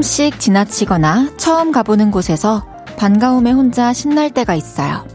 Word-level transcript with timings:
가끔씩 0.00 0.40
지나치거나 0.40 1.36
처음 1.36 1.72
가보는 1.72 2.10
곳에서 2.10 2.64
반가움에 2.96 3.52
혼자 3.52 3.92
신날 3.92 4.30
때가 4.30 4.54
있어요. 4.54 5.06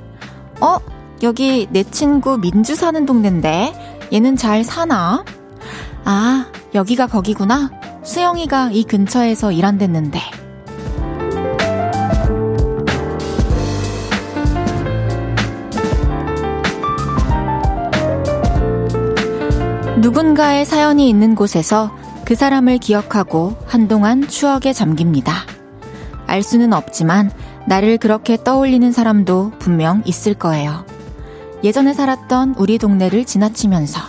어? 0.62 0.78
여기 1.24 1.68
내 1.72 1.84
친구 1.84 2.38
민주 2.38 2.76
사는 2.76 3.04
동네인데 3.04 4.08
얘는 4.14 4.36
잘 4.36 4.64
사나? 4.64 5.26
아, 6.04 6.46
여기가 6.76 7.08
거기구나. 7.08 7.72
수영이가 8.04 8.70
이 8.74 8.84
근처에서 8.84 9.52
일한댔는데. 9.52 10.20
누군가의 19.98 20.66
사연이 20.66 21.10
있는 21.10 21.34
곳에서 21.34 22.05
그 22.26 22.34
사람을 22.34 22.80
기억하고 22.80 23.56
한동안 23.68 24.28
추억에 24.28 24.74
잠깁니다. 24.74 25.46
알 26.26 26.42
수는 26.42 26.74
없지만 26.74 27.32
나를 27.68 28.00
그렇게 28.00 28.36
떠올리는 28.44 28.92
사람도 28.92 29.52
분명 29.60 30.02
있을 30.06 30.34
거예요. 30.34 30.86
예전에 31.64 31.94
살았던 31.94 32.56
우리 32.58 32.80
동네를 32.80 33.26
지나치면서 33.26 34.02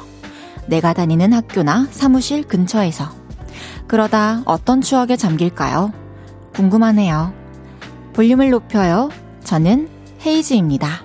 내가 0.66 0.94
다니는 0.94 1.34
학교나 1.34 1.88
사무실 1.90 2.42
근처에서 2.42 3.10
그러다 3.86 4.42
어떤 4.46 4.80
추억에 4.80 5.16
잠길까요? 5.16 5.92
궁금하네요. 6.54 7.34
볼륨을 8.14 8.48
높여요. 8.48 9.10
저는 9.45 9.90
헤이즈입니다. 10.24 11.04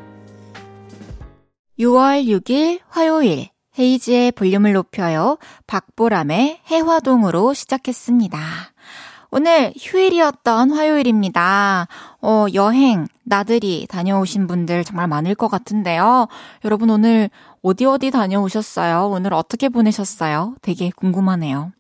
6월 1.78 2.26
6일 2.26 2.80
화요일 2.88 3.51
헤이지의 3.78 4.34
볼륨을 4.34 4.74
높여요. 4.74 5.38
박보람의 5.68 6.62
해화동으로 6.68 7.54
시작했습니다. 7.54 8.40
오늘 9.34 9.72
휴일이었던 9.80 10.72
화요일입니다. 10.72 11.88
어, 12.22 12.46
여행, 12.54 13.08
나들이 13.24 13.88
다녀오신 13.90 14.46
분들 14.48 14.84
정말 14.84 15.08
많을 15.08 15.36
것 15.36 15.48
같은데요. 15.48 16.28
여러분 16.66 16.90
오늘 16.90 17.30
어디 17.62 17.86
어디 17.86 18.12
다녀오셨어요? 18.12 19.08
오늘 19.08 19.34
어떻게 19.34 19.70
보내셨어요? 19.70 20.56
되게 20.62 20.92
궁금하네요. 20.94 21.72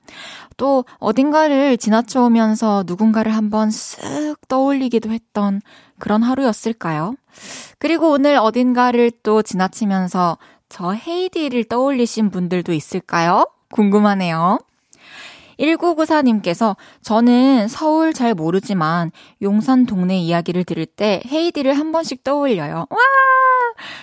또 0.55 0.85
어딘가를 0.99 1.77
지나쳐 1.77 2.23
오면서 2.23 2.83
누군가를 2.87 3.35
한번 3.35 3.67
쓱 3.67 4.37
떠올리기도 4.47 5.11
했던 5.11 5.61
그런 5.99 6.23
하루였을까요? 6.23 7.15
그리고 7.79 8.11
오늘 8.11 8.37
어딘가를 8.37 9.11
또 9.23 9.41
지나치면서 9.41 10.37
저 10.71 10.93
헤이디를 10.93 11.65
떠올리신 11.65 12.29
분들도 12.29 12.71
있을까요? 12.71 13.45
궁금하네요. 13.71 14.57
1994님께서 15.59 16.77
저는 17.01 17.67
서울 17.67 18.13
잘 18.13 18.33
모르지만 18.33 19.11
용산 19.41 19.85
동네 19.85 20.17
이야기를 20.17 20.63
들을 20.63 20.85
때 20.85 21.21
헤이디를 21.27 21.73
한 21.73 21.91
번씩 21.91 22.23
떠올려요. 22.23 22.87
와! 22.89 22.97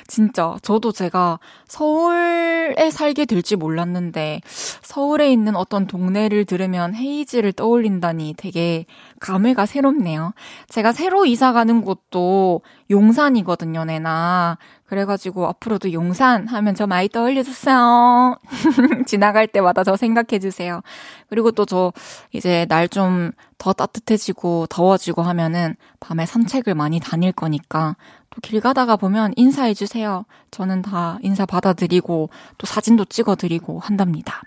진짜 0.06 0.56
저도 0.62 0.92
제가 0.92 1.38
서울에 1.66 2.90
살게 2.90 3.24
될지 3.24 3.56
몰랐는데 3.56 4.40
서울에 4.44 5.30
있는 5.32 5.56
어떤 5.56 5.86
동네를 5.86 6.44
들으면 6.44 6.94
헤이즈를 6.94 7.52
떠올린다니 7.52 8.34
되게 8.36 8.86
감회가 9.20 9.66
새롭네요. 9.66 10.32
제가 10.69 10.92
새로 10.92 11.26
이사 11.26 11.53
가는 11.53 11.82
곳도 11.82 12.62
용산이거든요, 12.91 13.84
내나. 13.84 14.58
그래가지고 14.86 15.47
앞으로도 15.48 15.92
용산 15.92 16.48
하면 16.48 16.74
저 16.74 16.86
많이 16.86 17.08
떠올려주세요. 17.10 18.38
지나갈 19.06 19.47
때마다 19.47 19.84
저 19.84 19.97
생각해주세요. 19.97 20.80
그리고 21.28 21.50
또 21.53 21.64
저 21.69 21.92
이제 22.32 22.64
날 22.69 22.88
좀 22.88 23.32
더 23.58 23.72
따뜻해지고 23.72 24.66
더워지고 24.70 25.22
하면은 25.22 25.74
밤에 26.00 26.24
산책을 26.26 26.74
많이 26.74 27.00
다닐 27.00 27.32
거니까 27.32 27.97
또 28.17 28.17
길 28.43 28.60
가다가 28.60 28.97
보면 28.97 29.32
인사해 29.37 29.75
주세요. 29.75 30.25
저는 30.50 30.82
다 30.82 31.19
인사 31.22 31.47
받아드리고 31.47 32.31
또 32.59 32.66
사진도 32.66 33.04
찍어드리고 33.04 33.81
한답니다. 33.81 34.43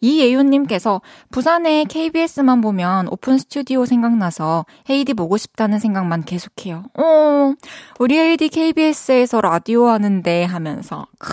이예윤님께서 0.00 1.00
부산에 1.30 1.84
KBS만 1.84 2.60
보면 2.60 3.08
오픈 3.08 3.38
스튜디오 3.38 3.86
생각나서 3.86 4.66
헤이디 4.90 5.14
보고 5.14 5.38
싶다는 5.38 5.78
생각만 5.78 6.24
계속해요. 6.24 6.84
어, 6.98 7.54
우리 7.98 8.18
헤이디 8.18 8.50
KBS에서 8.50 9.40
라디오 9.40 9.86
하는데 9.88 10.44
하면서. 10.44 11.06
크, 11.18 11.32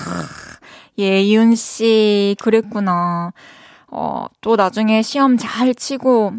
예윤 0.97 1.55
씨, 1.55 2.37
그랬구나. 2.39 3.33
어, 3.87 4.25
또 4.39 4.55
나중에 4.55 5.01
시험 5.01 5.37
잘 5.37 5.75
치고 5.75 6.33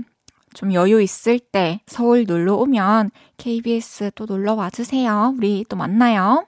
좀 0.54 0.72
여유 0.72 1.00
있을 1.00 1.38
때 1.38 1.80
서울 1.86 2.24
놀러 2.24 2.54
오면 2.56 3.10
KBS 3.36 4.12
또 4.14 4.26
놀러 4.26 4.54
와주세요. 4.54 5.34
우리 5.36 5.64
또 5.68 5.76
만나요. 5.76 6.46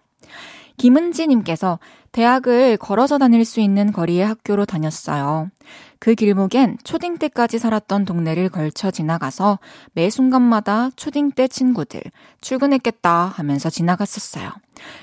김은지님께서 0.76 1.78
대학을 2.12 2.76
걸어서 2.76 3.19
다닐 3.19 3.44
수 3.44 3.60
있는 3.60 3.91
거리의 3.91 4.25
학교로 4.25 4.66
다녔어요. 4.66 5.50
그 5.98 6.15
길목엔 6.15 6.78
초딩 6.84 7.19
때까지 7.19 7.59
살았던 7.59 8.04
동네를 8.04 8.50
걸쳐 8.50 8.91
지나가서 8.91 9.59
매 9.94 10.10
순간마다 10.10 10.91
초딩 10.94 11.32
때 11.32 11.48
친구들 11.48 12.03
출근했겠다 12.41 13.32
하면서 13.34 13.69
지나갔었어요. 13.69 14.50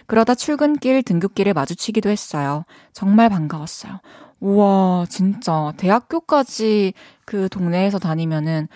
그러다 0.06 0.36
출근길 0.36 1.04
등굣길에 1.04 1.54
마주치기도 1.54 2.10
했어요. 2.10 2.66
정말 2.94 3.30
반가웠어요. 3.30 4.00
우와, 4.40 5.06
진짜 5.10 5.74
대학교까지 5.78 6.94
그 7.26 7.50
동네에서 7.50 8.00
다니면은 8.00 8.68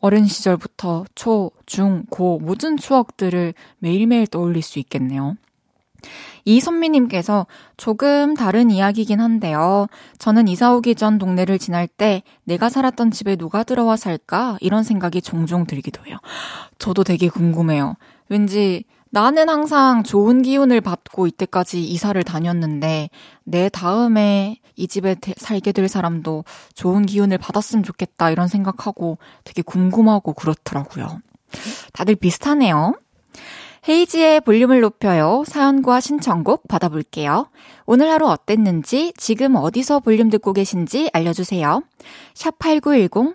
어린 0.00 0.26
시절부터 0.26 1.04
초, 1.14 1.50
중, 1.66 2.04
고 2.10 2.38
모든 2.40 2.76
추억들을 2.76 3.54
매일매일 3.78 4.26
떠올릴 4.26 4.62
수 4.62 4.78
있겠네요. 4.78 5.36
이선미님께서 6.46 7.46
조금 7.76 8.34
다른 8.34 8.70
이야기긴 8.70 9.20
한데요. 9.20 9.86
저는 10.18 10.48
이사 10.48 10.74
오기 10.74 10.94
전 10.94 11.18
동네를 11.18 11.58
지날 11.58 11.86
때 11.86 12.22
내가 12.44 12.70
살았던 12.70 13.10
집에 13.10 13.36
누가 13.36 13.62
들어와 13.62 13.96
살까? 13.96 14.56
이런 14.60 14.82
생각이 14.82 15.20
종종 15.20 15.66
들기도 15.66 16.04
해요. 16.06 16.16
저도 16.78 17.04
되게 17.04 17.28
궁금해요. 17.28 17.96
왠지 18.28 18.84
나는 19.10 19.48
항상 19.48 20.04
좋은 20.04 20.42
기운을 20.42 20.80
받고 20.80 21.26
이때까지 21.26 21.84
이사를 21.84 22.22
다녔는데 22.22 23.10
내 23.44 23.68
다음에 23.68 24.60
이 24.76 24.86
집에 24.86 25.16
살게 25.36 25.72
될 25.72 25.88
사람도 25.88 26.44
좋은 26.74 27.04
기운을 27.06 27.38
받았으면 27.38 27.82
좋겠다 27.82 28.30
이런 28.30 28.48
생각하고 28.48 29.18
되게 29.44 29.62
궁금하고 29.62 30.32
그렇더라고요. 30.32 31.20
다들 31.92 32.14
비슷하네요. 32.14 32.94
헤이지의 33.88 34.42
볼륨을 34.42 34.80
높여요. 34.80 35.42
사연과 35.46 36.00
신청곡 36.00 36.68
받아볼게요. 36.68 37.48
오늘 37.86 38.10
하루 38.10 38.26
어땠는지, 38.26 39.12
지금 39.16 39.56
어디서 39.56 40.00
볼륨 40.00 40.28
듣고 40.28 40.52
계신지 40.52 41.08
알려주세요. 41.14 41.82
샵 42.34 42.58
8910, 42.58 43.34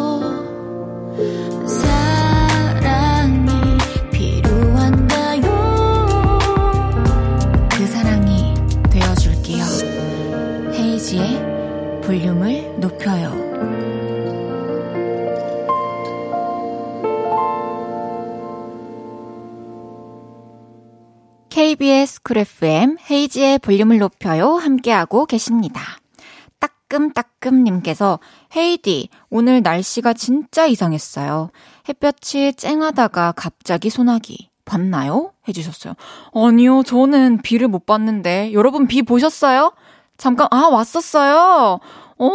볼륨을 12.11 12.77
높여요. 12.81 13.31
KBS 21.47 22.21
Cool 22.23 22.39
FM 22.39 22.97
헤이즈의 23.09 23.59
볼륨을 23.59 23.99
높여요 23.99 24.55
함께하고 24.55 25.25
계십니다. 25.25 25.81
따끔따끔님께서 26.59 28.19
헤이디, 28.57 29.07
오늘 29.29 29.61
날씨가 29.61 30.11
진짜 30.11 30.65
이상했어요. 30.65 31.51
햇볕이 31.87 32.55
쨍하다가 32.55 33.31
갑자기 33.37 33.89
소나기. 33.89 34.49
봤나요? 34.65 35.31
해주셨어요. 35.47 35.93
아니요, 36.33 36.83
저는 36.83 37.41
비를 37.41 37.69
못 37.69 37.85
봤는데. 37.85 38.51
여러분 38.51 38.87
비 38.87 39.01
보셨어요? 39.01 39.71
잠깐, 40.21 40.47
아, 40.51 40.67
왔었어요? 40.67 41.79
오, 42.19 42.31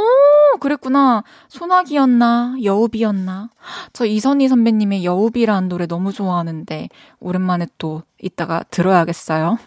그랬구나. 0.58 1.22
소나기였나? 1.46 2.56
여우비였나? 2.64 3.50
저 3.92 4.04
이선희 4.04 4.48
선배님의 4.48 5.04
여우비라는 5.04 5.68
노래 5.68 5.86
너무 5.86 6.12
좋아하는데, 6.12 6.88
오랜만에 7.20 7.68
또 7.78 8.02
이따가 8.20 8.64
들어야겠어요. 8.72 9.58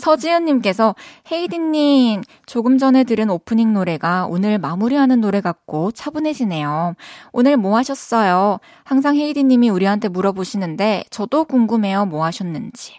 서지은님께서 0.00 0.96
헤이디님 1.30 2.22
조금 2.46 2.78
전에 2.78 3.04
들은 3.04 3.30
오프닝 3.30 3.72
노래가 3.72 4.26
오늘 4.26 4.58
마무리하는 4.58 5.20
노래 5.20 5.40
같고 5.40 5.92
차분해지네요. 5.92 6.94
오늘 7.32 7.56
뭐 7.56 7.76
하셨어요? 7.76 8.58
항상 8.82 9.16
헤이디님이 9.16 9.70
우리한테 9.70 10.08
물어보시는데 10.08 11.04
저도 11.10 11.44
궁금해요. 11.44 12.06
뭐 12.06 12.24
하셨는지. 12.24 12.94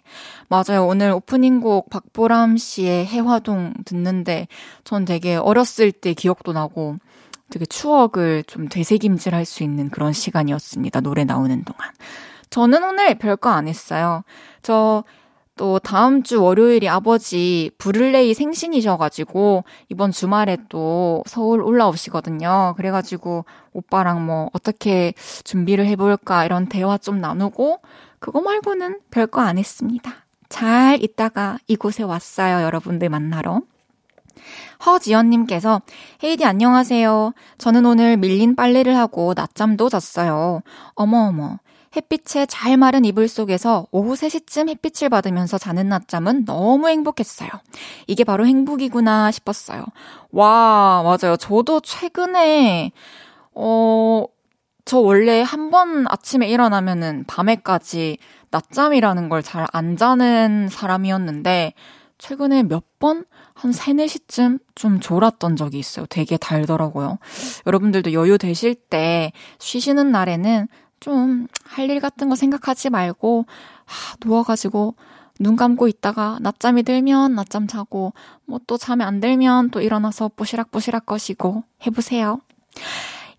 맞아요. 0.48 0.86
오늘 0.86 1.12
오프닝 1.12 1.60
곡 1.60 1.90
박보람 1.90 2.58
씨의 2.58 3.06
해화동 3.08 3.74
듣는데 3.86 4.48
전 4.84 5.04
되게 5.04 5.36
어렸을 5.36 5.92
때 5.92 6.14
기억도 6.14 6.54
나고 6.54 6.98
되게 7.50 7.66
추억을 7.66 8.44
좀 8.48 8.70
되새김질 8.70 9.36
할 9.36 9.46
수 9.46 9.64
있는 9.64 9.90
그런 9.90 10.14
시간이었습니다. 10.14 11.02
노래 11.02 11.26
나오는 11.26 11.64
동안. 11.66 11.90
저는 12.50 12.84
오늘 12.84 13.18
별거 13.18 13.50
안 13.50 13.68
했어요. 13.68 14.24
저 14.62 15.04
또 15.62 15.78
다음 15.78 16.24
주 16.24 16.42
월요일이 16.42 16.90
아버지 16.90 17.70
브룰레이 17.78 18.34
생신이셔가지고 18.34 19.64
이번 19.90 20.10
주말에 20.10 20.58
또 20.70 21.22
서울 21.28 21.62
올라오시거든요. 21.62 22.74
그래가지고 22.78 23.46
오빠랑 23.72 24.26
뭐 24.26 24.50
어떻게 24.54 25.14
준비를 25.44 25.86
해볼까 25.86 26.46
이런 26.46 26.66
대화 26.66 26.98
좀 26.98 27.22
나누고 27.22 27.80
그거 28.18 28.42
말고는 28.42 29.02
별거 29.12 29.42
안 29.42 29.60
했습니다. 29.60 30.12
잘 30.50 30.98
있다가 31.00 31.60
이곳에 31.68 32.02
왔어요. 32.02 32.64
여러분들 32.64 33.10
만나러. 33.10 33.62
허지연님께서 34.84 35.84
헤이디 36.24 36.44
안녕하세요. 36.44 37.34
저는 37.60 37.86
오늘 37.86 38.18
밀린 38.18 38.56
빨래를 38.56 38.98
하고 38.98 39.36
낮잠도 39.36 39.90
잤어요. 39.90 40.64
어머어머. 40.96 41.60
햇빛에 41.96 42.46
잘 42.46 42.78
마른 42.78 43.04
이불 43.06 43.28
속에서 43.28 43.88
오후 43.92 44.14
3시쯤 44.16 44.70
햇빛을 44.70 45.10
받으면서 45.10 45.58
자는 45.58 45.90
낮잠은 45.90 46.46
너무 46.46 46.88
행복했어요. 46.88 47.50
이게 48.08 48.24
바로 48.24 48.46
행복이구나 48.46 49.32
싶었어요. 49.32 49.84
와, 50.32 51.04
맞아요. 51.04 51.36
저도 51.38 51.82
최근에, 51.82 52.92
어, 53.54 54.26
저 54.86 55.00
원래 55.00 55.42
한 55.42 55.70
번 55.70 56.06
아침에 56.10 56.48
일어나면은 56.50 57.26
밤에까지 57.28 58.18
낮잠이라는 58.52 59.30
걸 59.30 59.42
잘 59.42 59.68
안 59.74 59.98
자는 59.98 60.68
사람이었는데, 60.70 61.74
최근에 62.18 62.64
몇 62.64 62.84
번? 63.00 63.26
한 63.54 63.72
3, 63.72 63.98
4시쯤 63.98 64.60
좀 64.76 65.00
졸았던 65.00 65.56
적이 65.56 65.80
있어요. 65.80 66.06
되게 66.10 66.38
달더라고요. 66.38 67.18
여러분들도 67.68 68.14
여유 68.14 68.38
되실 68.38 68.76
때 68.76 69.32
쉬시는 69.60 70.12
날에는 70.12 70.68
좀 71.02 71.48
할 71.66 71.90
일 71.90 72.00
같은 72.00 72.30
거 72.30 72.36
생각하지 72.36 72.90
말고 72.90 73.46
아, 73.86 74.16
누워가지고 74.26 74.96
눈 75.40 75.56
감고 75.56 75.88
있다가 75.88 76.38
낮잠이 76.42 76.84
들면 76.84 77.36
낮잠 77.36 77.68
자고 77.68 78.14
뭐 78.46 78.60
또 78.68 78.78
잠이 78.78 79.04
안 79.04 79.20
들면 79.20 79.72
또 79.72 79.82
일어나서 79.82 80.30
뽀시락뽀시락 80.36 81.06
거시고 81.06 81.64
해보세요. 81.86 82.40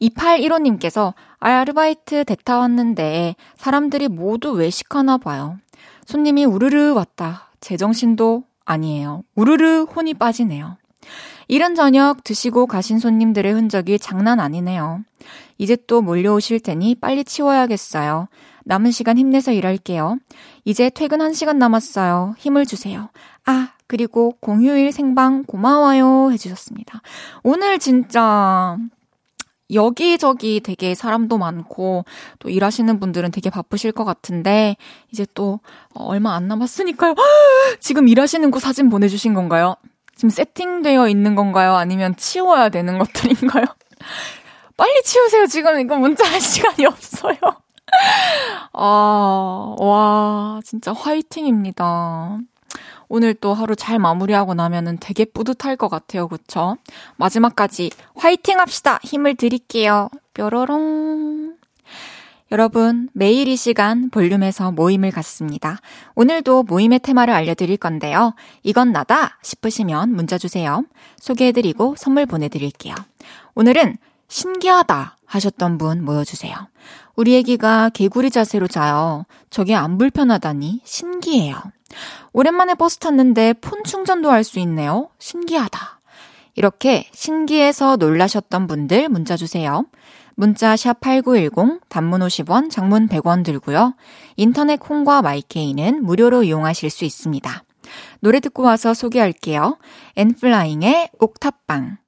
2815님께서 0.00 1.14
아르바이트 1.38 2.24
대타 2.24 2.58
왔는데 2.58 3.36
사람들이 3.56 4.08
모두 4.08 4.52
외식하나 4.52 5.16
봐요. 5.18 5.58
손님이 6.06 6.44
우르르 6.44 6.92
왔다. 6.92 7.50
제정신도 7.60 8.44
아니에요. 8.64 9.22
우르르 9.36 9.82
혼이 9.84 10.14
빠지네요. 10.14 10.76
이른 11.48 11.74
저녁 11.74 12.24
드시고 12.24 12.66
가신 12.66 12.98
손님들의 12.98 13.52
흔적이 13.52 13.98
장난 13.98 14.40
아니네요. 14.40 15.04
이제 15.62 15.76
또 15.86 16.02
몰려오실 16.02 16.58
테니 16.58 16.96
빨리 16.96 17.22
치워야겠어요. 17.22 18.26
남은 18.64 18.90
시간 18.90 19.16
힘내서 19.16 19.52
일할게요. 19.52 20.18
이제 20.64 20.90
퇴근 20.90 21.18
1시간 21.18 21.56
남았어요. 21.56 22.34
힘을 22.36 22.66
주세요. 22.66 23.10
아, 23.46 23.68
그리고 23.86 24.32
공휴일 24.40 24.90
생방 24.90 25.44
고마워요. 25.44 26.32
해주셨습니다. 26.32 27.00
오늘 27.44 27.78
진짜 27.78 28.76
여기저기 29.72 30.58
되게 30.58 30.96
사람도 30.96 31.38
많고 31.38 32.06
또 32.40 32.50
일하시는 32.50 32.98
분들은 32.98 33.30
되게 33.30 33.48
바쁘실 33.48 33.92
것 33.92 34.04
같은데 34.04 34.76
이제 35.12 35.24
또 35.32 35.60
얼마 35.94 36.34
안 36.34 36.48
남았으니까요. 36.48 37.14
지금 37.78 38.08
일하시는 38.08 38.50
곳 38.50 38.58
사진 38.58 38.90
보내주신 38.90 39.32
건가요? 39.32 39.76
지금 40.16 40.28
세팅되어 40.28 41.08
있는 41.08 41.36
건가요? 41.36 41.76
아니면 41.76 42.16
치워야 42.16 42.68
되는 42.68 42.98
것들인가요? 42.98 43.66
빨리 44.76 45.02
치우세요. 45.02 45.46
지금 45.46 45.80
이거 45.80 45.96
문자 45.96 46.24
할 46.24 46.40
시간이 46.40 46.86
없어요. 46.86 47.36
아, 48.72 49.74
와, 49.78 50.60
진짜 50.64 50.92
화이팅입니다. 50.92 52.38
오늘 53.08 53.34
또 53.34 53.52
하루 53.52 53.76
잘 53.76 53.98
마무리하고 53.98 54.54
나면은 54.54 54.96
되게 54.98 55.26
뿌듯할 55.26 55.76
것 55.76 55.88
같아요. 55.88 56.28
그쵸? 56.28 56.78
마지막까지 57.16 57.90
화이팅 58.16 58.58
합시다. 58.58 58.98
힘을 59.02 59.34
드릴게요. 59.34 60.08
뾰로롱. 60.32 61.56
여러분, 62.50 63.08
매일 63.12 63.48
이 63.48 63.56
시간 63.56 64.08
볼륨에서 64.10 64.72
모임을 64.72 65.10
갖습니다. 65.10 65.78
오늘도 66.14 66.64
모임의 66.64 67.00
테마를 67.00 67.32
알려드릴 67.34 67.76
건데요. 67.76 68.34
이건 68.62 68.92
나다 68.92 69.38
싶으시면 69.42 70.14
문자 70.14 70.38
주세요. 70.38 70.84
소개해드리고 71.19 71.94
선물 71.98 72.24
보내드릴게요. 72.26 72.94
오늘은 73.54 73.96
신기하다 74.32 75.19
하셨던 75.26 75.76
분 75.76 76.02
모여주세요. 76.06 76.55
우리 77.17 77.37
애기가 77.37 77.90
개구리 77.90 78.31
자세로 78.31 78.67
자요. 78.67 79.26
저게 79.50 79.75
안 79.75 79.99
불편하다니 79.99 80.81
신기해요. 80.84 81.61
오랜만에 82.32 82.75
버스 82.75 82.96
탔는데 82.96 83.52
폰 83.61 83.84
충전도 83.84 84.31
할 84.31 84.43
수 84.43 84.58
있네요. 84.61 85.11
신기하다. 85.19 86.00
이렇게 86.55 87.11
신기해서 87.12 87.96
놀라셨던 87.96 88.69
분들 88.69 89.11
문자 89.11 89.37
주세요. 89.37 89.84
문자 90.34 90.76
샵 90.76 91.00
8910 91.00 91.81
단문 91.90 92.23
50원, 92.23 92.70
장문 92.70 93.08
100원 93.08 93.44
들고요. 93.44 93.94
인터넷 94.37 94.81
콩과 94.81 95.20
마이케이는 95.20 96.02
무료로 96.06 96.44
이용하실 96.44 96.89
수 96.89 97.05
있습니다. 97.05 97.65
노래 98.20 98.41
듣고 98.41 98.62
와서 98.62 98.94
소개할게요. 98.94 99.77
엔플라잉의 100.17 101.10
옥탑방. 101.19 102.01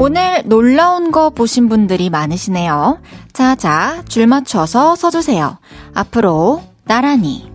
오늘 0.00 0.42
놀라운 0.44 1.10
거 1.10 1.28
보신 1.30 1.68
분들이 1.68 2.08
많으시네요. 2.08 3.00
자, 3.32 3.56
자, 3.56 4.04
줄 4.06 4.28
맞춰서 4.28 4.94
서주세요. 4.94 5.58
앞으로 5.92 6.62
나란히. 6.84 7.50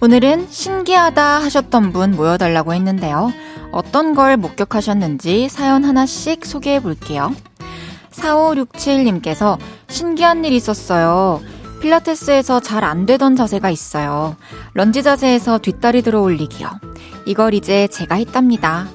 오늘은 0.00 0.46
신기하다 0.48 1.22
하셨던 1.22 1.92
분 1.92 2.12
모여달라고 2.12 2.72
했는데요. 2.72 3.32
어떤 3.72 4.14
걸 4.14 4.38
목격하셨는지 4.38 5.50
사연 5.50 5.84
하나씩 5.84 6.46
소개해 6.46 6.80
볼게요. 6.80 7.34
4567님께서 8.12 9.58
신기한 9.88 10.46
일 10.46 10.54
있었어요. 10.54 11.42
필라테스에서 11.90 12.60
잘 12.60 12.84
안 12.86 13.06
되던 13.06 13.36
자세가 13.36 13.70
있어요. 13.70 14.36
런지 14.74 15.02
자세에서 15.02 15.58
뒷다리 15.58 16.02
들어 16.02 16.20
올리기요. 16.20 16.68
이걸 17.24 17.54
이제 17.54 17.86
제가 17.88 18.16
했답니다. 18.16 18.86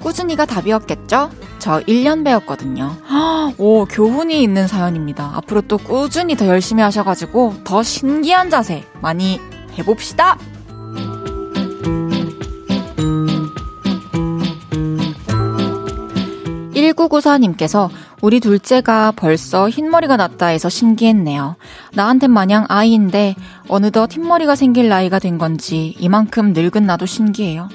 꾸준히가 0.00 0.44
답이었겠죠? 0.46 1.30
저 1.58 1.80
1년 1.80 2.24
배웠거든요. 2.24 2.96
오, 3.58 3.84
교훈이 3.86 4.42
있는 4.42 4.66
사연입니다. 4.66 5.32
앞으로 5.36 5.62
또 5.62 5.78
꾸준히 5.78 6.36
더 6.36 6.46
열심히 6.46 6.82
하셔가지고 6.82 7.64
더 7.64 7.82
신기한 7.82 8.50
자세 8.50 8.84
많이 9.00 9.40
해봅시다! 9.78 10.38
1994님께서 16.94 17.90
우리 18.22 18.40
둘째가 18.40 19.12
벌써 19.12 19.68
흰머리가 19.68 20.16
났다 20.16 20.46
해서 20.46 20.68
신기했네요. 20.68 21.56
나한텐 21.94 22.30
마냥 22.30 22.64
아이인데 22.68 23.34
어느덧 23.68 24.12
흰머리가 24.12 24.56
생길 24.56 24.88
나이가 24.88 25.18
된 25.18 25.38
건지 25.38 25.94
이만큼 25.98 26.52
늙은 26.52 26.86
나도 26.86 27.06
신기해요. 27.06 27.68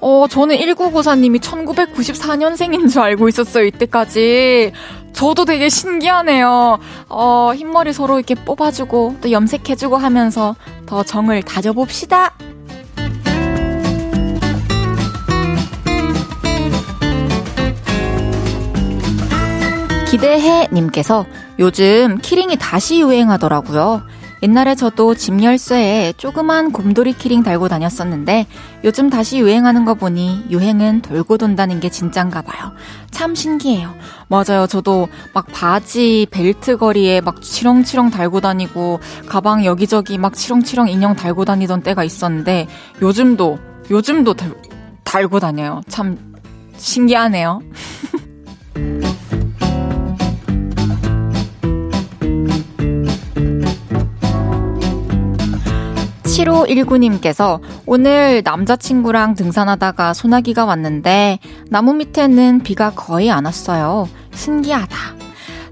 어, 0.00 0.26
저는 0.28 0.56
1994님이 0.56 1.40
1994년생인 1.40 2.90
줄 2.90 3.00
알고 3.00 3.28
있었어요, 3.28 3.64
이때까지. 3.64 4.72
저도 5.12 5.46
되게 5.46 5.70
신기하네요. 5.70 6.78
어, 7.08 7.52
흰머리 7.54 7.94
서로 7.94 8.18
이렇게 8.18 8.34
뽑아주고 8.34 9.16
또 9.22 9.30
염색해주고 9.30 9.96
하면서 9.96 10.54
더 10.84 11.02
정을 11.02 11.42
다져봅시다. 11.42 12.34
기대해 20.16 20.66
님께서 20.72 21.26
요즘 21.58 22.16
keyring이 22.22 22.56
다시 22.56 23.00
유행하더라고요. 23.00 24.02
옛날에 24.42 24.74
저도 24.74 25.14
집 25.14 25.42
열쇠에 25.42 26.14
조그만 26.16 26.72
곰돌이 26.72 27.12
키링 27.12 27.42
달고 27.42 27.68
다녔었는데 27.68 28.46
요즘 28.84 29.10
다시 29.10 29.38
유행하는 29.38 29.84
거 29.84 29.92
보니 29.92 30.46
유행은 30.48 31.02
돌고 31.02 31.36
돈다는 31.36 31.80
게 31.80 31.90
진짠가 31.90 32.40
봐요. 32.40 32.72
참 33.10 33.34
신기해요. 33.34 33.94
맞아요. 34.28 34.66
저도 34.66 35.08
막 35.34 35.46
바지, 35.52 36.26
벨트 36.30 36.78
고리에 36.78 37.20
막 37.20 37.42
치렁치렁 37.42 38.08
달고 38.08 38.40
다니고 38.40 39.00
가방 39.26 39.66
여기저기 39.66 40.16
막 40.16 40.34
치렁치렁 40.34 40.88
인형 40.88 41.14
달고 41.14 41.44
다니던 41.44 41.82
때가 41.82 42.04
있었는데 42.04 42.68
요즘도 43.02 43.58
요즘도 43.90 44.32
달, 44.32 44.54
달고 45.04 45.40
다녀요. 45.40 45.82
참 45.88 46.16
신기하네요. 46.78 47.60
7519님께서 56.36 57.60
오늘 57.86 58.42
남자친구랑 58.44 59.34
등산하다가 59.34 60.12
소나기가 60.12 60.64
왔는데 60.64 61.38
나무 61.70 61.94
밑에는 61.94 62.60
비가 62.62 62.90
거의 62.90 63.30
안 63.30 63.46
왔어요. 63.46 64.08
신기하다. 64.34 64.96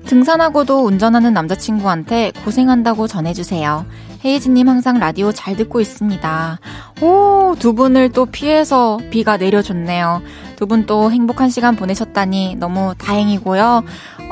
등산하고도 0.06 0.84
운전하는 0.84 1.32
남자친구한테 1.32 2.32
고생한다고 2.44 3.06
전해주세요. 3.06 3.84
헤이즈님 4.24 4.68
항상 4.68 4.98
라디오 4.98 5.32
잘 5.32 5.54
듣고 5.56 5.80
있습니다. 5.80 6.58
오, 7.02 7.54
두 7.58 7.74
분을 7.74 8.10
또 8.12 8.24
피해서 8.26 8.98
비가 9.10 9.36
내려줬네요. 9.36 10.22
두 10.56 10.66
분 10.66 10.86
또 10.86 11.10
행복한 11.10 11.50
시간 11.50 11.76
보내셨다니 11.76 12.56
너무 12.58 12.94
다행이고요. 12.96 13.84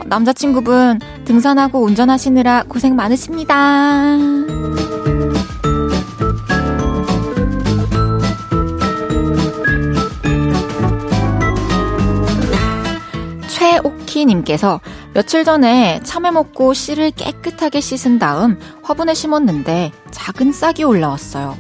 남자친구분 0.07 1.01
등산하고 1.27 1.83
운전하시느라 1.83 2.65
고생 2.69 2.97
많으십니다. 2.97 4.17
최오키님께서 14.12 14.81
며칠 15.14 15.45
전에 15.45 16.00
참외 16.02 16.31
먹고 16.31 16.75
씨를 16.75 17.11
깨끗하게 17.12 17.81
씻은 17.81 18.19
다음 18.19 18.59
화분에 18.83 19.14
심었는데 19.14 19.92
작은 20.11 20.52
싹이 20.52 20.85
올라왔어요. 20.85 21.57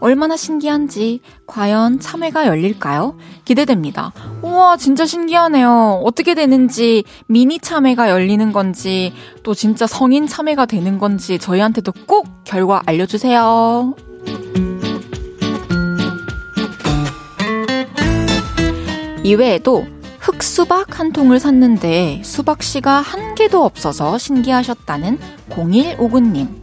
얼마나 0.00 0.36
신기한지 0.36 1.20
과연 1.46 1.98
참외가 1.98 2.46
열릴까요? 2.46 3.16
기대됩니다. 3.44 4.12
우와, 4.42 4.76
진짜 4.76 5.06
신기하네요. 5.06 6.02
어떻게 6.04 6.34
되는지 6.34 7.02
미니 7.26 7.58
참외가 7.58 8.08
열리는 8.10 8.52
건지 8.52 9.12
또 9.42 9.54
진짜 9.54 9.86
성인 9.86 10.28
참외가 10.28 10.66
되는 10.66 10.98
건지 10.98 11.38
저희한테도 11.38 11.92
꼭 12.06 12.28
결과 12.44 12.82
알려주세요. 12.86 13.94
이외에도 19.24 19.97
흑수박 20.28 21.00
한 21.00 21.10
통을 21.10 21.40
샀는데 21.40 22.20
수박씨가 22.22 23.00
한 23.00 23.34
개도 23.34 23.64
없어서 23.64 24.18
신기하셨다는 24.18 25.18
0159님. 25.48 26.62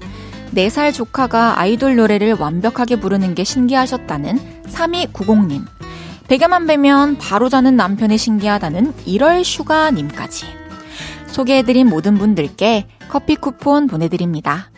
4살 0.55 0.93
조카가 0.93 1.59
아이돌 1.59 1.95
노래를 1.95 2.33
완벽하게 2.39 2.99
부르는 2.99 3.33
게 3.33 3.43
신기하셨다는 3.43 4.63
3290님. 4.67 5.65
베개만 6.27 6.67
베면 6.67 7.17
바로 7.17 7.49
자는 7.49 7.75
남편이 7.75 8.19
신기하다는 8.19 8.93
1월 9.07 9.43
슈가님까지. 9.43 10.45
소개해드린 11.25 11.87
모든 11.89 12.19
분들께 12.19 12.87
커피 13.09 13.35
쿠폰 13.35 13.87
보내드립니다. 13.87 14.69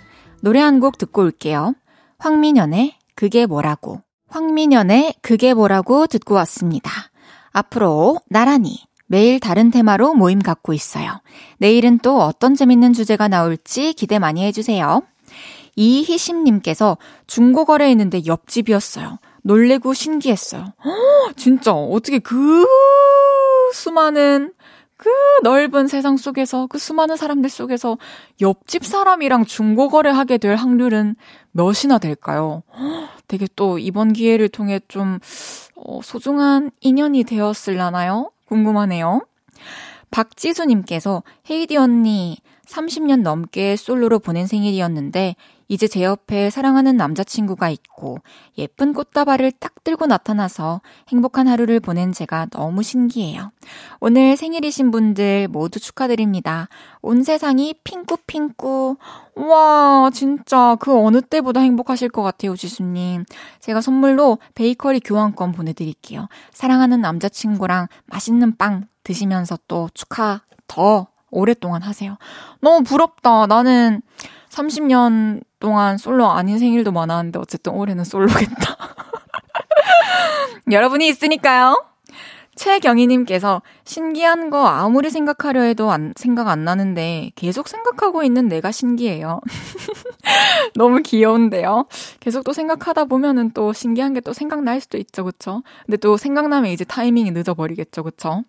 노래 0.42 0.62
한 0.62 0.80
곡 0.80 0.98
듣고 0.98 1.24
올게요. 1.24 1.74
황민연의 2.20 2.96
그게 3.16 3.48
뭐라고. 3.48 4.02
황민연의 4.30 5.16
그게 5.22 5.54
뭐라고 5.54 6.08
듣고 6.08 6.36
왔습니다. 6.36 6.90
앞으로 7.58 8.20
나란히 8.30 8.86
매일 9.08 9.40
다른 9.40 9.72
테마로 9.72 10.14
모임 10.14 10.40
갖고 10.42 10.74
있어요. 10.74 11.22
내일은 11.58 11.98
또 12.00 12.22
어떤 12.22 12.56
재밌는 12.56 12.94
주제가 12.94 13.28
나올지 13.28 13.94
기대 13.94 14.20
많이 14.20 14.44
해주세요. 14.46 15.02
이희심님께서 15.76 16.98
중고거래 17.26 17.90
했는데 17.90 18.22
옆집이었어요. 18.26 19.20
놀래고 19.44 19.94
신기했어요. 19.94 20.74
허, 20.84 21.34
진짜 21.36 21.72
어떻게 21.72 22.20
그 22.20 22.66
수많은 23.74 24.54
그 24.98 25.10
넓은 25.44 25.88
세상 25.88 26.18
속에서 26.18 26.68
그 26.68 26.80
수많은 26.80 27.16
사람들 27.16 27.50
속에서 27.50 27.98
옆집 28.42 28.84
사람이랑 28.84 29.46
중고거래 29.46 30.10
하게 30.10 30.38
될 30.38 30.56
확률은 30.56 31.16
몇이나 31.52 32.00
될까요? 32.00 32.64
되게 33.28 33.48
또 33.56 33.78
이번 33.78 34.14
기회를 34.14 34.50
통해 34.50 34.80
좀 34.88 35.20
어, 35.78 36.02
소중한 36.04 36.72
인연이 36.82 37.24
되었을라나요? 37.24 38.32
궁금하네요. 38.46 39.26
박지수님께서 40.12 41.24
헤이디 41.50 41.78
언니 41.78 42.38
30년 42.66 43.22
넘게 43.22 43.76
솔로로 43.76 44.20
보낸 44.20 44.48
생일이었는데 44.48 45.36
이제 45.68 45.88
제 45.88 46.04
옆에 46.04 46.50
사랑하는 46.50 46.96
남자친구가 46.96 47.70
있고 47.70 48.20
예쁜 48.58 48.94
꽃다발을 48.94 49.52
딱 49.60 49.84
들고 49.84 50.06
나타나서 50.06 50.82
행복한 51.10 51.48
하루를 51.48 51.80
보낸 51.80 52.14
제가 52.14 52.48
너무 52.52 52.84
신기해요. 52.84 53.52
오늘 54.00 54.38
생일이신 54.38 54.92
분들 54.92 55.48
모두 55.50 55.80
축하드립니다. 55.80 56.70
온 57.02 57.24
세상이 57.24 57.76
핑꾸핑꾸. 57.84 58.98
와, 59.36 60.10
진짜 60.14 60.76
그 60.80 60.98
어느 60.98 61.22
때보다 61.22 61.62
행복하실 61.62 62.10
것 62.10 62.24
같아요, 62.24 62.56
지수님. 62.56 63.26
제가 63.60 63.82
선물로 63.82 64.40
베이커리 64.56 65.02
교환권 65.02 65.52
보내드릴게요. 65.52 66.28
사랑하는 66.52 67.02
남자친구랑 67.02 67.88
맛있는 68.06 68.58
빵 68.58 68.88
드시면서 69.04 69.58
또 69.68 69.90
축하 69.94 70.42
더 70.68 71.08
오랫동안 71.30 71.82
하세요. 71.82 72.18
너무 72.62 72.84
부럽다. 72.84 73.48
나는 73.48 74.02
30년 74.58 75.42
동안 75.60 75.98
솔로 75.98 76.30
아닌 76.30 76.60
생일도 76.60 76.92
많았는데 76.92 77.40
어쨌든 77.40 77.74
올해는 77.74 78.04
솔로겠다. 78.04 78.78
여러분이 80.72 81.08
있으니까요. 81.08 81.84
최경희님께서 82.56 83.62
신기한 83.84 84.50
거 84.50 84.66
아무리 84.66 85.12
생각하려 85.12 85.62
해도 85.62 85.92
안, 85.92 86.14
생각 86.16 86.48
안 86.48 86.64
나는데 86.64 87.32
계속 87.36 87.68
생각하고 87.68 88.24
있는 88.24 88.48
내가 88.48 88.72
신기해요. 88.72 89.42
너무 90.74 91.04
귀여운데요. 91.04 91.86
계속 92.20 92.44
또 92.44 92.54
생각하다 92.54 93.06
보면은 93.06 93.52
또 93.52 93.74
신기한 93.74 94.16
게 94.16 94.22
또 94.22 94.34
생각날 94.34 94.82
수도 94.82 94.98
있죠, 94.98 95.24
그쵸? 95.24 95.62
근데 95.86 95.98
또 95.98 96.18
생각나면 96.18 96.72
이제 96.72 96.84
타이밍이 96.84 97.30
늦어버리겠죠, 97.32 98.04
그쵸? 98.04 98.44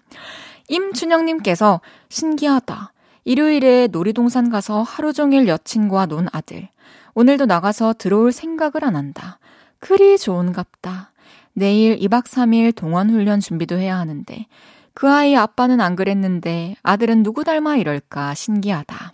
임춘영님께서 0.69 1.83
신기하다. 2.09 2.93
일요일에 3.29 3.89
놀이동산 3.89 4.49
가서 4.49 4.81
하루 4.81 5.13
종일 5.13 5.49
여친과 5.49 6.07
논 6.07 6.29
아들. 6.33 6.71
오늘도 7.13 7.45
나가서 7.45 7.93
들어올 7.99 8.33
생각을 8.33 8.87
안 8.87 8.97
한다. 8.97 9.39
그리 9.81 10.17
좋은갑다. 10.17 11.13
내일 11.53 11.99
2박 11.99 12.25
3일 12.25 12.75
동원 12.75 13.11
훈련 13.11 13.39
준비도 13.39 13.77
해야 13.77 13.99
하는데 13.99 14.47
그 14.95 15.11
아이 15.13 15.37
아빠는 15.37 15.83
안 15.83 15.95
그랬는데 15.95 16.77
아들은 16.83 17.23
누구 17.23 17.45
닮아 17.45 17.77
이럴까 17.77 18.33
신기하다. 18.33 19.13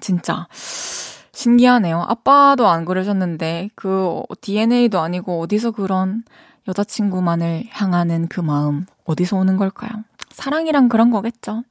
진짜 0.00 0.48
신기하네요. 1.32 2.06
아빠도 2.08 2.66
안 2.68 2.86
그러셨는데 2.86 3.68
그 3.74 4.22
DNA도 4.40 4.98
아니고 4.98 5.42
어디서 5.42 5.72
그런 5.72 6.24
여자친구만을 6.68 7.64
향하는 7.68 8.28
그 8.28 8.40
마음 8.40 8.86
어디서 9.04 9.36
오는 9.36 9.58
걸까요? 9.58 9.90
사랑이랑 10.36 10.90
그런 10.90 11.10
거겠죠. 11.10 11.64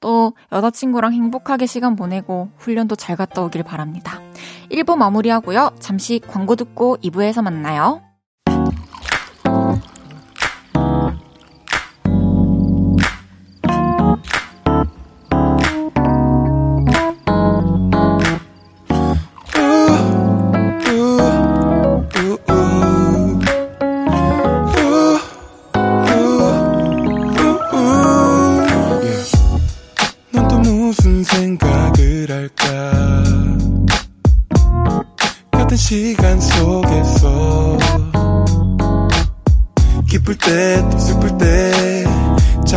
또 0.00 0.32
여자친구랑 0.50 1.12
행복하게 1.12 1.66
시간 1.66 1.96
보내고 1.96 2.48
훈련도 2.56 2.96
잘 2.96 3.14
갔다 3.14 3.42
오길 3.42 3.62
바랍니다. 3.62 4.20
1부 4.70 4.96
마무리하고요. 4.96 5.72
잠시 5.80 6.18
광고 6.26 6.56
듣고 6.56 6.96
2부에서 7.02 7.42
만나요. 7.42 8.05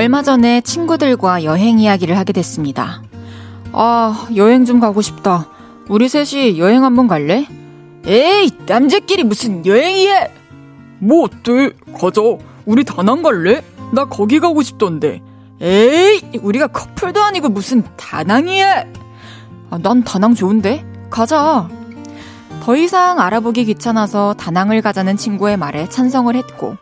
얼마 0.00 0.22
전에 0.22 0.62
친구들과 0.62 1.44
여행 1.44 1.78
이야기를 1.78 2.16
하게 2.16 2.32
됐습니다. 2.32 3.02
아, 3.72 4.28
여행 4.34 4.64
좀 4.64 4.80
가고 4.80 5.02
싶다. 5.02 5.46
우리 5.90 6.08
셋이 6.08 6.58
여행 6.58 6.84
한번 6.84 7.06
갈래? 7.06 7.46
에이, 8.06 8.50
남자끼리 8.64 9.24
무슨 9.24 9.66
여행이야! 9.66 10.28
뭐 11.00 11.24
어때? 11.24 11.72
가자. 12.00 12.22
우리 12.64 12.82
다낭 12.82 13.22
갈래? 13.22 13.62
나 13.92 14.06
거기 14.06 14.40
가고 14.40 14.62
싶던데. 14.62 15.20
에이, 15.60 16.22
우리가 16.40 16.68
커플도 16.68 17.22
아니고 17.22 17.50
무슨 17.50 17.84
다낭이야! 17.98 18.84
아, 19.68 19.78
난 19.82 20.02
다낭 20.02 20.34
좋은데? 20.34 20.82
가자. 21.10 21.68
더 22.62 22.74
이상 22.74 23.20
알아보기 23.20 23.66
귀찮아서 23.66 24.32
다낭을 24.32 24.80
가자는 24.80 25.18
친구의 25.18 25.58
말에 25.58 25.90
찬성을 25.90 26.34
했고, 26.34 26.78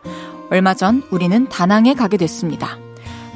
얼마 0.51 0.73
전 0.73 1.03
우리는 1.11 1.49
다낭에 1.49 1.95
가게 1.95 2.15
됐습니다. 2.15 2.77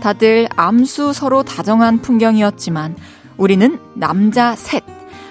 다들 0.04 0.50
암수 0.58 1.14
서로 1.14 1.44
다정한 1.44 2.02
풍경이었지만, 2.02 2.98
우리는 3.38 3.80
남자 3.94 4.54
셋, 4.54 4.84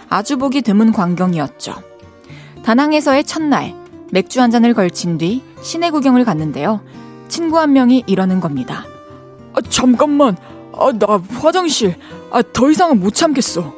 아주 0.09 0.38
보기 0.38 0.62
드문 0.62 0.93
광경이었죠. 0.93 1.75
다낭에서의 2.64 3.25
첫날, 3.25 3.75
맥주 4.12 4.41
한 4.41 4.50
잔을 4.50 4.73
걸친 4.73 5.19
뒤 5.19 5.43
시내 5.61 5.91
구경을 5.91 6.25
갔는데요. 6.25 6.81
친구 7.29 7.59
한 7.59 7.75
명이 7.75 8.05
이러는 8.07 8.41
겁니다. 8.41 8.87
아, 9.52 9.61
잠깐만. 9.69 10.38
아, 10.75 10.91
나 10.99 11.23
화장실. 11.43 11.95
아, 12.31 12.41
더 12.41 12.71
이상은 12.71 12.99
못 12.99 13.14
참겠어. 13.14 13.75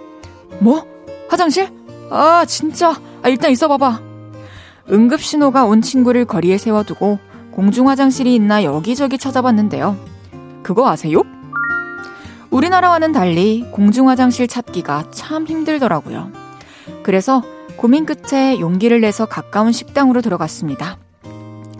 뭐? 0.60 0.86
화장실? 1.28 1.70
아, 2.08 2.44
진짜. 2.46 2.90
아, 3.20 3.28
일단 3.28 3.50
있어 3.50 3.66
봐봐. 3.66 4.00
응급 4.92 5.20
신호가 5.20 5.64
온 5.64 5.82
친구를 5.82 6.24
거리에 6.24 6.56
세워두고 6.56 7.18
공중 7.50 7.88
화장실이 7.88 8.32
있나 8.32 8.62
여기저기 8.62 9.18
찾아봤는데요. 9.18 10.13
그거 10.64 10.88
아세요? 10.88 11.22
우리나라와는 12.50 13.12
달리 13.12 13.64
공중 13.70 14.08
화장실 14.08 14.48
찾기가 14.48 15.10
참 15.12 15.46
힘들더라고요. 15.46 16.32
그래서 17.04 17.42
고민 17.76 18.06
끝에 18.06 18.58
용기를 18.58 19.00
내서 19.00 19.26
가까운 19.26 19.70
식당으로 19.70 20.22
들어갔습니다. 20.22 20.98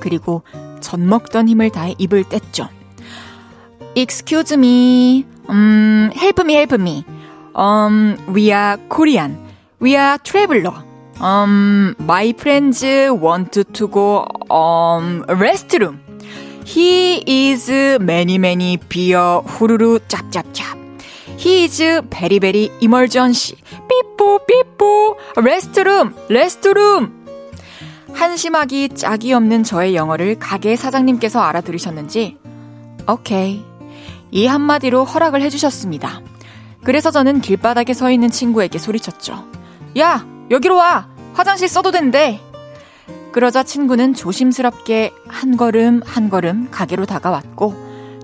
그리고 0.00 0.42
젖 0.80 1.00
먹던 1.00 1.48
힘을 1.48 1.70
다해 1.70 1.94
입을 1.98 2.24
뗐죠. 2.24 2.68
Excuse 3.96 4.54
me. 4.56 5.24
음, 5.48 6.10
help 6.14 6.42
me, 6.42 6.54
help 6.54 6.74
me. 6.74 7.04
Um, 7.56 8.16
we 8.34 8.52
are 8.52 8.76
Korean. 8.88 9.38
We 9.80 9.96
are 9.96 10.18
traveler. 10.22 10.74
Um, 11.20 11.94
my 12.00 12.34
friends 12.36 12.84
want 12.84 13.62
to 13.72 13.88
go 13.88 14.26
um 14.50 15.24
restroom. 15.28 16.00
He 16.66 17.22
is 17.26 17.70
many 17.70 18.34
many 18.34 18.78
beer 18.88 19.42
후루루 19.46 20.00
짭짭짭. 20.08 20.78
He 21.38 21.64
is 21.64 21.82
very 22.10 22.38
very 22.38 22.70
emergency. 22.80 23.58
삐뽀 23.88 24.40
삐뽀 24.46 25.16
restroom 25.36 26.14
restroom. 26.30 27.24
한심하기 28.12 28.90
짝이 28.90 29.32
없는 29.32 29.64
저의 29.64 29.94
영어를 29.94 30.38
가게 30.38 30.76
사장님께서 30.76 31.40
알아들으셨는지 31.40 32.38
오케이 33.08 33.64
이 34.30 34.46
한마디로 34.46 35.04
허락을 35.04 35.42
해주셨습니다. 35.42 36.22
그래서 36.84 37.10
저는 37.10 37.40
길바닥에 37.40 37.92
서 37.92 38.10
있는 38.10 38.30
친구에게 38.30 38.78
소리쳤죠. 38.78 39.46
야, 39.98 40.26
여기로 40.50 40.76
와! 40.76 41.08
화장실 41.34 41.68
써도 41.68 41.90
된대! 41.90 42.40
그러자 43.34 43.64
친구는 43.64 44.14
조심스럽게 44.14 45.12
한 45.26 45.56
걸음 45.56 46.02
한 46.04 46.30
걸음 46.30 46.70
가게로 46.70 47.04
다가왔고, 47.04 47.74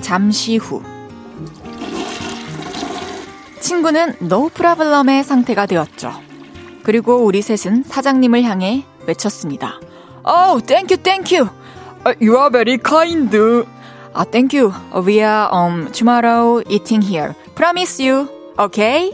잠시 0.00 0.56
후. 0.56 0.84
친구는 3.58 4.14
no 4.20 4.48
problem의 4.50 5.24
상태가 5.24 5.66
되었죠. 5.66 6.12
그리고 6.84 7.24
우리 7.24 7.42
셋은 7.42 7.82
사장님을 7.88 8.44
향해 8.44 8.84
외쳤습니다. 9.08 9.80
Oh, 10.24 10.64
thank 10.64 10.96
you, 11.36 11.48
you 12.20 12.36
are 12.36 12.48
very 12.48 12.78
kind. 12.78 13.36
아, 14.14 14.24
thank 14.30 14.56
you. 14.56 14.72
We 14.94 15.16
are 15.16 15.48
um, 15.52 15.90
tomorrow 15.90 16.62
eating 16.70 17.04
here. 17.04 17.34
Promise 17.56 18.08
you. 18.08 18.28
Okay? 18.56 19.12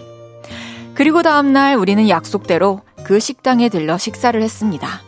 그리고 0.92 1.22
다음날 1.22 1.76
우리는 1.76 2.06
약속대로 2.10 2.82
그 3.02 3.18
식당에 3.18 3.70
들러 3.70 3.96
식사를 3.96 4.42
했습니다. 4.42 5.05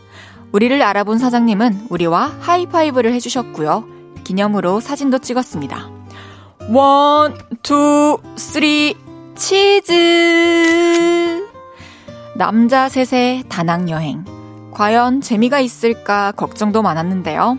우리를 0.51 0.81
알아본 0.81 1.19
사장님은 1.19 1.87
우리와 1.89 2.37
하이파이브를 2.39 3.13
해주셨고요. 3.13 3.85
기념으로 4.23 4.79
사진도 4.79 5.19
찍었습니다. 5.19 5.89
one, 6.69 7.37
two, 7.63 8.17
three, 8.35 8.95
cheese! 9.35 9.89
남자 12.35 12.89
셋의 12.89 13.43
다낭 13.49 13.89
여행. 13.89 14.23
과연 14.71 15.21
재미가 15.21 15.59
있을까 15.59 16.31
걱정도 16.31 16.81
많았는데요. 16.81 17.57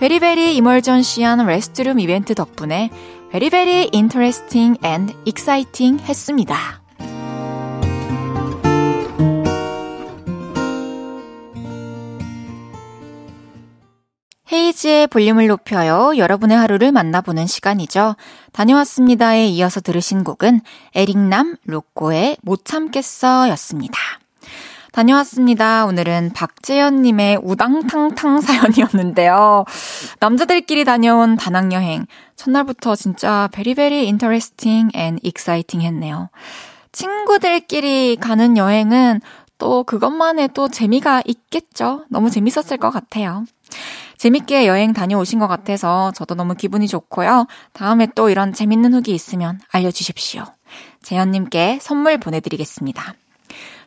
very 0.00 0.28
very 0.28 0.56
emergency한 0.56 1.46
restroom 1.46 1.98
이벤트 2.00 2.34
덕분에 2.34 2.90
very 3.30 3.60
very 3.60 3.90
interesting 3.92 4.76
and 4.82 5.08
exciting 5.24 5.98
했습니다. 6.00 6.81
헤이즈의 14.50 15.06
볼륨을 15.08 15.46
높여요. 15.46 16.16
여러분의 16.16 16.56
하루를 16.56 16.92
만나보는 16.92 17.46
시간이죠. 17.46 18.16
다녀왔습니다에 18.52 19.46
이어서 19.48 19.80
들으신 19.80 20.24
곡은 20.24 20.60
에릭남 20.94 21.56
로꼬의 21.64 22.38
못 22.42 22.64
참겠어 22.64 23.48
였습니다. 23.50 23.98
다녀왔습니다. 24.92 25.86
오늘은 25.86 26.32
박재현님의 26.34 27.38
우당탕탕 27.42 28.42
사연이었는데요. 28.42 29.64
남자들끼리 30.20 30.84
다녀온 30.84 31.36
다낭여행. 31.36 32.06
첫날부터 32.36 32.94
진짜 32.94 33.48
very 33.52 33.79
very 33.79 34.06
interesting 34.08 34.90
and 34.92 35.18
exciting 35.22 35.80
했네요. 35.80 36.28
친구들끼리 36.92 38.16
가는 38.16 38.58
여행은 38.58 39.22
또 39.56 39.82
그것만의 39.84 40.50
또 40.52 40.68
재미가 40.68 41.22
있겠죠. 41.24 42.04
너무 42.10 42.28
재밌었을 42.28 42.76
것 42.76 42.90
같아요. 42.90 43.46
재밌게 44.22 44.68
여행 44.68 44.92
다녀오신 44.92 45.40
것 45.40 45.48
같아서 45.48 46.12
저도 46.14 46.36
너무 46.36 46.54
기분이 46.54 46.86
좋고요. 46.86 47.48
다음에 47.72 48.06
또 48.14 48.28
이런 48.28 48.52
재밌는 48.52 48.94
후기 48.94 49.16
있으면 49.16 49.58
알려주십시오. 49.72 50.44
재현님께 51.02 51.80
선물 51.82 52.18
보내드리겠습니다. 52.18 53.14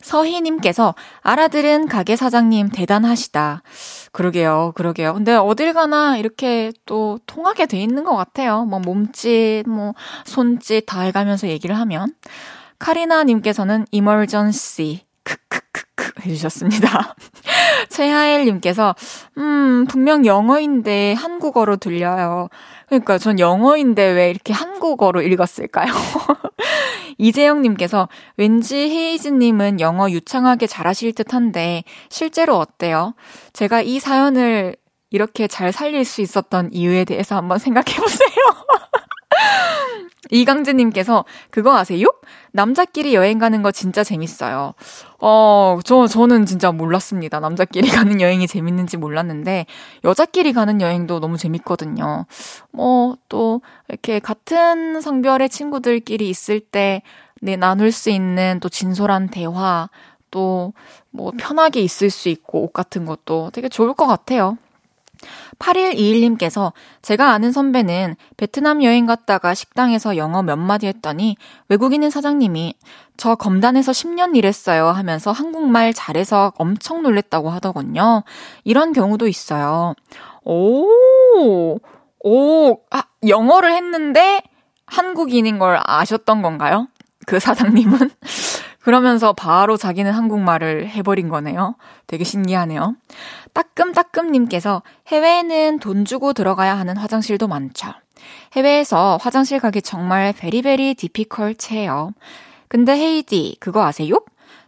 서희님께서 0.01 0.93
알아들은 1.21 1.87
가게 1.87 2.17
사장님 2.17 2.67
대단하시다. 2.67 3.63
그러게요, 4.11 4.73
그러게요. 4.75 5.13
근데 5.13 5.33
어딜 5.35 5.71
가나 5.71 6.17
이렇게 6.17 6.73
또 6.85 7.17
통하게 7.27 7.65
돼 7.65 7.79
있는 7.79 8.03
것 8.03 8.17
같아요. 8.17 8.65
뭐 8.65 8.79
몸짓, 8.79 9.69
뭐 9.69 9.93
손짓 10.25 10.85
다 10.85 10.99
해가면서 10.99 11.47
얘기를 11.47 11.77
하면. 11.77 12.13
카리나님께서는. 12.77 13.85
크 13.89 15.04
크크크 15.75 16.21
해주셨습니다. 16.25 17.15
최하엘님께서, 17.89 18.95
음, 19.37 19.85
분명 19.89 20.25
영어인데 20.25 21.13
한국어로 21.13 21.77
들려요. 21.77 22.47
그러니까 22.87 23.17
전 23.17 23.39
영어인데 23.39 24.11
왜 24.11 24.29
이렇게 24.29 24.53
한국어로 24.53 25.21
읽었을까요? 25.21 25.91
이재영님께서 27.17 28.07
왠지 28.37 28.75
헤이즈님은 28.75 29.79
영어 29.79 30.09
유창하게 30.09 30.67
잘하실 30.67 31.13
듯 31.13 31.33
한데 31.33 31.83
실제로 32.09 32.57
어때요? 32.57 33.15
제가 33.53 33.81
이 33.81 33.99
사연을 33.99 34.75
이렇게 35.11 35.47
잘 35.47 35.71
살릴 35.71 36.03
수 36.03 36.21
있었던 36.21 36.71
이유에 36.73 37.05
대해서 37.05 37.35
한번 37.35 37.57
생각해 37.57 37.95
보세요. 37.95 38.35
이강재님께서 40.31 41.25
그거 41.51 41.77
아세요? 41.77 42.07
남자끼리 42.51 43.13
여행 43.13 43.37
가는 43.37 43.61
거 43.61 43.71
진짜 43.71 44.03
재밌어요. 44.03 44.73
어, 45.19 45.79
저, 45.83 46.07
저는 46.07 46.45
진짜 46.45 46.71
몰랐습니다. 46.71 47.39
남자끼리 47.39 47.87
가는 47.89 48.19
여행이 48.21 48.47
재밌는지 48.47 48.97
몰랐는데, 48.97 49.65
여자끼리 50.03 50.53
가는 50.53 50.81
여행도 50.81 51.19
너무 51.19 51.37
재밌거든요. 51.37 52.25
뭐, 52.71 53.17
또, 53.29 53.61
이렇게 53.89 54.19
같은 54.19 55.01
성별의 55.01 55.49
친구들끼리 55.49 56.29
있을 56.29 56.59
때, 56.59 57.01
네, 57.41 57.55
나눌 57.55 57.91
수 57.91 58.09
있는 58.09 58.59
또 58.61 58.69
진솔한 58.69 59.29
대화, 59.29 59.89
또 60.31 60.73
뭐 61.15 61.31
편하게 61.37 61.79
있을 61.81 62.09
수 62.09 62.29
있고 62.29 62.63
옷 62.63 62.73
같은 62.73 63.05
것도 63.05 63.49
되게 63.53 63.69
좋을 63.69 63.93
것 63.93 64.05
같아요. 64.05 64.57
8121님께서 65.59 66.73
제가 67.01 67.31
아는 67.31 67.51
선배는 67.51 68.15
베트남 68.37 68.83
여행 68.83 69.05
갔다가 69.05 69.53
식당에서 69.53 70.17
영어 70.17 70.43
몇 70.43 70.57
마디 70.57 70.87
했더니 70.87 71.37
외국인인 71.69 72.09
사장님이 72.09 72.75
저 73.17 73.35
검단에서 73.35 73.91
10년 73.91 74.35
일했어요 74.35 74.87
하면서 74.87 75.31
한국말 75.31 75.93
잘해서 75.93 76.53
엄청 76.57 77.01
놀랬다고 77.03 77.49
하더군요. 77.49 78.23
이런 78.63 78.93
경우도 78.93 79.27
있어요. 79.27 79.93
오, 80.43 81.79
오, 82.19 82.79
아, 82.91 83.03
영어를 83.27 83.73
했는데 83.73 84.41
한국인인 84.85 85.59
걸 85.59 85.79
아셨던 85.83 86.41
건가요? 86.41 86.87
그 87.25 87.39
사장님은? 87.39 87.97
그러면서 88.85 89.33
바로 89.33 89.77
자기는 89.77 90.11
한국말을 90.11 90.87
해버린 90.89 91.27
거네요. 91.27 91.75
되게 92.05 92.23
신기하네요. 92.23 92.95
따끔따끔님께서 93.53 94.83
해외에는 95.07 95.79
돈 95.79 96.05
주고 96.05 96.33
들어가야 96.33 96.77
하는 96.77 96.95
화장실도 96.95 97.47
많죠. 97.47 97.89
해외에서 98.53 99.17
화장실 99.19 99.59
가기 99.59 99.81
정말 99.81 100.33
베리베리 100.33 100.93
디피컬트해요. 100.93 102.11
근데 102.67 102.91
헤이디, 102.91 103.57
그거 103.59 103.83
아세요? 103.83 104.19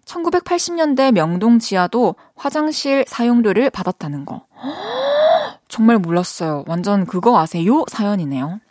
1980년대 0.05 1.11
명동 1.11 1.59
지하도 1.59 2.15
화장실 2.35 3.05
사용료를 3.07 3.69
받았다는 3.69 4.25
거. 4.25 4.45
정말 5.67 5.99
몰랐어요. 5.99 6.63
완전 6.67 7.05
그거 7.05 7.37
아세요? 7.37 7.85
사연이네요. 7.87 8.61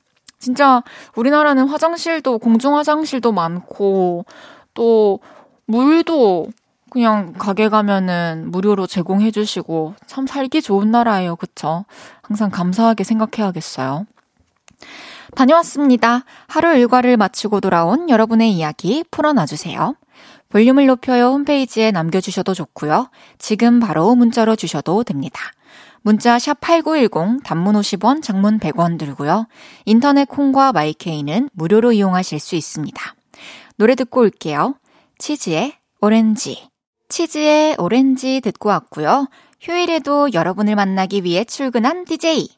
진짜 0.41 0.83
우리나라는 1.15 1.69
화장실도 1.69 2.39
공중 2.39 2.77
화장실도 2.77 3.31
많고 3.31 4.25
또 4.75 5.21
물도 5.67 6.49
그냥 6.91 7.35
가게 7.35 7.69
가면은 7.69 8.51
무료로 8.51 8.87
제공해 8.87 9.31
주시고 9.31 9.95
참 10.07 10.27
살기 10.27 10.63
좋은 10.63 10.91
나라예요. 10.91 11.37
그쵸? 11.37 11.85
항상 12.23 12.51
감사하게 12.51 13.05
생각해야겠어요. 13.05 14.07
다녀왔습니다. 15.35 16.25
하루 16.47 16.75
일과를 16.77 17.17
마치고 17.17 17.61
돌아온 17.61 18.09
여러분의 18.09 18.53
이야기 18.53 19.05
풀어놔주세요. 19.11 19.97
볼륨을 20.49 20.87
높여요 20.87 21.27
홈페이지에 21.27 21.91
남겨주셔도 21.91 22.55
좋고요. 22.55 23.11
지금 23.39 23.81
바로 23.81 24.15
문자로 24.15 24.57
주셔도 24.57 25.03
됩니다. 25.03 25.41
문자 26.03 26.39
샵 26.39 26.61
8910 26.61 27.43
단문 27.43 27.75
50원, 27.75 28.23
장문 28.23 28.61
100원 28.61 28.97
들고요. 28.97 29.49
인터넷 29.85 30.27
콩과 30.27 30.73
마이케이는 30.73 31.51
무료로 31.53 31.93
이용하실 31.93 32.39
수 32.39 32.55
있습니다. 32.55 33.15
노래 33.77 33.97
듣고 33.97 34.21
올게요. 34.21 34.77
치즈의 35.19 35.75
오렌지. 36.01 36.69
치즈의 37.09 37.77
오렌지 37.79 38.41
듣고 38.41 38.69
왔고요. 38.69 39.29
휴일에도 39.61 40.33
여러분을 40.33 40.77
만나기 40.77 41.25
위해 41.25 41.45
출근한 41.45 42.05
DJ. 42.05 42.49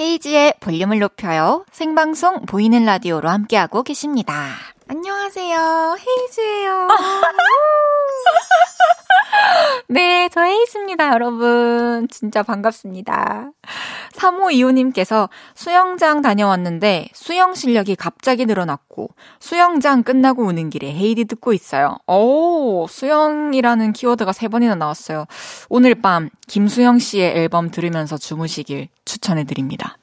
헤이지의 0.00 0.54
볼륨을 0.60 1.00
높여요. 1.00 1.64
생방송 1.72 2.46
보이는 2.46 2.84
라디오로 2.84 3.28
함께하고 3.28 3.82
계십니다. 3.82 4.54
안녕하세요. 4.88 5.96
헤이즈예요. 5.98 6.88
네, 9.88 10.28
저 10.30 10.42
헤이즈입니다, 10.42 11.12
여러분. 11.12 12.08
진짜 12.08 12.42
반갑습니다. 12.42 13.50
3525님께서 14.12 15.28
수영장 15.54 16.22
다녀왔는데 16.22 17.08
수영 17.12 17.54
실력이 17.54 17.96
갑자기 17.96 18.46
늘어났고 18.46 19.10
수영장 19.38 20.02
끝나고 20.02 20.44
오는 20.44 20.70
길에 20.70 20.92
헤이디 20.92 21.24
듣고 21.26 21.52
있어요. 21.52 21.98
오, 22.06 22.86
수영이라는 22.88 23.92
키워드가 23.92 24.32
세 24.32 24.48
번이나 24.48 24.74
나왔어요. 24.74 25.26
오늘 25.68 25.94
밤 25.94 26.30
김수영 26.46 26.98
씨의 26.98 27.36
앨범 27.36 27.70
들으면서 27.70 28.18
주무시길 28.18 28.88
추천해드립니다. 29.04 29.96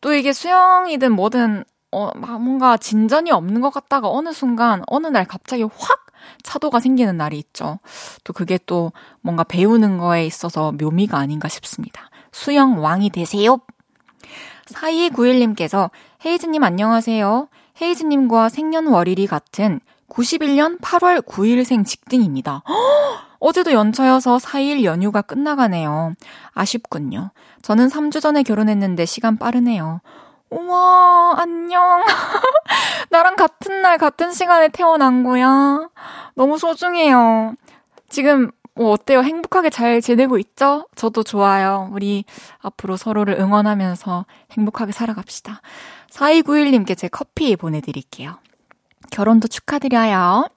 또 0.00 0.14
이게 0.14 0.32
수영이든 0.32 1.12
뭐든 1.12 1.64
어, 1.90 2.10
뭔가 2.14 2.76
진전이 2.76 3.30
없는 3.30 3.60
것 3.62 3.70
같다가 3.70 4.10
어느 4.10 4.32
순간, 4.32 4.82
어느 4.88 5.06
날 5.06 5.24
갑자기 5.24 5.62
확 5.62 6.07
차도가 6.42 6.80
생기는 6.80 7.16
날이 7.16 7.38
있죠. 7.38 7.78
또 8.24 8.32
그게 8.32 8.58
또 8.66 8.92
뭔가 9.20 9.44
배우는 9.44 9.98
거에 9.98 10.26
있어서 10.26 10.72
묘미가 10.72 11.18
아닌가 11.18 11.48
싶습니다. 11.48 12.10
수영 12.32 12.82
왕이 12.82 13.10
되세요! 13.10 13.58
4291님께서 14.66 15.90
헤이즈님 16.24 16.62
안녕하세요. 16.62 17.48
헤이즈님과 17.80 18.48
생년월일이 18.48 19.26
같은 19.26 19.80
91년 20.08 20.80
8월 20.80 21.24
9일생 21.24 21.84
직등입니다. 21.84 22.62
어제도 23.40 23.72
연차여서 23.72 24.38
4일 24.38 24.82
연휴가 24.82 25.22
끝나가네요. 25.22 26.14
아쉽군요. 26.54 27.30
저는 27.62 27.88
3주 27.88 28.20
전에 28.20 28.42
결혼했는데 28.42 29.06
시간 29.06 29.36
빠르네요. 29.36 30.00
우와, 30.50 31.34
안녕. 31.38 32.04
나랑 33.10 33.36
같은 33.36 33.82
날, 33.82 33.98
같은 33.98 34.32
시간에 34.32 34.68
태어난 34.68 35.22
거야. 35.24 35.88
너무 36.34 36.58
소중해요. 36.58 37.54
지금, 38.08 38.50
뭐, 38.74 38.92
어때요? 38.92 39.22
행복하게 39.22 39.70
잘 39.70 40.00
지내고 40.00 40.38
있죠? 40.38 40.86
저도 40.94 41.22
좋아요. 41.22 41.90
우리 41.92 42.24
앞으로 42.60 42.96
서로를 42.96 43.34
응원하면서 43.38 44.24
행복하게 44.52 44.92
살아갑시다. 44.92 45.60
4291님께 46.10 46.96
제 46.96 47.08
커피 47.08 47.56
보내드릴게요. 47.56 48.38
결혼도 49.10 49.48
축하드려요. 49.48 50.48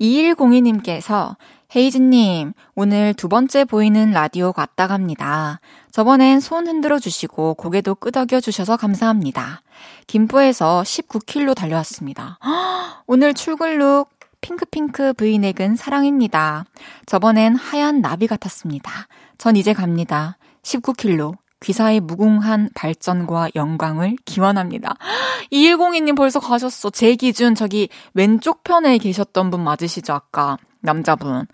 2102님께서 0.00 1.36
헤이즈님, 1.76 2.54
오늘 2.74 3.12
두 3.12 3.28
번째 3.28 3.66
보이는 3.66 4.10
라디오 4.12 4.54
갔다 4.54 4.86
갑니다. 4.86 5.60
저번엔 5.92 6.40
손 6.40 6.66
흔들어 6.66 6.98
주시고 6.98 7.54
고개도 7.54 7.96
끄덕여 7.96 8.40
주셔서 8.40 8.78
감사합니다. 8.78 9.60
김포에서 10.06 10.80
19km 10.82 11.54
달려왔습니다. 11.54 12.38
오늘 13.06 13.34
출근룩 13.34 14.08
핑크핑크 14.40 15.12
브이넥은 15.12 15.76
사랑입니다. 15.76 16.64
저번엔 17.04 17.54
하얀 17.56 18.00
나비 18.00 18.26
같았습니다. 18.26 18.90
전 19.36 19.54
이제 19.54 19.74
갑니다. 19.74 20.38
19km. 20.62 21.36
귀사의 21.60 22.00
무궁한 22.00 22.70
발전과 22.74 23.50
영광을 23.56 24.16
기원합니다. 24.24 24.94
2102님 25.52 26.16
벌써 26.16 26.40
가셨어. 26.40 26.88
제 26.88 27.14
기준 27.14 27.54
저기 27.54 27.90
왼쪽 28.14 28.64
편에 28.64 28.96
계셨던 28.96 29.50
분 29.50 29.64
맞으시죠, 29.64 30.14
아까? 30.14 30.56
남자분. 30.80 31.46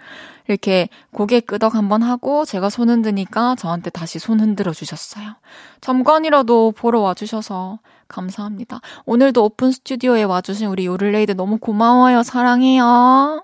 이렇게 0.46 0.88
고개 1.12 1.40
끄덕 1.40 1.74
한번 1.74 2.02
하고 2.02 2.44
제가 2.44 2.68
손 2.68 2.90
흔드니까 2.90 3.54
저한테 3.56 3.90
다시 3.90 4.18
손 4.18 4.40
흔들어 4.40 4.72
주셨어요. 4.72 5.37
잠깐이라도 5.80 6.72
보러 6.72 7.00
와주셔서 7.00 7.78
감사합니다. 8.08 8.80
오늘도 9.06 9.44
오픈 9.44 9.72
스튜디오에 9.72 10.24
와주신 10.24 10.68
우리 10.68 10.87
요를레이드 10.87 11.32
너무 11.32 11.58
고마워요. 11.58 12.22
사랑해요. 12.22 13.42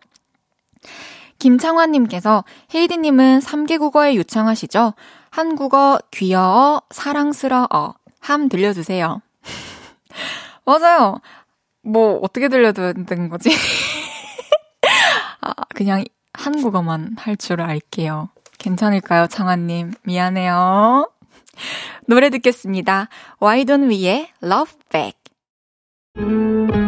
김창환님께서 1.38 2.44
헤이디님은 2.74 3.40
3개 3.40 3.78
국어에 3.78 4.14
유창하시죠? 4.14 4.92
한국어, 5.30 5.98
귀여워, 6.10 6.82
사랑스러워. 6.90 7.94
함 8.20 8.48
들려주세요. 8.50 9.22
맞아요. 10.66 11.20
뭐, 11.82 12.18
어떻게 12.22 12.48
들려줘야 12.48 12.92
되는 12.92 13.30
거지? 13.30 13.50
아, 15.40 15.52
그냥 15.74 16.04
한국어만 16.34 17.16
할 17.18 17.36
줄 17.36 17.60
알게요. 17.60 18.30
괜찮을까요, 18.58 19.26
창아님? 19.26 19.92
미안해요. 20.02 21.10
노래 22.06 22.30
듣겠습니다. 22.30 23.08
와이돈 23.40 23.90
위의 23.90 24.28
Love 24.42 24.72
Back. 24.90 26.79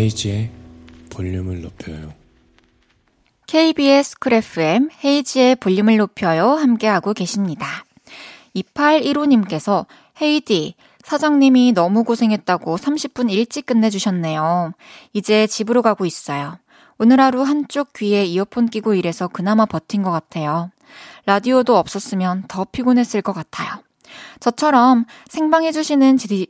헤이즈의 0.00 0.50
볼륨을 1.10 1.60
높여요. 1.60 2.14
KBS 3.46 4.18
Cool 4.18 4.32
FM 4.32 4.88
헤이즈의 5.04 5.56
볼륨을 5.56 5.98
높여요 5.98 6.52
함께하고 6.52 7.12
계십니다. 7.12 7.66
2815님께서 8.56 9.84
헤이디 10.22 10.74
사장님이 11.04 11.72
너무 11.72 12.04
고생했다고 12.04 12.78
30분 12.78 13.30
일찍 13.30 13.66
끝내주셨네요. 13.66 14.72
이제 15.12 15.46
집으로 15.46 15.82
가고 15.82 16.06
있어요. 16.06 16.58
오늘 16.96 17.20
하루 17.20 17.42
한쪽 17.42 17.92
귀에 17.92 18.24
이어폰 18.24 18.70
끼고 18.70 18.94
일해서 18.94 19.28
그나마 19.28 19.66
버틴 19.66 20.02
것 20.02 20.10
같아요. 20.10 20.70
라디오도 21.26 21.76
없었으면 21.76 22.44
더 22.48 22.64
피곤했을 22.64 23.20
것 23.20 23.34
같아요. 23.34 23.82
저처럼 24.40 25.04
생방해주시는 25.28 26.16
지, 26.16 26.46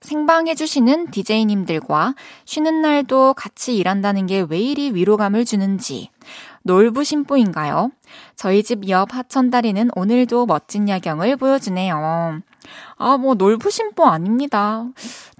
생방해주시는 0.00 1.10
DJ님들과 1.10 2.14
쉬는 2.46 2.80
날도 2.80 3.34
같이 3.34 3.76
일한다는 3.76 4.26
게 4.26 4.40
왜 4.48 4.58
이리 4.58 4.92
위로감을 4.94 5.44
주는지. 5.44 6.08
놀부심보인가요? 6.62 7.90
저희 8.36 8.62
집 8.62 8.88
옆 8.88 9.14
하천다리는 9.14 9.90
오늘도 9.94 10.46
멋진 10.46 10.88
야경을 10.88 11.36
보여주네요. 11.36 12.40
아, 12.98 13.16
뭐, 13.16 13.34
놀부심보 13.34 14.04
아닙니다. 14.06 14.84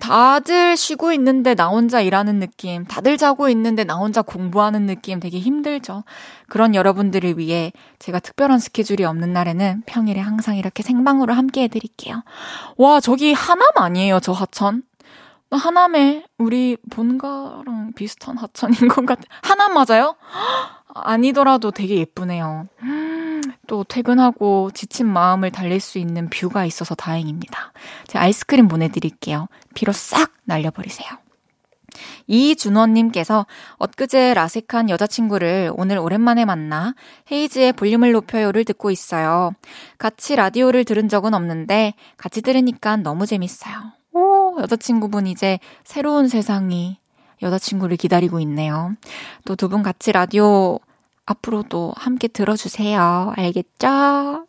다들 0.00 0.76
쉬고 0.76 1.12
있는데 1.12 1.54
나 1.54 1.68
혼자 1.68 2.00
일하는 2.00 2.40
느낌, 2.40 2.84
다들 2.84 3.18
자고 3.18 3.48
있는데 3.50 3.84
나 3.84 3.96
혼자 3.96 4.22
공부하는 4.22 4.86
느낌 4.86 5.20
되게 5.20 5.38
힘들죠. 5.38 6.04
그런 6.48 6.74
여러분들을 6.74 7.38
위해 7.38 7.72
제가 7.98 8.18
특별한 8.20 8.58
스케줄이 8.58 9.04
없는 9.04 9.32
날에는 9.32 9.82
평일에 9.86 10.20
항상 10.20 10.56
이렇게 10.56 10.82
생방으로 10.82 11.34
함께 11.34 11.64
해드릴게요. 11.64 12.22
와, 12.78 13.00
저기 13.00 13.32
하남 13.34 13.68
아니에요, 13.76 14.20
저 14.20 14.32
하천? 14.32 14.82
하남에 15.52 16.24
우리 16.38 16.76
본가랑 16.90 17.92
비슷한 17.96 18.38
하천인 18.38 18.86
것 18.88 19.04
같아. 19.04 19.22
하남 19.42 19.74
맞아요? 19.74 20.14
아니더라도 20.94 21.70
되게 21.70 21.96
예쁘네요. 21.96 22.68
또 23.66 23.84
퇴근하고 23.84 24.70
지친 24.72 25.06
마음을 25.06 25.50
달랠 25.50 25.80
수 25.80 25.98
있는 25.98 26.28
뷰가 26.28 26.64
있어서 26.64 26.94
다행입니다. 26.94 27.72
제가 28.08 28.24
아이스크림 28.24 28.68
보내드릴게요. 28.68 29.46
비로 29.74 29.92
싹 29.92 30.32
날려버리세요. 30.44 31.08
이준원님께서 32.26 33.46
엊그제 33.78 34.34
라섹한 34.34 34.90
여자친구를 34.90 35.72
오늘 35.76 35.98
오랜만에 35.98 36.44
만나 36.44 36.94
헤이즈의 37.30 37.72
볼륨을 37.72 38.12
높여요를 38.12 38.64
듣고 38.64 38.90
있어요. 38.90 39.52
같이 39.98 40.36
라디오를 40.36 40.84
들은 40.84 41.08
적은 41.08 41.34
없는데 41.34 41.94
같이 42.16 42.42
들으니까 42.42 42.96
너무 42.96 43.26
재밌어요. 43.26 43.74
오, 44.12 44.56
여자친구분 44.60 45.26
이제 45.26 45.58
새로운 45.84 46.28
세상이 46.28 46.98
여자친구를 47.42 47.96
기다리고 47.96 48.40
있네요. 48.40 48.94
또 49.44 49.54
두 49.56 49.68
분 49.68 49.82
같이 49.82 50.12
라디오 50.12 50.78
앞으로도 51.26 51.92
함께 51.96 52.28
들어주세요. 52.28 53.32
알겠죠? 53.36 54.46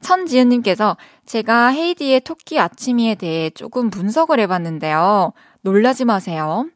천지은님께서 0.00 0.96
제가 1.26 1.68
헤이디의 1.68 2.20
토끼 2.20 2.58
아침이에 2.58 3.16
대해 3.16 3.50
조금 3.50 3.90
분석을 3.90 4.40
해봤는데요. 4.40 5.32
놀라지 5.62 6.04
마세요. 6.04 6.66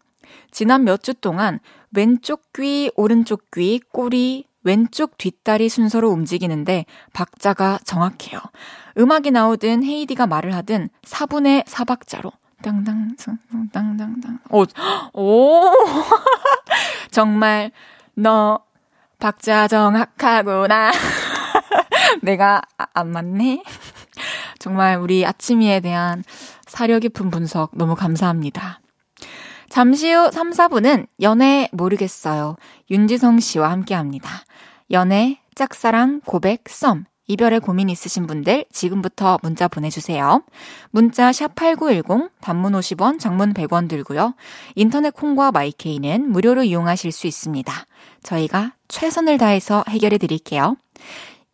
지난 0.51 0.85
몇 0.85 1.03
주 1.03 1.15
동안 1.15 1.61
왼쪽 1.93 2.53
귀, 2.53 2.91
오른쪽 2.97 3.51
귀, 3.53 3.81
꼬리, 3.93 4.45
왼쪽 4.65 5.17
뒷다리 5.19 5.69
순서로 5.69 6.11
움직이는데 6.11 6.85
박자가 7.13 7.79
정확해요. 7.85 8.41
음악이 8.99 9.31
나오든 9.31 9.83
헤이디가 9.85 10.27
말을 10.27 10.55
하든 10.57 10.89
4분의 11.03 11.65
4박자로 11.65 12.33
땅땅 12.63 13.17
땅땅땅 13.73 14.39
오, 14.51 14.65
오 15.13 15.73
정말 17.11 17.71
너 18.15 18.61
박자 19.19 19.69
정확하구나. 19.69 20.91
내가 22.23 22.61
아, 22.77 22.87
안 22.93 23.11
맞네. 23.13 23.63
정말 24.59 24.97
우리 24.97 25.25
아침이에 25.25 25.79
대한 25.79 26.25
사려 26.67 26.99
깊은 26.99 27.31
분석 27.31 27.71
너무 27.75 27.95
감사합니다. 27.95 28.81
잠시 29.69 30.13
후 30.13 30.31
3, 30.33 30.51
4분은 30.51 31.07
연애 31.21 31.69
모르겠어요. 31.73 32.57
윤지성 32.91 33.41
씨와 33.41 33.71
함께 33.71 33.95
합니다. 33.95 34.29
연애, 34.91 35.41
짝사랑, 35.55 36.21
고백, 36.25 36.69
썸. 36.69 37.05
이별에 37.33 37.61
고민 37.61 37.89
있으신 37.89 38.27
분들 38.27 38.67
지금부터 38.71 39.39
문자 39.43 39.67
보내주세요. 39.67 40.43
문자 40.91 41.31
샵8910 41.31 42.31
단문 42.43 42.75
50원, 42.75 43.19
장문 43.19 43.55
100원 43.55 43.89
들고요. 43.89 44.35
인터넷 44.75 45.15
콩과 45.15 45.51
마이케이는 45.51 46.31
무료로 46.31 46.65
이용하실 46.65 47.11
수 47.11 47.27
있습니다. 47.27 47.73
저희가 48.23 48.75
최선을 48.89 49.39
다해서 49.39 49.83
해결해 49.89 50.19
드릴게요. 50.19 50.77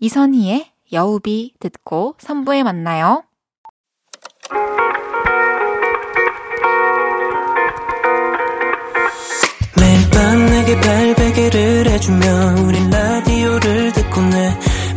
이선희의 0.01 0.73
여우비 0.93 1.55
듣고 1.61 2.17
3부에 2.19 2.65
만나요. 2.65 3.23
매일 9.77 10.11
밤 10.11 10.47
내게 10.47 10.81
발베개를 10.81 11.87
해주며 11.91 12.27
우린 12.67 12.91
라디오를 12.91 13.93
듣고 13.93 14.21
내 14.23 14.68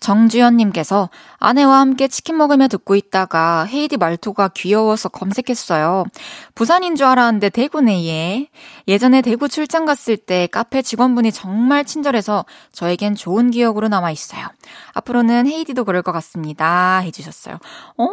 정주현님께서 0.00 1.10
아내와 1.38 1.78
함께 1.78 2.08
치킨 2.08 2.36
먹으며 2.38 2.68
듣고 2.68 2.94
있다가 2.96 3.64
헤이디 3.64 3.98
말투가 3.98 4.48
귀여워서 4.48 5.10
검색했어요. 5.10 6.04
부산인 6.54 6.96
줄 6.96 7.06
알았는데 7.06 7.50
대구네, 7.50 8.06
얘. 8.06 8.48
예전에 8.88 9.20
대구 9.20 9.48
출장 9.48 9.84
갔을 9.84 10.16
때 10.16 10.48
카페 10.50 10.82
직원분이 10.82 11.32
정말 11.32 11.84
친절해서 11.84 12.46
저에겐 12.72 13.14
좋은 13.14 13.50
기억으로 13.50 13.88
남아있어요. 13.88 14.46
앞으로는 14.94 15.46
헤이디도 15.46 15.84
그럴 15.84 16.02
것 16.02 16.12
같습니다. 16.12 16.98
해주셨어요. 17.00 17.56
어, 17.98 18.08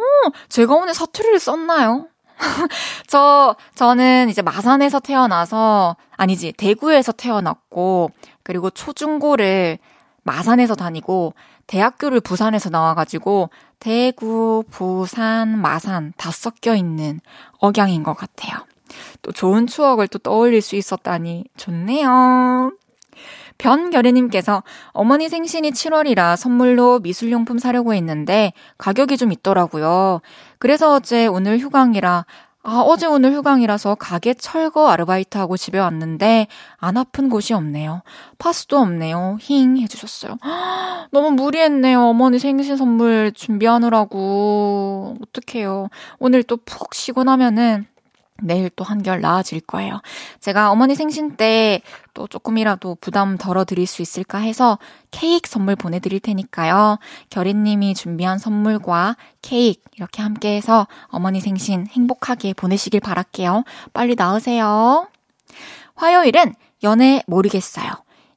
제가 0.48 0.74
오늘 0.74 0.94
사투리를 0.94 1.38
썼나요? 1.38 2.08
저, 3.08 3.56
저는 3.74 4.28
이제 4.30 4.42
마산에서 4.42 5.00
태어나서, 5.00 5.96
아니지, 6.16 6.52
대구에서 6.52 7.12
태어났고, 7.12 8.10
그리고 8.42 8.70
초중고를 8.70 9.78
마산에서 10.22 10.74
다니고, 10.74 11.34
대학교를 11.68 12.20
부산에서 12.20 12.68
나와가지고, 12.70 13.50
대구, 13.78 14.64
부산, 14.70 15.56
마산 15.56 16.12
다 16.16 16.32
섞여 16.32 16.74
있는 16.74 17.20
억양인 17.60 18.02
것 18.02 18.14
같아요. 18.14 18.66
또 19.22 19.30
좋은 19.30 19.66
추억을 19.66 20.08
또 20.08 20.18
떠올릴 20.18 20.60
수 20.60 20.74
있었다니 20.74 21.44
좋네요. 21.56 22.72
변결이님께서 23.58 24.62
어머니 24.92 25.28
생신이 25.28 25.72
7월이라 25.72 26.36
선물로 26.36 27.00
미술용품 27.00 27.58
사려고 27.58 27.92
했는데 27.92 28.52
가격이 28.78 29.16
좀 29.16 29.32
있더라고요. 29.32 30.20
그래서 30.58 30.94
어제 30.94 31.26
오늘 31.26 31.58
휴강이라 31.58 32.24
아, 32.64 32.80
어제 32.84 33.06
오늘 33.06 33.32
휴강이라서 33.34 33.94
가게 33.94 34.34
철거 34.34 34.88
아르바이트하고 34.90 35.56
집에 35.56 35.78
왔는데 35.78 36.48
안 36.76 36.96
아픈 36.96 37.28
곳이 37.30 37.54
없네요. 37.54 38.02
파스도 38.38 38.76
없네요. 38.78 39.38
힝 39.40 39.78
해주셨어요. 39.78 40.36
너무 41.12 41.30
무리했네요. 41.30 42.00
어머니 42.02 42.38
생신 42.38 42.76
선물 42.76 43.32
준비하느라고. 43.32 45.16
어떡해요. 45.22 45.88
오늘 46.18 46.42
또 46.42 46.56
푹 46.66 46.94
쉬고 46.94 47.24
나면은 47.24 47.86
내일 48.42 48.70
또 48.70 48.84
한결 48.84 49.20
나아질 49.20 49.60
거예요. 49.60 50.00
제가 50.40 50.70
어머니 50.70 50.94
생신 50.94 51.36
때 51.36 51.82
또 52.18 52.26
조금이라도 52.26 52.96
부담 53.00 53.38
덜어드릴 53.38 53.86
수 53.86 54.02
있을까 54.02 54.38
해서 54.38 54.80
케이크 55.12 55.48
선물 55.48 55.76
보내드릴 55.76 56.18
테니까요. 56.18 56.98
결인님이 57.30 57.94
준비한 57.94 58.38
선물과 58.38 59.16
케이크 59.40 59.80
이렇게 59.94 60.20
함께 60.20 60.56
해서 60.56 60.88
어머니 61.06 61.40
생신 61.40 61.86
행복하게 61.86 62.54
보내시길 62.54 62.98
바랄게요. 62.98 63.62
빨리 63.92 64.16
나으세요. 64.16 65.06
화요일은 65.94 66.56
연애 66.82 67.22
모르겠어요. 67.28 67.88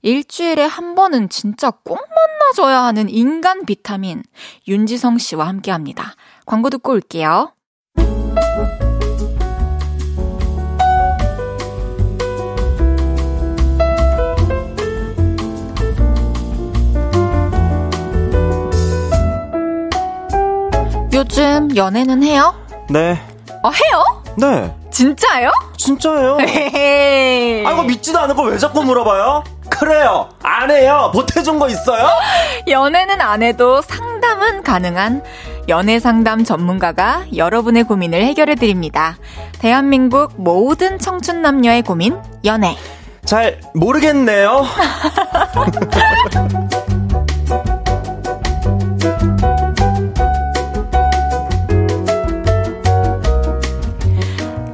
일주일에 0.04 0.64
한 0.64 0.94
번은 0.94 1.30
진짜 1.30 1.72
꼭 1.72 1.98
만나줘야 1.98 2.84
하는 2.84 3.10
인간 3.10 3.66
비타민 3.66 4.22
윤지성 4.68 5.18
씨와 5.18 5.48
함께 5.48 5.72
합니다. 5.72 6.14
광고 6.46 6.70
듣고 6.70 6.92
올게요. 6.92 7.52
요즘 21.22 21.76
연애는 21.76 22.24
해요? 22.24 22.56
네. 22.90 23.22
어, 23.62 23.70
해요? 23.70 24.24
네. 24.38 24.74
진짜요? 24.90 25.52
진짜예요. 25.78 26.40
헤헤. 26.42 27.64
아, 27.64 27.72
이거 27.74 27.84
믿지도 27.84 28.18
않은 28.22 28.36
걸 28.36 28.52
왜 28.52 28.58
자꾸 28.58 28.84
물어봐요? 28.84 29.44
그래요. 29.70 30.30
안 30.42 30.72
해요. 30.72 31.12
보태준 31.14 31.60
거 31.60 31.70
있어요? 31.70 32.08
연애는 32.68 33.22
안 33.22 33.44
해도 33.44 33.84
상담은 33.84 34.64
가능한 34.64 35.24
연애 35.70 36.00
상담 36.00 36.44
전문가가 36.44 37.24
여러분의 37.36 37.84
고민을 37.84 38.24
해결해 38.26 38.56
드립니다. 38.56 39.18
대한민국 39.60 40.34
모든 40.38 40.98
청춘 40.98 41.44
남녀의 41.44 41.84
고민, 41.84 42.18
연애. 42.46 42.76
잘 43.26 43.62
모르겠네요. 43.76 44.66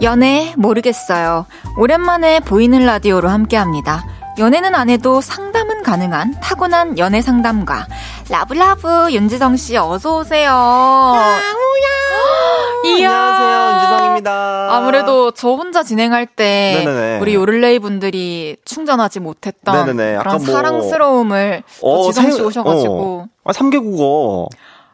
연애 0.02 0.54
모르겠어요. 0.58 1.46
오랜만에 1.78 2.40
보이는 2.42 2.86
라디오로 2.86 3.30
함께 3.30 3.58
합니다. 3.58 4.06
연애는 4.38 4.76
안 4.76 4.90
해도 4.90 5.20
상담은 5.22 5.82
가능한 5.82 6.36
타고난 6.42 6.98
연애 7.00 7.22
상담가. 7.22 7.88
라브라브 8.30 9.12
윤지성 9.12 9.58
씨 9.58 9.76
어서 9.78 10.18
오세요. 10.20 11.16
이야. 12.86 13.12
안녕하세요. 13.12 13.74
윤지성입니다. 13.82 14.68
아무래도 14.72 15.32
저 15.32 15.50
혼자 15.50 15.82
진행할 15.82 16.28
때 16.28 16.84
네네네. 16.86 17.20
우리 17.20 17.34
요를레이 17.34 17.80
분들이 17.80 18.58
충전하지 18.66 19.20
못했던 19.20 19.88
네네네. 19.88 20.18
그런 20.20 20.38
뭐- 20.38 20.46
사랑스러움을 20.46 21.64
또 21.82 21.88
어, 21.88 22.12
지성 22.12 22.26
씨 22.30 22.38
생- 22.38 22.46
오셔 22.46 22.64
가지고 22.64 23.26
어. 23.26 23.28
아, 23.46 23.52
3개 23.52 23.82
국어. 23.82 24.48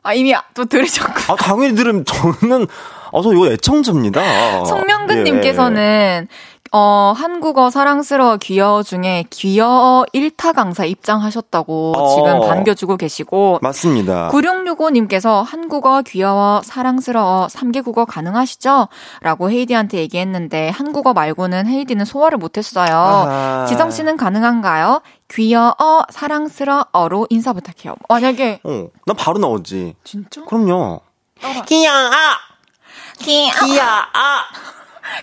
아 0.05 0.13
이미 0.13 0.33
또 0.53 0.65
들으셨고 0.65 1.33
아, 1.33 1.35
당연히 1.37 1.75
들으면 1.75 2.03
저는, 2.05 2.67
아, 3.13 3.21
저 3.21 3.31
이거 3.31 3.47
애청자입니다. 3.47 4.65
송명근님께서는 4.65 6.27
어 6.75 7.13
한국어 7.15 7.69
사랑스러워 7.69 8.37
귀여워 8.37 8.81
중에 8.81 9.25
귀여워 9.29 10.05
1타 10.11 10.55
강사 10.55 10.85
입장하셨다고 10.85 11.93
어. 11.95 12.15
지금 12.15 12.47
반겨주고 12.47 12.97
계시고 12.97 13.59
예. 13.61 13.63
맞습니다. 13.63 14.29
9665님께서 14.29 15.43
한국어 15.45 16.01
귀여워 16.01 16.61
사랑스러워 16.63 17.45
3개 17.45 17.83
국어 17.83 18.05
가능하시죠? 18.05 18.87
라고 19.21 19.51
헤이디한테 19.51 19.99
얘기했는데 19.99 20.69
한국어 20.69 21.13
말고는 21.13 21.67
헤이디는 21.67 22.05
소화를 22.05 22.39
못했어요. 22.39 22.87
아하. 22.91 23.65
지성 23.67 23.91
씨는 23.91 24.17
가능한가요? 24.17 25.03
귀여워 25.29 25.75
사랑스러워로 26.09 27.27
인사 27.29 27.53
부탁해요. 27.53 27.93
만약에 28.09 28.61
어, 28.63 28.87
난 29.05 29.15
바로 29.15 29.37
나오지. 29.37 29.93
진짜? 30.03 30.43
그럼요. 30.45 31.01
귀여워 31.67 32.09
귀여워 33.19 33.81
아! 34.13 34.43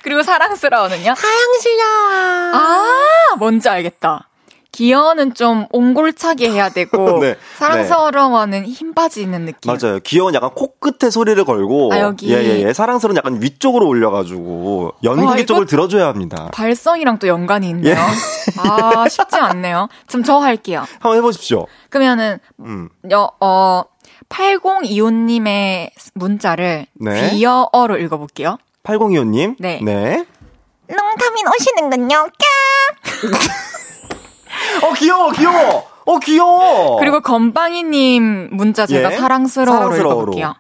그리고 0.03 0.22
사랑스러워는요? 0.22 1.14
사랑스러워. 1.14 2.55
아, 2.55 3.37
뭔지 3.38 3.68
알겠다. 3.68 4.26
귀여워는 4.72 5.35
좀 5.35 5.66
옹골차게 5.72 6.48
해야 6.48 6.68
되고 6.68 7.18
네, 7.18 7.37
사랑스러워는 7.57 8.66
힘 8.66 8.94
빠지는 8.94 9.44
느낌. 9.46 9.72
맞아요. 9.72 9.98
귀여운 10.05 10.33
약간 10.35 10.50
코끝에 10.55 11.11
소리를 11.11 11.42
걸고. 11.44 11.92
아, 11.92 11.98
여기. 12.00 12.31
예, 12.33 12.37
예, 12.37 12.68
예. 12.68 12.72
사랑스러운 12.72 13.16
약간 13.16 13.42
위쪽으로 13.42 13.88
올려가지고. 13.88 14.85
와, 14.85 14.92
연기 15.03 15.22
이거- 15.42 15.44
쪽을 15.46 15.66
들어줘야 15.66 16.07
합니다. 16.07 16.48
발성이랑 16.53 17.18
또 17.18 17.26
연관이 17.26 17.68
있네요. 17.70 17.94
예. 17.94 17.98
아, 18.59 19.09
쉽지 19.09 19.37
않네요. 19.37 19.88
지금 20.07 20.22
저 20.22 20.37
할게요. 20.38 20.85
한번 21.00 21.16
해보십시오. 21.16 21.66
그러면은 21.88 22.38
음. 22.61 22.90
여, 23.11 23.33
어 23.40 23.83
8025님의 24.31 25.90
문자를 26.14 26.87
네. 26.95 27.31
귀여워로 27.31 27.99
읽어볼게요. 27.99 28.57
8025님. 28.85 29.57
네. 29.59 29.81
네. 29.83 30.25
long 30.88 31.12
time 31.12 31.35
no 31.35 31.46
see는군요. 31.49 32.29
어, 34.83 34.93
귀여워, 34.95 35.31
귀여워! 35.33 35.87
어, 36.07 36.19
귀여워! 36.19 36.97
그리고 36.99 37.21
건방이님 37.21 38.49
문자 38.53 38.87
제가 38.87 39.12
예. 39.12 39.16
사랑스러워로, 39.16 39.83
사랑스러워로. 39.83 40.21
읽어볼게요. 40.33 40.55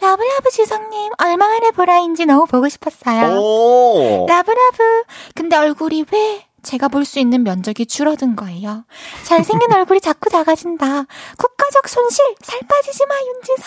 love 0.00 0.25
love 0.25 0.50
지성님 0.50 1.12
얼마 1.18 1.46
만에 1.46 1.70
보라인지 1.70 2.26
너무 2.26 2.44
보고 2.46 2.68
싶었어요. 2.68 3.38
오! 3.40 4.26
love 4.28 4.62
love. 4.62 5.04
근데 5.34 5.56
얼굴이 5.56 6.04
왜 6.12 6.44
제가 6.62 6.88
볼 6.88 7.04
수 7.04 7.18
있는 7.18 7.42
면적이 7.42 7.86
줄어든 7.86 8.36
거예요. 8.36 8.84
잘생긴 9.24 9.70
얼굴이 9.74 10.00
자꾸 10.00 10.30
작아진다. 10.30 10.86
국가적 11.36 11.88
손실. 11.88 12.24
살 12.42 12.60
빠지지 12.68 13.04
마, 13.06 13.14
윤지성. 13.16 13.64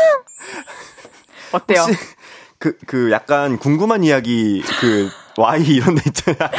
어때요? 1.51 1.81
혹시 1.81 1.97
그, 2.57 2.77
그 2.87 3.11
약간 3.11 3.57
궁금한 3.59 4.03
이야기, 4.03 4.63
그, 4.79 5.09
Y 5.37 5.63
이런 5.63 5.95
데 5.95 6.01
있잖아요. 6.07 6.49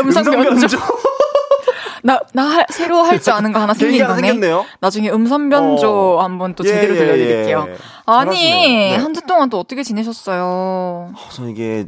음성 0.00 0.24
변조. 0.24 0.76
나, 2.02 2.20
나 2.34 2.42
할- 2.42 2.66
새로 2.68 2.98
할 3.02 3.18
줄 3.22 3.32
아는 3.32 3.52
거 3.52 3.60
하나 3.60 3.72
생긴 3.72 4.06
거네. 4.06 4.16
생겼네요. 4.20 4.66
나중에 4.80 5.08
음성 5.10 5.48
변조 5.48 6.18
어. 6.18 6.22
한번 6.22 6.54
또 6.54 6.62
예, 6.64 6.68
제대로 6.68 6.94
예, 6.94 6.98
들려드릴게요. 6.98 7.66
예. 7.68 7.76
아니. 8.04 8.34
네. 8.34 8.96
한주 8.96 9.22
동안 9.22 9.48
또 9.48 9.58
어떻게 9.58 9.82
지내셨어요? 9.82 11.14
저 11.30 11.48
이게, 11.48 11.86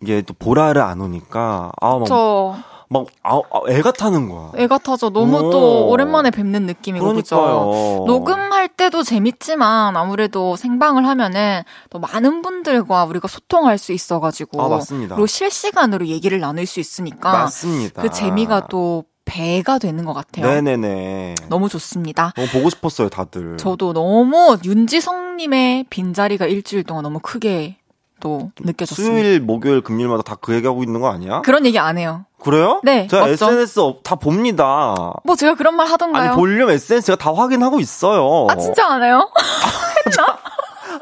이게 0.00 0.22
또 0.22 0.32
보라를 0.32 0.80
안 0.80 1.00
오니까, 1.02 1.72
아, 1.82 1.98
막, 1.98 2.06
저 2.06 2.56
막, 2.90 3.06
아, 3.22 3.36
아, 3.36 3.60
애가 3.68 3.92
타는 3.92 4.28
거야. 4.28 4.52
애가 4.56 4.78
타죠. 4.78 5.10
너무 5.10 5.38
오. 5.38 5.50
또 5.50 5.88
오랜만에 5.88 6.30
뵙는 6.30 6.66
느낌이고 6.66 7.12
그죠? 7.14 7.36
그러니까요. 7.36 8.04
녹음할 8.06 8.68
때도 8.68 9.02
재밌지만 9.02 9.96
아무래도 9.96 10.56
생방을 10.56 11.06
하면은 11.06 11.62
또 11.90 11.98
많은 11.98 12.42
분들과 12.42 13.04
우리가 13.04 13.28
소통할 13.28 13.78
수 13.78 13.92
있어가지고 13.92 14.62
아, 14.62 14.68
맞습니다. 14.68 15.14
그리고 15.16 15.26
실시간으로 15.26 16.06
얘기를 16.06 16.40
나눌 16.40 16.66
수 16.66 16.80
있으니까 16.80 17.32
맞습니다. 17.32 18.02
그 18.02 18.10
재미가 18.10 18.68
또 18.68 19.04
배가 19.24 19.78
되는 19.78 20.04
것 20.06 20.14
같아요. 20.14 20.46
네네네. 20.46 21.34
너무 21.50 21.68
좋습니다. 21.68 22.32
너무 22.34 22.48
보고 22.48 22.70
싶었어요, 22.70 23.10
다들. 23.10 23.58
저도 23.58 23.92
너무 23.92 24.56
윤지성님의 24.64 25.84
빈자리가 25.90 26.46
일주일 26.46 26.84
동안 26.84 27.02
너무 27.02 27.18
크게 27.22 27.76
또 28.20 28.50
느껴졌습니다. 28.60 29.14
수요일, 29.18 29.40
목요일, 29.40 29.80
금요일마다 29.82 30.22
다 30.22 30.36
그 30.40 30.54
얘기하고 30.54 30.82
있는 30.82 31.00
거 31.00 31.10
아니야? 31.10 31.40
그런 31.42 31.64
얘기 31.66 31.78
안 31.78 31.98
해요. 31.98 32.24
그래요? 32.40 32.80
네, 32.84 33.06
제가 33.08 33.22
맞죠? 33.26 33.32
SNS 33.32 33.80
업- 33.80 34.02
다 34.04 34.14
봅니다. 34.14 34.94
뭐 35.24 35.34
제가 35.36 35.54
그런 35.56 35.74
말 35.76 35.88
하던가요? 35.88 36.28
아니, 36.30 36.36
볼륨 36.36 36.70
SNS가 36.70 37.16
다 37.16 37.34
확인하고 37.34 37.80
있어요. 37.80 38.46
아 38.48 38.56
진짜 38.56 38.86
안 38.86 39.02
해요? 39.02 39.28
했나? 40.06 40.37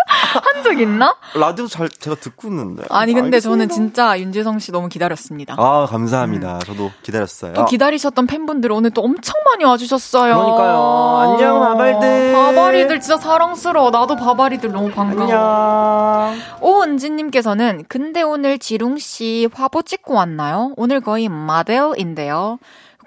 한 0.07 0.63
적 0.63 0.81
있나? 0.81 1.15
라디오 1.35 1.67
잘, 1.69 1.89
제가 1.89 2.17
듣고 2.17 2.49
있는데. 2.49 2.83
아니 2.91 3.15
근데 3.15 3.39
저는 3.41 3.63
알겠습니다. 3.63 3.75
진짜 3.95 4.19
윤지성 4.21 4.59
씨 4.59 4.73
너무 4.73 4.89
기다렸습니다. 4.89 5.55
아, 5.59 5.87
감사합니다. 5.89 6.59
저도 6.61 6.91
기다렸어요. 7.03 7.53
또 7.53 7.65
기다리셨던 7.67 8.27
팬분들 8.27 8.73
오늘 8.73 8.91
또 8.91 9.03
엄청 9.03 9.35
많이 9.51 9.65
와주셨어요. 9.65 10.35
그러니까요. 10.35 11.33
안녕, 11.35 11.61
밥알들. 11.61 12.33
밥알이들 12.33 13.01
진짜 13.01 13.17
사랑스러워. 13.17 13.91
나도 13.91 14.17
밥알이들 14.17 14.73
너무 14.73 14.91
반가워. 14.91 15.23
안녕. 16.33 16.41
오은지님께서는 16.61 17.85
근데 17.89 18.23
오늘 18.23 18.59
지룽 18.59 18.99
씨 18.99 19.49
화보 19.53 19.83
찍고 19.83 20.15
왔나요? 20.15 20.73
오늘 20.77 21.01
거의 21.01 21.29
모델인데요. 21.29 22.59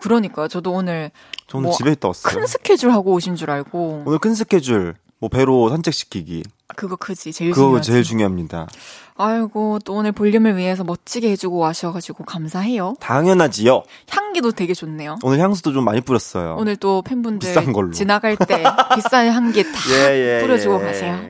그러니까요. 0.02 0.47
저도 0.47 0.71
오늘 0.71 1.12
저는 1.47 1.63
뭐 1.65 1.73
집에 1.73 1.91
있다 1.91 2.08
왔어요. 2.08 2.34
큰 2.34 2.47
스케줄 2.47 2.91
하고 2.91 3.12
오신 3.13 3.36
줄 3.36 3.52
알고 3.52 4.04
오늘 4.06 4.19
큰 4.19 4.34
스케줄. 4.34 4.95
뭐 5.20 5.30
배로 5.30 5.70
산책시키기. 5.70 6.44
그거 6.76 6.96
크지 6.96 7.34
제일 7.34 7.52
그거 7.52 7.66
중요하지. 7.66 7.92
제일 7.92 8.04
중요합니다. 8.04 8.68
아이고 9.18 9.80
또 9.84 9.96
오늘 9.96 10.14
볼륨을 10.14 10.56
위해서 10.56 10.84
멋지게 10.86 11.30
해주고 11.32 11.58
와셔가지고 11.58 12.24
감사해요. 12.24 12.96
당연하지요. 13.02 13.84
향기도 14.10 14.52
되게 14.52 14.74
좋네요. 14.74 15.17
오늘 15.24 15.40
향수도 15.40 15.74
좀 15.74 15.84
많이 15.84 16.00
뿌렸어요. 16.00 16.56
오늘 16.58 16.78
또 16.78 17.02
팬분들 17.02 17.48
비싼 17.50 17.74
걸로. 17.74 17.92
지나갈 17.92 18.38
때 18.38 18.63
비싼 18.96 19.28
향기 19.28 19.63
다 19.63 19.72
예, 19.92 20.38
예, 20.38 20.42
뿌려주고 20.42 20.80
예. 20.82 20.86
가세요. 20.86 21.30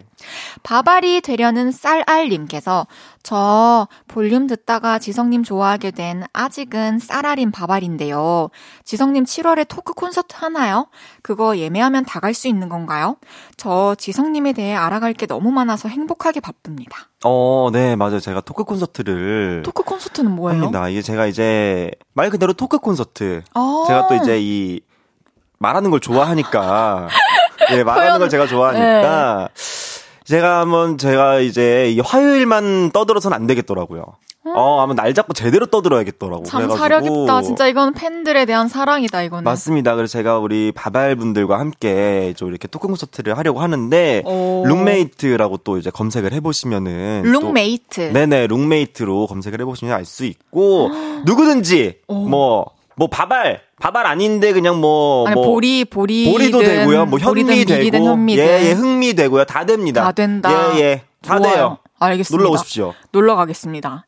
밥알이 0.64 1.22
되려는 1.22 1.72
쌀알님께서 1.72 2.88
저 3.24 3.88
볼륨 4.08 4.48
듣다가 4.48 4.98
지성님 5.00 5.44
좋아하게 5.44 5.92
된 5.92 6.24
아직은 6.34 7.00
쌀알인 7.00 7.52
밥알인데요. 7.52 8.50
지성님 8.86 9.26
7월에 9.26 9.66
토크 9.68 9.94
콘서트 9.94 10.36
하나요? 10.38 10.88
그거 11.22 11.58
예매하면 11.58 12.06
다 12.06 12.20
갈 12.20 12.34
수 12.34 12.48
있는 12.48 12.70
건가요? 12.70 13.18
저 13.58 13.96
지성님에 13.96 14.54
대해 14.54 14.74
알아갈 14.76 15.14
게 15.14 15.26
너무 15.26 15.52
많아서 15.52 15.90
행복하게 15.90 16.40
바쁩니다. 16.40 17.10
어, 17.26 17.70
네, 17.74 17.96
맞아요. 17.96 18.20
제가 18.20 18.42
토크 18.42 18.64
콘서트를 18.64 19.64
토크 19.66 19.84
콘서트는 19.84 20.32
뭐예요? 20.32 20.62
합니다. 20.64 20.88
이게 20.90 21.02
제가 21.02 21.26
이제 21.28 21.92
말 22.14 22.30
그대로 22.30 22.54
토크 22.54 22.80
콘서트. 22.80 23.42
아. 23.54 23.84
제가 23.88 24.08
또 24.08 24.16
이제 24.16 24.38
이 24.40 24.80
말하는 25.58 25.92
걸 25.92 26.00
좋아하니까 26.00 27.10
예, 27.72 27.84
말하는 27.84 28.08
표현- 28.12 28.20
걸 28.20 28.30
제가 28.30 28.48
좋아하니까 28.48 29.50
제가 30.30 30.60
한번 30.62 31.00
제가 31.00 31.40
이제 31.40 31.90
이 31.92 32.00
화요일만 32.00 32.92
떠들어서는 32.92 33.36
안 33.36 33.48
되겠더라고요. 33.48 34.06
어, 34.46 34.80
아마 34.82 34.94
날 34.94 35.14
잡고 35.14 35.34
제대로 35.34 35.66
떠들어야겠더라고. 35.66 36.44
참 36.44 36.62
있다. 36.70 37.42
진짜 37.42 37.68
이건 37.68 37.94
팬들에 37.94 38.46
대한 38.46 38.68
사랑이다, 38.68 39.24
이거는. 39.24 39.44
맞습니다. 39.44 39.96
그래서 39.96 40.12
제가 40.14 40.38
우리 40.40 40.72
밥알 40.72 41.16
분들과 41.16 41.60
함께 41.60 42.34
좀 42.38 42.50
이렇게 42.50 42.68
토크 42.68 42.88
콘서트를 42.88 43.38
하려고 43.38 43.60
하는데 43.60 44.22
오. 44.26 44.64
룸메이트라고 44.68 45.58
또 45.58 45.78
이제 45.78 45.90
검색을 45.90 46.32
해보시면은 46.34 47.24
또- 47.26 47.30
룸메이트. 47.32 48.12
네네 48.14 48.48
룸메이트로 48.48 49.28
검색을 49.28 49.60
해보시면 49.62 49.94
알 49.94 50.06
수 50.06 50.26
있고 50.26 50.90
누구든지 51.26 52.00
뭐뭐 52.08 53.08
밥알 53.12 53.62
밥알 53.80 54.06
아닌데 54.06 54.52
그냥 54.54 54.80
뭐 54.80 55.26
아니, 55.28 55.36
뭐 55.36 55.46
보리, 55.46 55.86
보리. 55.86 56.32
보리도 56.32 56.60
되고요. 56.60 57.06
뭐 57.06 57.18
현미 57.20 57.66
되고 57.66 58.06
현미든. 58.06 58.44
예, 58.44 58.68
예, 58.68 58.72
흥미 58.74 59.14
되고요. 59.14 59.46
다 59.46 59.66
됩니다. 59.66 60.04
다 60.04 60.12
된다. 60.12 60.76
예, 60.76 60.80
예. 60.80 61.04
다 61.22 61.38
좋아요. 61.40 61.54
돼요. 61.54 61.78
알겠습니다. 62.00 62.44
놀러 62.44 62.54
오십시오. 62.54 62.94
놀러 63.12 63.36
가겠습니다. 63.36 64.06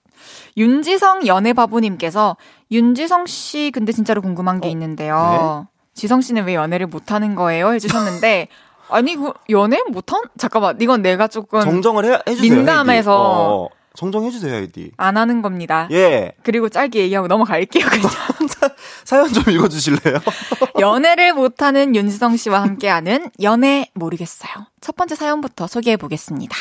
윤지성 0.57 1.27
연애 1.27 1.53
바보님께서 1.53 2.35
윤지성 2.71 3.25
씨 3.25 3.71
근데 3.73 3.91
진짜로 3.91 4.21
궁금한 4.21 4.59
게 4.59 4.69
있는데요. 4.69 5.67
지성 5.93 6.21
씨는 6.21 6.45
왜 6.45 6.55
연애를 6.55 6.87
못 6.87 7.11
하는 7.11 7.35
거예요? 7.35 7.73
해주셨는데 7.73 8.47
아니 8.89 9.15
그 9.15 9.31
연애 9.49 9.81
못한? 9.89 10.21
잠깐만 10.37 10.79
이건 10.81 11.01
내가 11.01 11.27
조금 11.27 11.61
정정을 11.61 12.05
해, 12.05 12.19
해주세요. 12.27 12.53
민감해서. 12.53 13.69
정정해주세요, 13.95 14.53
헤이디. 14.55 14.91
안 14.97 15.17
하는 15.17 15.41
겁니다. 15.41 15.87
예. 15.91 16.31
그리고 16.43 16.69
짧게 16.69 16.99
얘기하고 16.99 17.27
넘어갈게요. 17.27 17.85
그냥 17.85 18.09
사연 19.03 19.31
좀 19.31 19.43
읽어주실래요? 19.53 20.19
연애를 20.79 21.33
못하는 21.33 21.95
윤지성 21.95 22.37
씨와 22.37 22.61
함께하는 22.61 23.31
연애 23.41 23.89
모르겠어요. 23.93 24.51
첫 24.79 24.95
번째 24.95 25.15
사연부터 25.15 25.67
소개해 25.67 25.97
보겠습니다. 25.97 26.55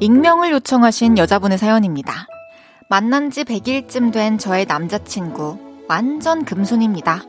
익명을 0.00 0.52
요청하신 0.52 1.18
여자분의 1.18 1.58
사연입니다. 1.58 2.26
만난 2.88 3.30
지 3.30 3.44
100일쯤 3.44 4.12
된 4.12 4.38
저의 4.38 4.64
남자친구. 4.66 5.58
완전 5.88 6.44
금손입니다. 6.44 7.22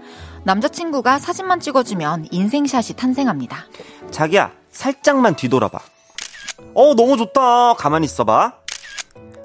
남자친구가 0.43 1.19
사진만 1.19 1.59
찍어주면 1.59 2.27
인생샷이 2.31 2.95
탄생합니다. 2.95 3.65
자기야, 4.11 4.51
살짝만 4.71 5.35
뒤돌아봐. 5.35 5.79
어, 6.73 6.95
너무 6.95 7.17
좋다. 7.17 7.73
가만히 7.75 8.05
있어봐. 8.05 8.53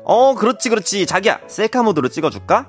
어, 0.04 0.34
그렇지, 0.34 0.68
그렇지. 0.68 1.06
자기야, 1.06 1.40
셀카 1.46 1.82
모드로 1.82 2.08
찍어줄까? 2.08 2.68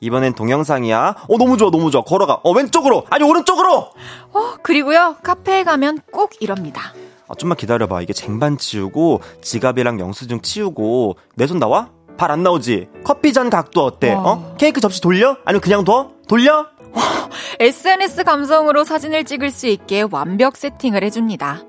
이번엔 0.00 0.34
동영상이야. 0.34 1.16
어, 1.28 1.38
너무 1.38 1.56
좋아, 1.56 1.70
너무 1.70 1.90
좋아. 1.90 2.02
걸어가. 2.02 2.40
어, 2.42 2.52
왼쪽으로. 2.52 3.06
아니, 3.10 3.24
오른쪽으로! 3.24 3.90
어, 4.32 4.54
그리고요, 4.62 5.16
카페에 5.22 5.64
가면 5.64 6.00
꼭 6.12 6.32
이럽니다. 6.40 6.92
아, 7.28 7.34
좀만 7.34 7.56
기다려봐. 7.56 8.02
이게 8.02 8.12
쟁반 8.12 8.58
치우고, 8.58 9.20
지갑이랑 9.42 9.98
영수증 10.00 10.42
치우고, 10.42 11.16
내 11.34 11.46
손 11.46 11.58
나와? 11.58 11.90
발 12.18 12.30
안 12.30 12.42
나오지? 12.42 12.88
커피 13.04 13.32
잔 13.32 13.50
각도 13.50 13.84
어때? 13.84 14.12
와. 14.14 14.22
어? 14.32 14.54
케이크 14.58 14.80
접시 14.80 15.00
돌려? 15.00 15.36
아니면 15.44 15.60
그냥 15.60 15.84
둬? 15.84 16.12
돌려? 16.28 16.66
SNS 17.60 18.24
감성으로 18.24 18.84
사진을 18.84 19.24
찍을 19.24 19.50
수 19.50 19.66
있게 19.66 20.04
완벽 20.10 20.56
세팅을 20.56 21.02
해줍니다. 21.04 21.62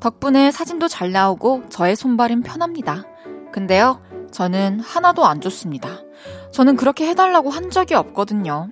덕분에 0.00 0.50
사진도 0.50 0.88
잘 0.88 1.12
나오고 1.12 1.64
저의 1.68 1.96
손발은 1.96 2.42
편합니다. 2.42 3.04
근데요, 3.52 4.02
저는 4.30 4.80
하나도 4.80 5.24
안 5.26 5.40
좋습니다. 5.40 5.88
저는 6.52 6.76
그렇게 6.76 7.06
해달라고 7.08 7.50
한 7.50 7.70
적이 7.70 7.94
없거든요. 7.94 8.68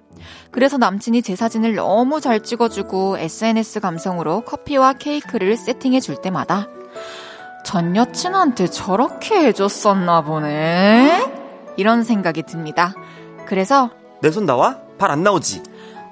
그래서 0.51 0.77
남친이 0.79 1.23
제 1.23 1.35
사진을 1.35 1.75
너무 1.75 2.21
잘 2.21 2.41
찍어주고 2.41 3.19
SNS 3.19 3.81
감성으로 3.81 4.43
커피와 4.43 4.93
케이크를 4.93 5.57
세팅해 5.57 6.01
줄 6.01 6.21
때마다 6.21 6.69
전 7.65 7.97
여친한테 7.97 8.69
저렇게 8.69 9.37
해줬었나 9.47 10.23
보네? 10.23 11.33
이런 11.77 12.05
생각이 12.05 12.43
듭니다. 12.43 12.95
그래서 13.47 13.91
내 14.21 14.31
손 14.31 14.47
나와? 14.47 14.79
발 14.99 15.11
안 15.11 15.23
나오지? 15.25 15.63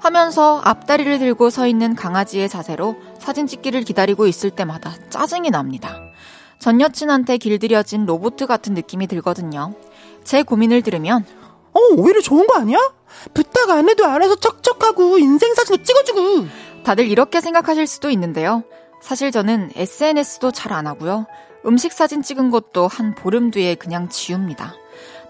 하면서 0.01 0.59
앞다리를 0.63 1.19
들고 1.19 1.51
서 1.51 1.67
있는 1.67 1.95
강아지의 1.95 2.49
자세로 2.49 2.95
사진 3.19 3.45
찍기를 3.45 3.83
기다리고 3.83 4.25
있을 4.25 4.49
때마다 4.49 4.93
짜증이 5.11 5.51
납니다. 5.51 6.01
전 6.57 6.81
여친한테 6.81 7.37
길들여진 7.37 8.07
로봇 8.07 8.35
같은 8.35 8.73
느낌이 8.73 9.05
들거든요. 9.05 9.75
제 10.23 10.41
고민을 10.41 10.81
들으면 10.81 11.23
어, 11.73 11.79
오히려 11.97 12.19
좋은 12.19 12.47
거 12.47 12.57
아니야? 12.59 12.79
부탁 13.35 13.69
안 13.69 13.89
해도 13.89 14.05
알아서 14.05 14.35
척척하고 14.35 15.19
인생 15.19 15.53
사진도 15.53 15.83
찍어주고. 15.83 16.47
다들 16.83 17.07
이렇게 17.07 17.39
생각하실 17.39 17.85
수도 17.85 18.09
있는데요. 18.09 18.63
사실 19.01 19.31
저는 19.31 19.71
SNS도 19.75 20.51
잘 20.51 20.73
안 20.73 20.87
하고요. 20.87 21.27
음식 21.65 21.93
사진 21.93 22.23
찍은 22.23 22.49
것도 22.49 22.87
한 22.87 23.13
보름 23.13 23.51
뒤에 23.51 23.75
그냥 23.75 24.09
지웁니다. 24.09 24.73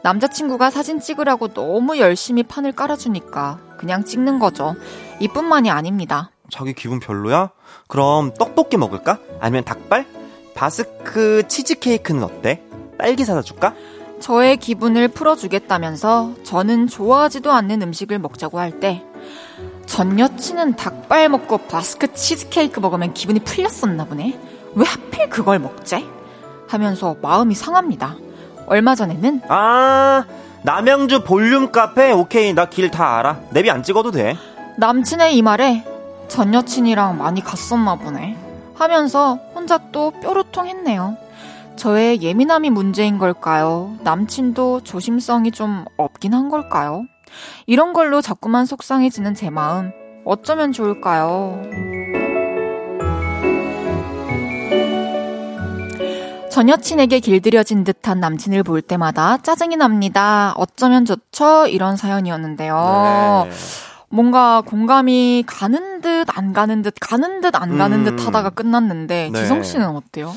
남자친구가 0.03 0.69
사진 0.69 0.99
찍으라고 0.99 1.49
너무 1.49 1.99
열심히 1.99 2.43
판을 2.43 2.71
깔아주니까 2.71 3.59
그냥 3.77 4.03
찍는 4.03 4.39
거죠. 4.39 4.75
이뿐만이 5.19 5.69
아닙니다. 5.69 6.31
자기 6.49 6.73
기분 6.73 6.99
별로야? 6.99 7.51
그럼 7.87 8.33
떡볶이 8.33 8.77
먹을까? 8.77 9.19
아니면 9.39 9.63
닭발? 9.63 10.05
바스크 10.55 11.43
치즈케이크는 11.47 12.23
어때? 12.23 12.61
딸기 12.97 13.23
사다 13.25 13.41
줄까? 13.41 13.73
저의 14.19 14.57
기분을 14.57 15.07
풀어주겠다면서 15.07 16.35
저는 16.43 16.87
좋아하지도 16.87 17.51
않는 17.51 17.81
음식을 17.81 18.19
먹자고 18.19 18.59
할 18.59 18.79
때, 18.79 19.03
전 19.87 20.19
여친은 20.19 20.75
닭발 20.75 21.29
먹고 21.29 21.57
바스크 21.57 22.13
치즈케이크 22.13 22.79
먹으면 22.79 23.13
기분이 23.13 23.39
풀렸었나 23.39 24.05
보네? 24.05 24.39
왜 24.75 24.85
하필 24.85 25.29
그걸 25.29 25.59
먹지? 25.59 26.07
하면서 26.67 27.15
마음이 27.21 27.55
상합니다. 27.55 28.15
얼마 28.71 28.95
전에는 28.95 29.41
아, 29.49 30.23
남양주 30.63 31.25
볼륨 31.25 31.73
카페? 31.73 32.11
오케이, 32.13 32.53
나 32.53 32.67
길 32.67 32.89
다 32.89 33.17
알아. 33.19 33.39
내비 33.51 33.69
안 33.69 33.83
찍어도 33.83 34.11
돼. 34.11 34.37
남친의 34.77 35.35
이 35.35 35.41
말에 35.41 35.83
전 36.29 36.53
여친이랑 36.53 37.17
많이 37.17 37.41
갔었나 37.43 37.95
보네. 37.95 38.37
하면서 38.75 39.39
혼자 39.53 39.77
또 39.91 40.11
뾰루통했네요. 40.21 41.17
저의 41.75 42.21
예민함이 42.21 42.69
문제인 42.69 43.17
걸까요? 43.17 43.95
남친도 44.03 44.83
조심성이 44.85 45.51
좀 45.51 45.83
없긴 45.97 46.33
한 46.33 46.47
걸까요? 46.47 47.03
이런 47.65 47.91
걸로 47.91 48.21
자꾸만 48.21 48.65
속상해지는 48.65 49.35
제 49.35 49.49
마음, 49.49 49.91
어쩌면 50.23 50.71
좋을까요? 50.71 51.61
전 56.51 56.67
여친에게 56.67 57.21
길들여진 57.21 57.85
듯한 57.85 58.19
남친을 58.19 58.63
볼 58.63 58.81
때마다 58.81 59.37
짜증이 59.37 59.77
납니다. 59.77 60.53
어쩌면 60.57 61.05
좋죠? 61.05 61.67
이런 61.67 61.95
사연이었는데요. 61.95 63.47
네. 63.49 63.55
뭔가 64.09 64.61
공감이 64.61 65.45
가는 65.47 66.01
듯 66.01 66.25
안 66.37 66.51
가는 66.51 66.81
듯 66.81 66.93
가는 66.99 67.39
듯 67.39 67.55
안 67.55 67.77
가는 67.77 67.99
음. 67.99 68.03
듯 68.17 68.27
하다가 68.27 68.49
끝났는데 68.49 69.29
네. 69.31 69.41
지성 69.41 69.63
씨는 69.63 69.87
어때요? 69.95 70.33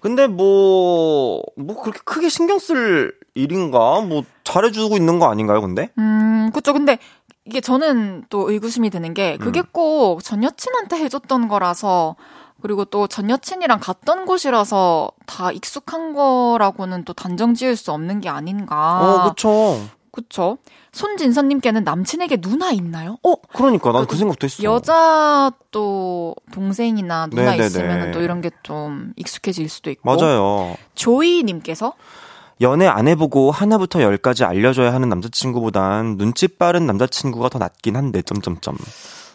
근데 0.00 0.26
뭐, 0.26 1.42
뭐 1.56 1.80
그렇게 1.80 1.98
크게 2.04 2.28
신경 2.28 2.58
쓸 2.58 3.14
일인가? 3.34 4.02
뭐 4.02 4.22
잘해주고 4.44 4.96
있는 4.96 5.18
거 5.18 5.30
아닌가요, 5.30 5.62
근데? 5.62 5.88
음, 5.96 6.50
그쵸. 6.52 6.74
근데 6.74 6.98
이게 7.46 7.62
저는 7.62 8.24
또 8.28 8.50
의구심이 8.50 8.90
드는 8.90 9.14
게 9.14 9.38
그게 9.38 9.60
음. 9.60 9.64
꼭전 9.72 10.44
여친한테 10.44 10.96
해줬던 10.96 11.48
거라서 11.48 12.16
그리고 12.64 12.86
또 12.86 13.06
전 13.06 13.28
여친이랑 13.28 13.78
갔던 13.78 14.24
곳이라서 14.24 15.10
다 15.26 15.52
익숙한 15.52 16.14
거라고는 16.14 17.04
또 17.04 17.12
단정 17.12 17.52
지을 17.52 17.76
수 17.76 17.92
없는 17.92 18.22
게 18.22 18.30
아닌가. 18.30 19.00
어, 19.02 19.28
그쵸. 19.28 19.82
그쵸. 20.10 20.56
손진선님께는 20.92 21.84
남친에게 21.84 22.38
누나 22.38 22.70
있나요? 22.70 23.18
어? 23.22 23.34
그러니까 23.52 23.92
난그 23.92 24.16
생각도 24.16 24.46
했어. 24.46 24.62
여자 24.62 25.52
또 25.72 26.34
동생이나 26.52 27.26
누나 27.26 27.50
네네네. 27.50 27.66
있으면 27.66 28.12
또 28.12 28.22
이런 28.22 28.40
게 28.40 28.50
좀 28.62 29.12
익숙해질 29.16 29.68
수도 29.68 29.90
있고. 29.90 30.00
맞아요. 30.16 30.74
조이님께서 30.94 31.92
연애 32.62 32.86
안 32.86 33.08
해보고 33.08 33.50
하나부터 33.50 34.00
열까지 34.00 34.44
알려줘야 34.44 34.94
하는 34.94 35.10
남자친구보단 35.10 36.16
눈치 36.16 36.48
빠른 36.48 36.86
남자친구가 36.86 37.50
더 37.50 37.58
낫긴 37.58 37.96
한데, 37.96 38.22
점점점. 38.22 38.78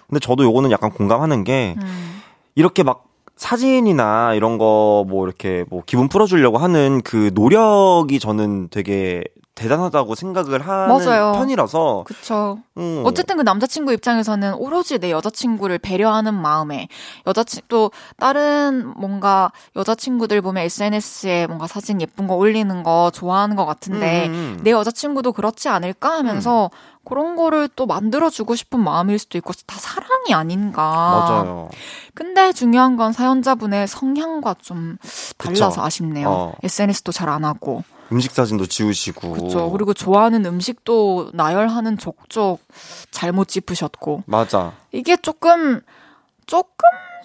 근데 0.07 0.19
저도 0.19 0.43
요거는 0.45 0.71
약간 0.71 0.89
공감하는 0.89 1.43
게, 1.43 1.75
음, 1.80 2.21
이렇게 2.55 2.82
막 2.82 3.03
사진이나 3.39 4.33
이런 4.35 4.57
거 4.57 5.03
뭐 5.07 5.25
이렇게 5.25 5.63
뭐 5.69 5.81
기분 5.85 6.09
풀어주려고 6.09 6.57
하는 6.57 7.01
그 7.03 7.31
노력이 7.33 8.19
저는 8.19 8.67
되게 8.69 9.23
대단하다고 9.55 10.15
생각을 10.15 10.65
하는 10.65 10.87
맞아요. 10.95 11.33
편이라서. 11.33 12.03
그쵸. 12.05 12.59
음. 12.77 13.01
어쨌든 13.05 13.35
그 13.37 13.41
남자친구 13.41 13.91
입장에서는 13.91 14.53
오로지 14.53 14.99
내 14.99 15.11
여자친구를 15.11 15.79
배려하는 15.79 16.33
마음에 16.33 16.87
여자친 17.27 17.63
또 17.67 17.91
다른 18.17 18.93
뭔가 18.95 19.51
여자친구들 19.75 20.41
보면 20.41 20.63
SNS에 20.63 21.47
뭔가 21.47 21.67
사진 21.67 21.99
예쁜 22.01 22.27
거 22.27 22.35
올리는 22.35 22.83
거 22.83 23.11
좋아하는 23.13 23.57
것 23.57 23.65
같은데 23.65 24.27
음, 24.27 24.33
음. 24.33 24.59
내 24.63 24.71
여자친구도 24.71 25.33
그렇지 25.33 25.67
않을까 25.67 26.09
하면서 26.11 26.69
그런 27.10 27.36
거를 27.36 27.68
또 27.76 27.86
만들어주고 27.86 28.55
싶은 28.55 28.80
마음일 28.80 29.20
수도 29.20 29.38
있고 29.38 29.51
다 29.66 29.78
사랑이 29.80 30.34
아닌가. 30.34 30.82
맞아요. 30.84 31.70
근데 32.14 32.53
중요한 32.53 32.95
건 32.97 33.12
사연자분의 33.12 33.88
성향과 33.88 34.55
좀 34.62 34.97
달라서 35.38 35.70
그쵸. 35.70 35.82
아쉽네요. 35.82 36.30
어. 36.30 36.55
SNS도 36.64 37.12
잘 37.12 37.30
안 37.30 37.45
하고. 37.45 37.84
음식 38.12 38.32
사진도 38.32 38.66
지우시고. 38.66 39.32
그렇죠. 39.34 39.70
그리고 39.72 39.93
좋아하는 39.93 40.43
음식도 40.45 41.30
나열하는 41.34 41.97
족족 41.97 42.60
잘못 43.12 43.47
짚으셨고. 43.47 44.24
맞아. 44.26 44.74
이게 44.91 45.16
조금 45.18 45.82
조금 46.47 46.74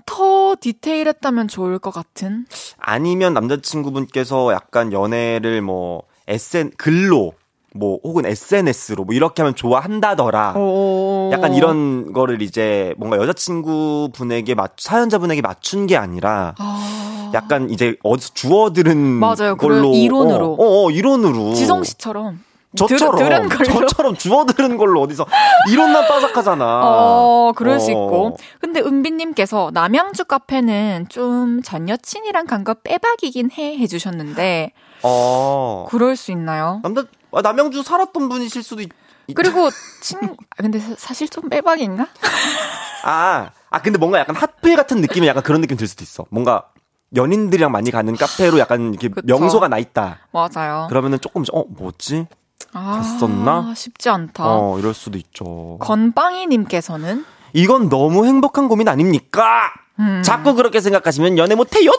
더 0.07 0.55
디테일했다면 0.61 1.49
좋을 1.49 1.79
것 1.79 1.91
같은. 1.91 2.45
아니면 2.79 3.33
남자친구분께서 3.33 4.53
약간 4.53 4.93
연애를 4.93 5.63
뭐 5.63 6.03
SN 6.29 6.73
글로 6.77 7.33
뭐 7.77 7.99
혹은 8.05 8.25
SNS로 8.25 9.05
뭐 9.05 9.15
이렇게 9.15 9.43
하면 9.43 9.55
좋아한다더라. 9.57 10.55
오. 10.57 11.31
약간 11.33 11.55
이런 11.55 12.13
거를 12.13 12.41
이제 12.41 12.95
뭔가 12.97 13.17
여자친구 13.19 14.11
분에게 14.15 14.55
맞 14.55 14.73
사연자 14.79 15.19
분에게 15.19 15.43
맞춘 15.43 15.87
게 15.87 15.97
아니라 15.97 16.55
아. 16.59 17.31
약간 17.35 17.69
이제 17.71 17.97
어디서 18.05 18.33
주워들은 18.35 18.97
맞아요. 18.97 19.57
걸로 19.57 19.93
이론으로. 19.93 20.53
어, 20.55 20.65
어, 20.65 20.87
어, 20.87 20.91
이론으로 20.91 21.55
지성 21.55 21.83
씨처럼 21.83 22.45
저처럼 22.77 23.17
들, 23.17 23.25
들은 23.29 23.49
걸로. 23.49 23.65
저처럼 23.87 24.15
주워들은 24.17 24.77
걸로 24.77 25.01
어디서 25.03 25.27
이론만 25.71 26.07
빠삭하잖아. 26.09 26.81
어, 26.85 27.53
그럴 27.57 27.81
수 27.81 27.87
어. 27.87 27.91
있고. 27.91 28.37
근데 28.61 28.81
은비님께서 28.81 29.71
남양주 29.75 30.25
카페는 30.27 31.07
좀 31.09 31.61
전 31.65 31.89
여친이랑 31.89 32.47
간 32.47 32.63
거 32.65 32.75
빼박이긴 32.75 33.51
해 33.53 33.79
해주셨는데, 33.79 34.73
어. 35.03 35.87
그럴 35.89 36.17
수 36.17 36.31
있나요? 36.33 36.81
남자 36.83 37.05
아, 37.37 37.43
남양주 37.43 37.83
살았던 37.83 38.29
분이실 38.29 38.63
수도 38.63 38.83
있. 38.83 38.89
있- 39.27 39.35
그리고 39.35 39.71
친, 40.01 40.19
아, 40.23 40.57
근데 40.63 40.79
사- 40.79 40.95
사실 40.99 41.29
좀 41.29 41.49
빼박인가? 41.49 42.07
아, 43.05 43.51
아 43.71 43.83
근데 43.83 43.99
뭔가 43.99 44.19
약간 44.19 44.37
핫플 44.37 44.77
같은 44.77 45.01
느낌이 45.01 45.27
약간 45.27 45.43
그런 45.43 45.61
느낌 45.61 45.77
들 45.77 45.87
수도 45.89 46.03
있어. 46.05 46.25
뭔가 46.31 46.69
연인들이랑 47.17 47.71
많이 47.71 47.91
가는 47.91 48.15
카페로 48.17 48.59
약간 48.59 48.91
이렇게 48.91 49.09
그쵸. 49.09 49.23
명소가 49.27 49.69
나 49.69 49.79
있다. 49.79 50.19
맞아요. 50.33 50.87
그러면은 50.89 51.19
조금 51.21 51.45
어 51.53 51.65
뭐지? 51.69 52.27
아, 52.73 52.97
갔었나? 52.97 53.73
쉽지 53.77 54.09
않다. 54.09 54.45
어 54.47 54.79
이럴 54.79 54.95
수도 54.95 55.17
있죠. 55.19 55.79
건빵이님께서는 55.81 57.25
이건 57.53 57.89
너무 57.89 58.27
행복한 58.27 58.69
고민 58.69 58.89
아닙니까? 58.89 59.73
음. 60.01 60.23
자꾸 60.25 60.55
그렇게 60.55 60.81
생각하시면 60.81 61.39
연애 61.39 61.55
못해요. 61.55 61.93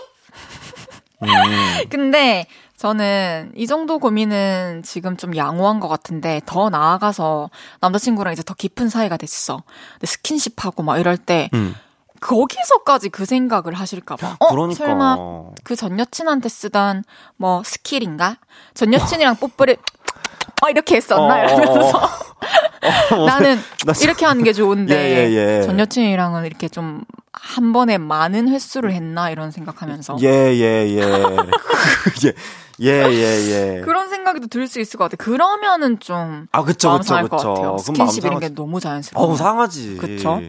근데 1.89 2.45
저는 2.85 3.51
이 3.55 3.65
정도 3.65 3.97
고민은 3.97 4.83
지금 4.85 5.17
좀 5.17 5.35
양호한 5.35 5.79
것 5.79 5.87
같은데 5.87 6.39
더 6.45 6.69
나아가서 6.69 7.49
남자친구랑 7.81 8.31
이제 8.31 8.43
더 8.43 8.53
깊은 8.53 8.89
사이가 8.89 9.17
됐어. 9.17 9.63
근데 9.93 10.05
스킨십하고 10.05 10.83
막 10.83 10.99
이럴 10.99 11.17
때 11.17 11.49
음. 11.55 11.73
거기서까지 12.21 13.09
그 13.09 13.25
생각을 13.25 13.73
하실까봐. 13.73 14.37
어, 14.39 14.47
그러니까. 14.49 14.85
설마 14.85 15.17
그 15.63 15.75
전 15.75 15.97
여친한테 15.97 16.47
쓰던 16.47 17.03
뭐 17.37 17.63
스킬인가? 17.65 18.37
전 18.75 18.93
여친이랑 18.93 19.37
뽀뽀를 19.37 19.77
어 20.63 20.69
이렇게 20.69 20.97
했었나? 20.97 21.37
어, 21.37 21.43
이러면서 21.43 21.97
어, 23.17 23.25
나는 23.25 23.57
나 23.87 23.93
지금- 23.93 24.09
이렇게 24.11 24.27
하는 24.27 24.43
게 24.43 24.53
좋은데 24.53 24.93
예, 24.93 25.31
예, 25.31 25.57
예. 25.61 25.63
전 25.63 25.79
여친이랑은 25.79 26.45
이렇게 26.45 26.69
좀 26.69 27.01
한 27.47 27.73
번에 27.73 27.97
많은 27.99 28.49
횟수를 28.49 28.91
했나 28.91 29.29
이런 29.29 29.51
생각하면서 29.51 30.17
예예예 30.19 30.95
예 30.95 31.01
예 32.81 33.11
예 33.11 33.77
예. 33.77 33.81
그런 33.85 34.09
생각도 34.09 34.47
들 34.47 34.67
수 34.67 34.79
있을 34.81 34.97
것 34.97 35.05
같아. 35.05 35.15
그러면은 35.23 35.99
좀아 35.99 36.63
그쵸 36.65 36.89
마음 36.89 36.99
그쵸 36.99 37.07
상할 37.09 37.27
것 37.29 37.37
그쵸. 37.37 37.53
같아요. 37.53 37.77
스킨십 37.77 38.25
이런 38.25 38.39
게. 38.39 38.49
너무 38.49 38.79
자연스러워. 38.79 39.27
어우 39.27 39.37
상하지. 39.37 39.97
그쵸? 39.97 40.41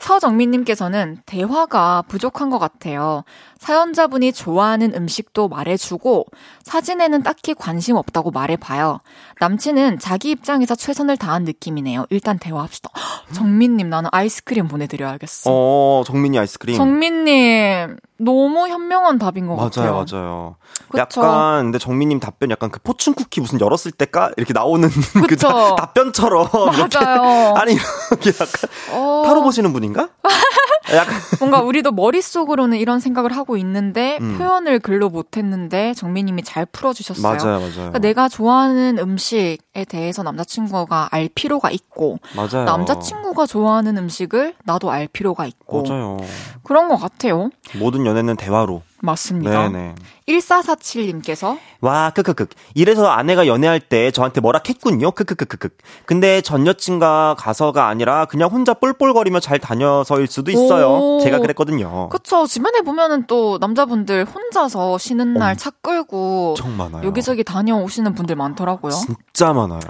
서정민님께서는 0.00 1.18
대화가 1.26 2.02
부족한 2.08 2.50
것 2.50 2.58
같아요. 2.58 3.24
사연자분이 3.58 4.32
좋아하는 4.32 4.94
음식도 4.94 5.48
말해주고 5.48 6.26
사진에는 6.64 7.22
딱히 7.22 7.54
관심 7.54 7.96
없다고 7.96 8.30
말해봐요. 8.30 9.00
남친은 9.40 9.98
자기 9.98 10.30
입장에서 10.30 10.74
최선을 10.74 11.16
다한 11.16 11.44
느낌이네요. 11.44 12.06
일단 12.10 12.38
대화합시다. 12.38 12.90
헉, 12.94 13.26
정민님 13.34 13.88
나는 13.88 14.08
아이스크림 14.12 14.68
보내드려야겠어. 14.68 15.50
어 15.52 16.02
정민이 16.06 16.38
아이스크림. 16.38 16.76
정민님 16.76 17.96
너무 18.18 18.68
현명한 18.68 19.18
답인 19.18 19.46
것 19.46 19.56
같아요. 19.56 19.92
맞아요, 19.92 20.06
맞아요. 20.10 20.56
약간 20.96 21.64
근데 21.66 21.78
정민님 21.78 22.18
답변 22.20 22.50
약간 22.50 22.70
그 22.70 22.80
포춘 22.80 23.14
쿠키 23.14 23.40
무슨 23.40 23.60
열었을 23.60 23.90
때까 23.92 24.30
이렇게 24.36 24.52
나오는 24.52 24.88
그? 25.28 25.36
다- 25.36 25.76
답변처럼 25.76 26.48
이렇게 26.74 26.98
맞아요. 26.98 27.54
아니 27.58 27.74
이렇게 27.74 28.30
약간 28.30 28.70
어, 28.92 29.22
타로 29.26 29.42
보시는 29.42 29.72
분인가? 29.72 30.08
약간 30.94 31.14
뭔가 31.40 31.60
우리도 31.60 31.90
머릿속으로는 31.92 32.78
이런 32.78 33.00
생각을 33.00 33.36
하고 33.36 33.45
있는데 33.56 34.18
음. 34.20 34.36
표현을 34.38 34.80
글로 34.80 35.08
못했는데 35.10 35.94
정민님이 35.94 36.42
잘 36.42 36.66
풀어주셨어요. 36.66 37.22
맞아요, 37.22 37.58
맞아요. 37.60 37.72
그러니까 37.74 37.98
내가 37.98 38.28
좋아하는 38.28 38.98
음식에 38.98 39.84
대해서 39.88 40.22
남자친구가 40.22 41.08
알 41.12 41.28
필요가 41.34 41.70
있고 41.70 42.18
맞아요. 42.34 42.64
남자친구가 42.64 43.46
좋아하는 43.46 43.96
음식을 43.98 44.54
나도 44.64 44.90
알 44.90 45.06
필요가 45.06 45.46
있고 45.46 45.84
맞아요. 45.84 46.16
그런 46.64 46.88
것 46.88 46.96
같아요. 46.96 47.50
모든 47.78 48.06
연애는 48.06 48.36
대화로. 48.36 48.82
맞습니다. 49.06 49.68
네네. 49.68 49.94
1447님께서 50.28 51.58
와, 51.80 52.10
크크크. 52.10 52.46
이래서 52.74 53.06
아내가 53.06 53.46
연애할 53.46 53.80
때 53.80 54.10
저한테 54.10 54.40
뭐라 54.40 54.60
했군요. 54.68 55.10
크크크크크. 55.12 55.68
근데 56.04 56.40
전 56.42 56.66
여친과 56.66 57.36
가서가 57.38 57.86
아니라 57.88 58.26
그냥 58.26 58.50
혼자 58.50 58.74
뿔뿔거리며 58.74 59.40
잘 59.40 59.58
다녀서일 59.58 60.26
수도 60.26 60.50
있어요. 60.50 60.88
오. 60.90 61.20
제가 61.22 61.38
그랬거든요. 61.38 62.08
그쵸 62.10 62.46
주변에 62.46 62.80
보면은 62.82 63.26
또 63.26 63.56
남자분들 63.58 64.24
혼자서 64.26 64.98
쉬는 64.98 65.34
날 65.34 65.56
차 65.56 65.70
끌고. 65.70 66.54
여기저기 67.02 67.42
다녀오시는 67.44 68.14
분들 68.14 68.36
많더라고요. 68.36 68.92
진짜 68.92 69.52
많아요. 69.54 69.80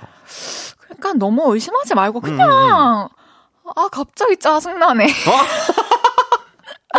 그러니까 0.84 1.12
너무 1.14 1.52
의심하지 1.52 1.94
말고 1.94 2.20
음, 2.20 2.22
그냥 2.22 3.08
아 3.74 3.88
갑자기 3.90 4.36
짜증나네. 4.36 5.06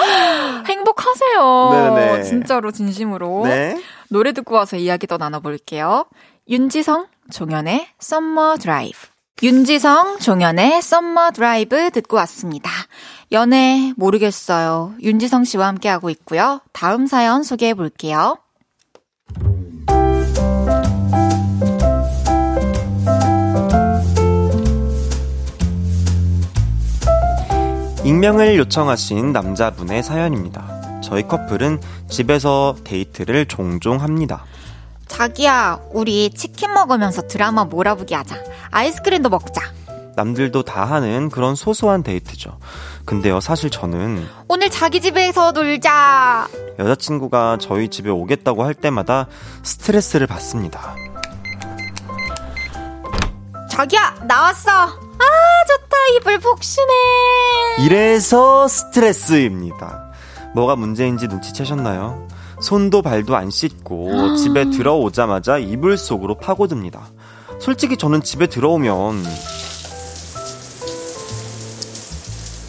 행복하세요. 0.68 1.70
네네. 1.72 2.24
진짜로 2.24 2.72
진심으로. 2.72 3.44
네. 3.46 3.82
노래 4.10 4.32
듣고 4.34 4.56
와서 4.56 4.78
이야기 4.78 5.08
더 5.08 5.18
나눠볼게요. 5.18 6.06
윤지성, 6.50 7.08
종현의 7.32 7.88
Summer 8.00 8.58
Drive. 8.58 8.98
윤지성, 9.44 10.20
종현의 10.20 10.82
Summer 10.82 11.32
Drive 11.32 11.92
듣고 11.92 12.18
왔습니다. 12.18 12.72
연애 13.32 13.94
모르겠어요. 13.96 14.96
윤지성 15.02 15.44
씨와 15.44 15.68
함께하고 15.68 16.10
있고요. 16.10 16.62
다음 16.72 17.06
사연 17.06 17.44
소개해 17.44 17.74
볼게요. 17.76 18.38
익명을 28.18 28.58
요청하신 28.58 29.32
남자분의 29.32 30.02
사연입니다. 30.02 31.02
저희 31.04 31.28
커플은 31.28 31.80
집에서 32.10 32.76
데이트를 32.84 33.46
종종 33.46 34.02
합니다. 34.02 34.44
자기야, 35.08 35.80
우리 35.92 36.32
치킨 36.32 36.74
먹으면서 36.74 37.28
드라마 37.28 37.66
몰아보기 37.66 38.16
하자. 38.16 38.38
아이스크림도 38.72 39.30
먹자. 39.30 39.62
남들도 40.16 40.64
다 40.64 40.84
하는 40.86 41.30
그런 41.30 41.54
소소한 41.54 42.02
데이트죠. 42.02 42.58
근데요, 43.06 43.40
사실 43.40 43.70
저는 43.70 44.26
오늘 44.48 44.72
자기 44.72 45.00
집에서 45.00 45.52
놀자. 45.52 46.48
여자친구가 46.80 47.60
저희 47.62 47.88
집에 47.88 48.10
오겠다고 48.10 48.64
할 48.64 48.74
때마다 48.74 49.28
스트레스를 49.62 50.26
받습니다. 50.26 50.96
자기야, 53.70 54.16
나왔어. 54.28 54.72
아, 54.72 55.57
이불 56.16 56.40
폭신해. 56.40 56.88
이래서 57.86 58.68
스트레스입니다. 58.68 60.12
뭐가 60.56 60.76
문제인지 60.76 61.28
눈치채셨나요? 61.28 62.28
손도 62.62 63.02
발도 63.02 63.36
안 63.36 63.50
씻고 63.50 64.36
집에 64.36 64.70
들어오자마자 64.70 65.58
이불 65.58 65.98
속으로 65.98 66.36
파고듭니다. 66.36 67.08
솔직히 67.60 67.98
저는 67.98 68.24
집에 68.24 68.48
들어오면 68.48 69.24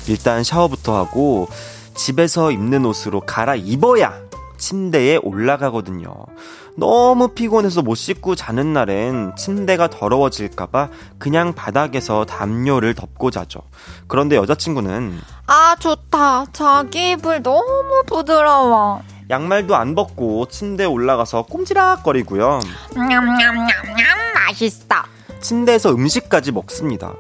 일단 0.09 0.43
샤워부터 0.43 0.97
하고 0.97 1.49
집에서 1.95 2.51
입는 2.51 2.85
옷으로 2.87 3.21
갈아 3.21 3.55
입어야 3.55 4.15
침대에 4.59 5.17
올라가거든요. 5.17 6.13
너무 6.89 7.29
피곤해서 7.29 7.83
못 7.83 7.97
씻고 7.97 8.37
자는 8.37 8.73
날엔 8.73 9.35
침대가 9.37 9.91
더러워질까봐 9.91 10.89
그냥 11.19 11.53
바닥에서 11.53 12.25
담요를 12.25 12.95
덮고 12.95 13.33
자죠. 13.33 13.63
그런데 14.07 14.37
여자친구는 14.37 15.19
아, 15.49 15.75
좋다. 15.81 16.47
자기 16.53 17.11
이불 17.13 17.43
너무 17.43 18.05
부드러워. 18.07 19.03
양말도 19.29 19.75
안 19.75 19.97
벗고 19.97 20.47
침대에 20.47 20.87
올라가서 20.87 21.47
꼼지락거리고요. 21.47 22.61
냠냠냠냠, 22.95 23.67
맛있어. 24.47 24.87
침대에서 25.41 25.91
음식까지 25.91 26.53
먹습니다. 26.53 27.15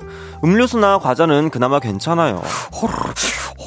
음료수나 0.44 0.98
과자는 0.98 1.50
그나마 1.50 1.80
괜찮아요. 1.80 2.42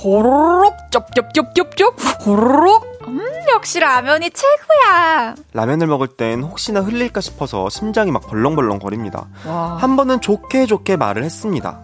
호로록, 0.04 0.76
쩝쩝쩝쩝쩝, 0.92 1.96
호로록. 2.26 3.00
음, 3.08 3.22
역시 3.54 3.80
라면이 3.80 4.30
최고야. 4.32 5.36
라면을 5.54 5.88
먹을 5.88 6.08
땐 6.08 6.44
혹시나 6.44 6.80
흘릴까 6.82 7.22
싶어서 7.22 7.70
심장이 7.70 8.12
막 8.12 8.26
벌렁벌렁 8.28 8.80
거립니다. 8.80 9.28
와. 9.46 9.78
한 9.80 9.96
번은 9.96 10.22
좋게 10.22 10.66
좋게 10.66 10.98
말을 10.98 11.24
했습니다. 11.24 11.80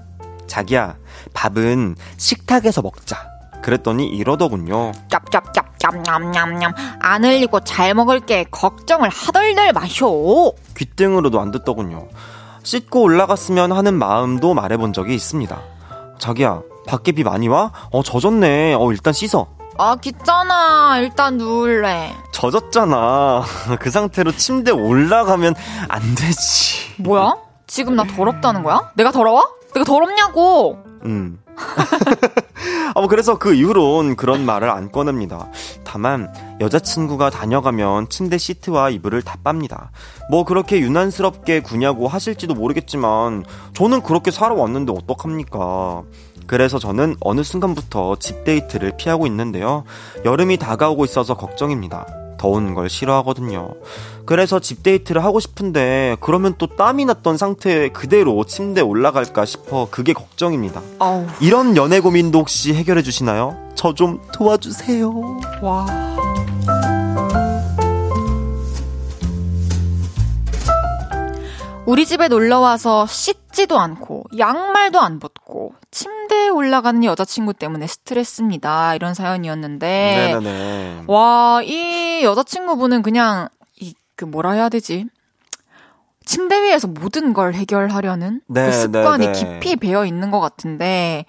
자기야, 0.47 0.95
밥은 1.33 1.95
식탁에서 2.17 2.81
먹자. 2.81 3.17
그랬더니 3.61 4.07
이러더군요. 4.07 4.93
짭짭짭짭, 5.09 6.01
냠냠냠. 6.03 6.73
안 6.99 7.25
흘리고 7.25 7.59
잘 7.61 7.93
먹을게. 7.93 8.45
걱정을 8.51 9.09
하덜덜 9.09 9.73
마쇼. 9.73 10.55
귓등으로도 10.77 11.41
안 11.41 11.51
듣더군요. 11.51 12.07
씻고 12.67 13.01
올라갔으면 13.01 13.71
하는 13.71 13.93
마음도 13.93 14.53
말해본 14.53 14.91
적이 14.91 15.15
있습니다. 15.15 15.57
자기야, 16.19 16.61
밖에 16.85 17.13
비 17.13 17.23
많이 17.23 17.47
와? 17.47 17.71
어, 17.93 18.03
젖었네. 18.03 18.73
어, 18.73 18.91
일단 18.91 19.13
씻어. 19.13 19.47
아, 19.77 19.95
귀찮아. 19.95 20.97
일단 20.99 21.37
누울래. 21.37 22.13
젖었잖아. 22.33 23.45
그 23.79 23.89
상태로 23.89 24.33
침대 24.33 24.71
올라가면 24.71 25.55
안 25.87 26.15
되지. 26.15 27.01
뭐야? 27.03 27.37
지금 27.67 27.95
나 27.95 28.03
더럽다는 28.03 28.63
거야? 28.63 28.91
내가 28.95 29.11
더러워? 29.11 29.47
내가 29.73 29.85
더럽냐고! 29.85 30.77
음. 31.05 31.39
아, 32.95 32.99
뭐, 32.99 33.07
그래서 33.07 33.37
그 33.37 33.53
이후론 33.53 34.15
그런 34.15 34.45
말을 34.45 34.69
안 34.69 34.91
꺼냅니다. 34.91 35.49
다만, 35.83 36.33
여자친구가 36.59 37.29
다녀가면 37.29 38.09
침대 38.09 38.37
시트와 38.37 38.89
이불을 38.91 39.21
다 39.21 39.37
빱니다. 39.43 39.91
뭐, 40.29 40.45
그렇게 40.45 40.79
유난스럽게 40.79 41.61
구냐고 41.61 42.07
하실지도 42.07 42.53
모르겠지만, 42.53 43.45
저는 43.73 44.01
그렇게 44.01 44.31
살아왔는데 44.31 44.93
어떡합니까? 44.93 46.03
그래서 46.47 46.79
저는 46.79 47.17
어느 47.19 47.43
순간부터 47.43 48.15
집 48.19 48.45
데이트를 48.45 48.93
피하고 48.97 49.27
있는데요. 49.27 49.83
여름이 50.23 50.57
다가오고 50.57 51.05
있어서 51.05 51.35
걱정입니다. 51.35 52.05
더운 52.37 52.73
걸 52.73 52.89
싫어하거든요. 52.89 53.73
그래서 54.27 54.59
집 54.59 54.83
데이트를 54.83 55.23
하고 55.23 55.39
싶은데 55.39 56.17
그러면 56.19 56.53
또 56.57 56.67
땀이 56.67 57.05
났던 57.05 57.37
상태에 57.37 57.89
그대로 57.89 58.43
침대에 58.43 58.83
올라갈까 58.83 59.45
싶어 59.45 59.87
그게 59.89 60.11
걱정입니다. 60.13 60.81
아우, 60.99 61.25
이런 61.39 61.75
연애 61.77 61.99
고민도 62.01 62.39
혹시 62.39 62.73
해결해 62.75 63.01
주시나요? 63.01 63.57
저 63.73 63.93
좀 63.93 64.21
도와주세요. 64.33 65.11
와. 65.63 65.85
우리 71.85 72.05
집에 72.05 72.27
놀러 72.27 72.59
와서 72.59 73.07
씻지도 73.07 73.79
않고 73.79 74.25
양말도 74.37 74.99
안 74.99 75.19
벗고 75.19 75.73
침대에 75.89 76.49
올라가는 76.49 77.01
여자친구 77.01 77.53
때문에 77.53 77.87
스트레스입니다. 77.87 78.93
이런 78.95 79.13
사연이었는데 79.13 80.33
네네네. 80.41 81.03
와, 81.07 81.61
이 81.63 82.23
여자친구분은 82.25 83.03
그냥 83.03 83.47
이 83.53 83.56
그 84.17 84.25
뭐라 84.25 84.51
해야 84.51 84.67
되지? 84.67 85.05
침대 86.25 86.61
위에서 86.63 86.87
모든 86.89 87.33
걸 87.33 87.53
해결하려는 87.53 88.41
네, 88.47 88.65
그 88.65 88.71
습관이 88.73 89.27
네, 89.27 89.31
네. 89.31 89.39
깊이 89.61 89.75
배어 89.77 90.05
있는 90.05 90.29
것 90.31 90.41
같은데 90.41 91.25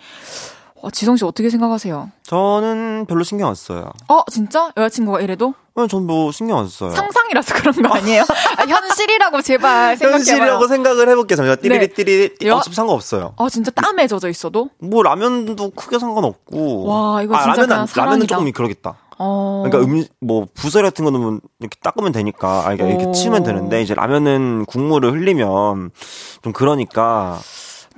어, 0.81 0.91
지성 0.91 1.17
씨 1.17 1.25
어떻게 1.25 1.51
생각하세요? 1.51 2.11
저는 2.25 3.07
별로 3.07 3.23
신경 3.25 3.49
안 3.49 3.55
써요. 3.55 3.91
어, 4.09 4.23
진짜? 4.31 4.73
여자친구가 4.77 5.21
이래도? 5.21 5.55
전뭐 5.89 6.33
신경 6.33 6.59
안 6.59 6.69
써요. 6.69 6.91
상상이라서 6.91 7.55
그런 7.55 7.75
거 7.83 7.95
아니에요? 7.95 8.23
아, 8.59 8.63
현실이라고 8.67 9.43
제발 9.43 9.97
생각해봐요. 9.97 10.19
현실이라고 10.19 10.67
생각을 10.67 11.09
해볼게요. 11.11 11.37
잠시만. 11.37 11.59
띠리리 11.61 11.89
네. 11.89 11.95
띠리리. 11.95 12.35
띠- 12.39 12.49
여- 12.49 12.57
어차피 12.57 12.75
상관없어요. 12.75 13.35
아, 13.37 13.49
진짜 13.49 13.71
땀에 13.71 14.07
젖어 14.09 14.29
있어도? 14.29 14.71
뭐 14.79 15.03
라면도 15.05 15.71
크게 15.71 15.99
상관없고. 16.01 16.85
와, 16.87 17.23
이거 17.23 17.37
아, 17.37 17.43
진짜 17.43 17.63
라면은, 17.63 17.67
그냥 17.67 17.87
라면은 17.95 18.27
사랑이다. 18.27 18.27
조금 18.37 18.53
그러겠다. 18.53 18.97
어. 19.19 19.65
그러니까 19.65 19.93
음, 19.93 20.05
뭐 20.21 20.47
부설 20.55 20.83
같은 20.83 21.05
거는 21.05 21.41
이렇게 21.61 21.79
닦으면 21.83 22.13
되니까, 22.13 22.61
아, 22.61 22.75
그러니까 22.75 22.85
오. 22.85 22.89
이렇게 22.89 23.13
치우면 23.13 23.43
되는데 23.43 23.83
이제 23.83 23.95
라면은 23.95 24.65
국물을 24.67 25.13
흘리면 25.13 25.91
좀 26.43 26.53
그러니까. 26.53 27.39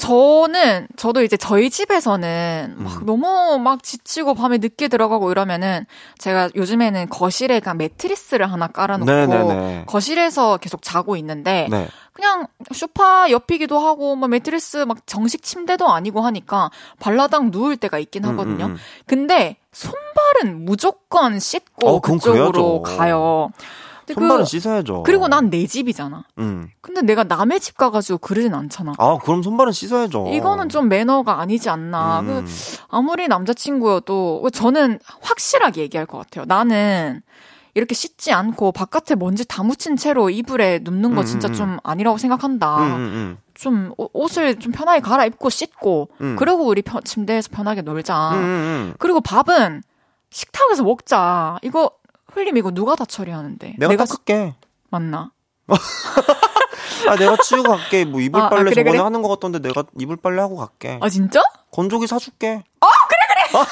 저는 0.01 0.89
저도 0.97 1.23
이제 1.23 1.37
저희 1.37 1.69
집에서는 1.69 2.75
음. 2.79 2.85
막 2.85 3.05
너무 3.05 3.59
막 3.59 3.83
지치고 3.83 4.35
밤에 4.35 4.57
늦게 4.57 4.89
들어가고 4.89 5.31
이러면은 5.31 5.85
제가 6.19 6.49
요즘에는 6.55 7.11
거실에 7.11 7.61
그냥 7.61 7.77
매트리스를 7.77 8.51
하나 8.51 8.67
깔아놓고 8.67 9.11
네네네. 9.11 9.85
거실에서 9.87 10.57
계속 10.57 10.81
자고 10.81 11.17
있는데 11.17 11.69
네. 11.71 11.87
그냥 12.15 12.47
소파 12.73 13.31
옆이기도 13.31 13.79
하고 13.79 14.17
뭐 14.17 14.27
매트리스 14.27 14.79
막 14.79 15.07
정식 15.07 15.43
침대도 15.43 15.87
아니고 15.89 16.23
하니까 16.23 16.71
발라당 16.99 17.51
누울 17.51 17.77
때가 17.77 17.99
있긴 17.99 18.25
하거든요. 18.25 18.67
음, 18.67 18.71
음, 18.71 18.77
음. 18.77 18.79
근데 19.07 19.59
손발은 19.73 20.65
무조건 20.65 21.39
씻고 21.39 21.89
어, 21.89 22.01
그쪽으로. 22.01 22.83
가요. 22.83 23.51
근데 24.15 24.21
손발은 24.29 24.45
그- 24.45 24.49
씻어야죠. 24.51 25.03
그리고 25.05 25.29
난 25.29 25.51
내 25.51 25.67
집이잖아. 25.67 26.25
음. 26.39 26.69
근데 26.81 27.03
내가 27.03 27.25
남의 27.25 27.61
집 27.61 27.77
가가지고 27.77 28.19
그러진 28.19 28.55
않잖아. 28.55 28.93
아, 28.99 29.19
그럼 29.23 29.43
손발은 29.43 29.73
씻어야죠. 29.73 30.29
이거는 30.33 30.69
좀 30.69 30.89
매너가 30.89 31.41
아니지 31.41 31.69
않나. 31.71 32.21
음. 32.21 32.27
그 32.27 32.51
아무리 32.89 33.27
남자친구여도 33.29 34.51
저는 34.53 34.99
확실하게 35.23 35.83
얘기할 35.83 36.07
것 36.07 36.19
같아요. 36.19 36.45
나는 36.47 37.23
이렇게 37.75 37.95
씻지 37.95 38.33
않고 38.33 38.73
바깥에 38.73 39.15
먼지 39.15 39.47
다 39.47 39.63
묻힌 39.63 39.97
채로 39.97 40.29
이불에 40.29 40.81
눕는 40.83 41.15
거 41.15 41.21
음, 41.21 41.25
진짜 41.27 41.49
음, 41.49 41.53
좀 41.55 41.79
아니라고 41.85 42.19
생각한다. 42.19 42.79
음, 42.79 42.95
음, 42.97 43.39
좀 43.55 43.93
옷- 43.97 44.11
옷을 44.13 44.59
좀 44.59 44.73
편하게 44.73 45.01
갈아입고 45.01 45.51
씻고 45.51 46.09
음. 46.21 46.37
그리고 46.37 46.67
우리 46.67 46.83
편- 46.83 47.03
침대에서 47.05 47.49
편하게 47.53 47.83
놀자. 47.83 48.31
음, 48.31 48.35
음, 48.35 48.41
음. 48.41 48.95
그리고 48.99 49.21
밥은 49.21 49.83
식탁에서 50.31 50.83
먹자. 50.83 51.59
이거 51.63 51.91
흘림 52.33 52.57
이거 52.57 52.71
누가 52.71 52.95
다 52.97 53.05
처리하는데? 53.05 53.75
내가, 53.79 53.97
닦을게. 53.97 54.55
맞나? 54.91 55.31
아, 57.09 57.17
내가 57.17 57.37
치우고 57.37 57.69
갈게. 57.71 58.05
뭐 58.05 58.21
이불 58.21 58.41
아, 58.41 58.47
아, 58.47 58.49
빨래 58.49 58.65
그래, 58.65 58.75
저번에 58.75 58.91
그래? 58.93 59.03
하는 59.03 59.23
것 59.23 59.29
같던데 59.29 59.59
내가 59.61 59.85
이불 59.99 60.17
빨래 60.17 60.41
하고 60.41 60.57
갈게. 60.57 60.99
아 61.01 61.09
진짜? 61.09 61.43
건조기 61.73 62.07
사줄게. 62.07 62.63
어, 62.81 62.87
그래, 63.09 63.19
그래! 63.53 63.65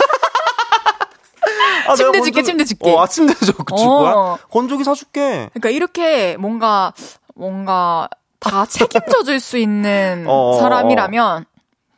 아, 1.88 1.94
침대 1.96 2.12
내가 2.18 2.24
줄게, 2.24 2.42
침대 2.42 2.64
줄게. 2.64 2.90
어, 2.94 3.00
아, 3.02 3.06
침대 3.06 3.34
줄줄 3.34 3.56
거야? 3.64 4.12
어. 4.14 4.38
건조기 4.50 4.84
사줄게. 4.84 5.50
그러니까 5.52 5.70
이렇게 5.70 6.36
뭔가 6.36 6.92
뭔가 7.34 8.09
다 8.40 8.64
책임져 8.70 9.22
줄 9.24 9.40
수 9.40 9.59
있는 9.59 10.24
어, 10.28 10.50
어, 10.50 10.59
사람이라면 10.61 11.44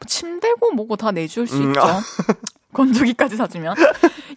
침대고 0.06 0.72
뭐고 0.72 0.96
다 0.96 1.10
내줄 1.12 1.46
수 1.46 1.56
음, 1.56 1.68
있죠. 1.70 1.80
아. 2.72 2.76
건조기까지 2.76 3.36
사주면. 3.36 3.74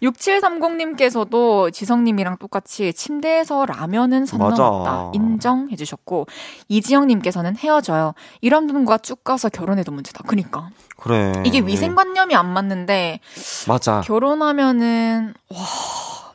6730님께서도 0.02 1.72
지성님이랑 1.72 2.38
똑같이 2.38 2.92
침대에서 2.92 3.66
라면은 3.66 4.26
선 4.26 4.40
맞아. 4.40 4.62
넘었다. 4.62 5.10
인정해 5.14 5.76
주셨고, 5.76 6.26
이지영님께서는 6.68 7.56
헤어져요. 7.56 8.14
이런 8.40 8.66
분과 8.66 8.98
쭉 8.98 9.22
가서 9.24 9.48
결혼해도 9.48 9.92
문제다. 9.92 10.24
그니까. 10.26 10.70
그래. 10.96 11.32
이게 11.44 11.60
위생관념이 11.60 12.34
안 12.34 12.52
맞는데, 12.52 13.20
맞아. 13.68 14.00
결혼하면은, 14.02 15.34
와, 15.50 15.58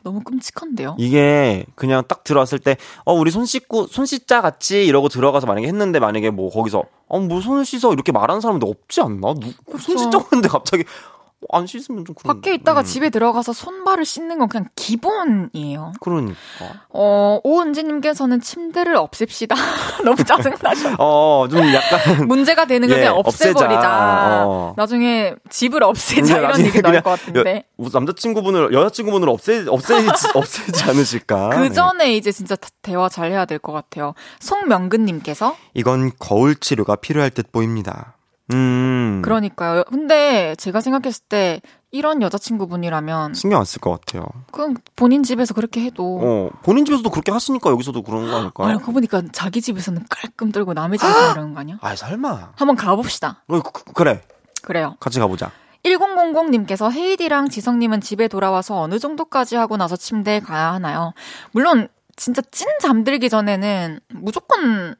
너무 0.02 0.20
끔찍한데요? 0.20 0.96
이게 0.98 1.64
그냥 1.74 2.02
딱 2.08 2.24
들어왔을 2.24 2.58
때, 2.58 2.76
어, 3.04 3.12
우리 3.12 3.30
손 3.30 3.44
씻고, 3.44 3.86
손 3.86 4.06
씻자 4.06 4.40
같이 4.40 4.84
이러고 4.86 5.08
들어가서 5.08 5.46
만약에 5.46 5.66
했는데 5.66 5.98
만약에 5.98 6.30
뭐 6.30 6.50
거기서, 6.50 6.84
어, 7.08 7.20
뭐 7.20 7.40
손을 7.40 7.64
씻어 7.64 7.92
이렇게 7.92 8.12
말하는 8.12 8.40
사람도 8.40 8.66
없지 8.66 9.00
않나? 9.02 9.34
누, 9.34 9.52
손 9.78 9.98
씻자고 9.98 10.24
했는데 10.24 10.48
갑자기, 10.48 10.84
어, 10.84 10.86
안 11.52 11.66
씻으면 11.66 12.04
좀 12.04 12.14
그런. 12.14 12.34
밖에 12.40 12.54
있다가 12.54 12.80
음, 12.80 12.84
집에 12.84 13.10
들어가서 13.10 13.52
손발을 13.52 14.04
씻는 14.04 14.38
건 14.38 14.48
그냥 14.48 14.66
기본이에요. 14.76 15.92
그러니까. 16.00 16.36
어, 16.90 17.40
오은지님께서는 17.44 18.40
침대를 18.40 18.96
없앱시다. 18.96 19.54
너무 20.04 20.22
짜증나죠. 20.24 20.96
어, 20.98 21.46
좀 21.50 21.60
약간. 21.74 22.26
문제가 22.28 22.64
되는 22.66 22.88
걸 22.88 22.96
예, 22.98 23.00
그냥 23.02 23.16
없애버리자. 23.16 23.64
없애자. 23.66 24.44
어. 24.46 24.74
나중에 24.76 25.34
집을 25.48 25.82
없애자 25.82 26.38
이런 26.38 26.60
얘기 26.66 26.80
나올 26.82 27.00
것 27.02 27.10
같은데. 27.10 27.56
여- 27.56 27.62
뭐 27.76 27.90
남자친구분을, 27.92 28.72
여자친구분을 28.72 29.28
없애, 29.28 29.64
없애지, 29.66 30.08
없애지 30.34 30.84
않으실까? 30.84 31.48
그 31.50 31.58
네. 31.60 31.72
전에 31.72 32.14
이제 32.16 32.30
진짜 32.32 32.56
다- 32.56 32.68
대화 32.82 33.08
잘 33.08 33.30
해야 33.30 33.44
될 33.44 33.58
것 33.60 33.72
같아요. 33.72 34.14
송명근님께서 34.40 35.56
이건 35.74 36.12
거울 36.18 36.54
치료가 36.56 36.96
필요할 36.96 37.30
듯 37.30 37.52
보입니다. 37.52 38.14
음. 38.52 38.89
그러니까요. 39.22 39.84
근데 39.84 40.54
제가 40.56 40.80
생각했을 40.80 41.24
때 41.28 41.60
이런 41.92 42.22
여자친구분이라면 42.22 43.34
신경 43.34 43.58
안 43.60 43.64
쓸 43.64 43.80
것 43.80 43.90
같아요. 43.90 44.24
그럼 44.52 44.76
본인 44.96 45.22
집에서 45.22 45.54
그렇게 45.54 45.82
해도 45.82 46.20
어, 46.22 46.50
본인 46.62 46.84
집에서도 46.84 47.08
그렇게 47.10 47.32
하시니까 47.32 47.70
여기서도 47.70 48.02
그런 48.02 48.30
거 48.30 48.36
아닐까요? 48.36 48.68
아니 48.68 48.78
그거 48.78 48.92
보니까 48.92 49.22
자기 49.32 49.60
집에서는 49.60 50.04
깔끔 50.08 50.52
떨고 50.52 50.72
남의 50.74 50.98
집에서 50.98 51.32
이러는 51.32 51.54
거 51.54 51.60
아니야? 51.60 51.78
아이, 51.80 51.96
설마. 51.96 52.52
한번 52.56 52.76
가봅시다. 52.76 53.42
어, 53.48 53.60
그, 53.60 53.72
그, 53.72 53.92
그래. 53.92 54.22
그래요. 54.62 54.96
같이 55.00 55.18
가보자. 55.18 55.50
1000님께서 55.84 56.92
헤이디랑 56.92 57.48
지성님은 57.48 58.00
집에 58.02 58.28
돌아와서 58.28 58.78
어느 58.80 58.98
정도까지 58.98 59.56
하고 59.56 59.76
나서 59.76 59.96
침대에 59.96 60.40
가야 60.40 60.72
하나요? 60.74 61.12
물론 61.52 61.88
진짜 62.16 62.42
찐 62.50 62.68
잠들기 62.80 63.30
전에는 63.30 64.00
무조건 64.10 64.88
뭐, 64.88 64.94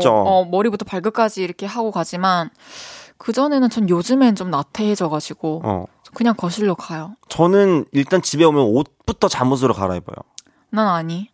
진짜. 0.00 0.10
어, 0.10 0.44
머리부터 0.46 0.84
발끝까지 0.86 1.42
이렇게 1.42 1.66
하고 1.66 1.90
가지만 1.90 2.48
그 3.18 3.32
전에는 3.32 3.70
전 3.70 3.88
요즘엔 3.88 4.34
좀 4.34 4.50
나태해져가지고 4.50 5.62
어. 5.64 5.84
그냥 6.14 6.34
거실로 6.36 6.74
가요. 6.74 7.14
저는 7.28 7.84
일단 7.92 8.22
집에 8.22 8.44
오면 8.44 8.62
옷부터 8.62 9.28
잠옷으로 9.28 9.74
갈아입어요. 9.74 10.16
난 10.70 10.88
아니. 10.88 11.30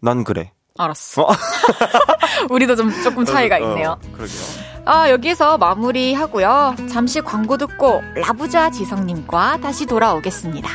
난 0.00 0.24
그래. 0.24 0.52
알았어. 0.78 1.22
어? 1.22 1.28
우리도 2.50 2.76
좀 2.76 2.90
조금 3.02 3.24
차이가 3.24 3.58
있네요. 3.58 3.92
어, 3.92 4.12
그러게요. 4.12 4.66
아, 4.84 5.10
여기서 5.10 5.58
마무리하고요. 5.58 6.76
잠시 6.88 7.20
광고 7.20 7.56
듣고 7.56 8.02
라부자 8.14 8.70
지성님과 8.70 9.58
다시 9.60 9.86
돌아오겠습니다. 9.86 10.68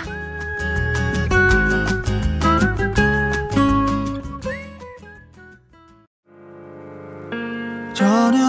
저녁 7.93 8.40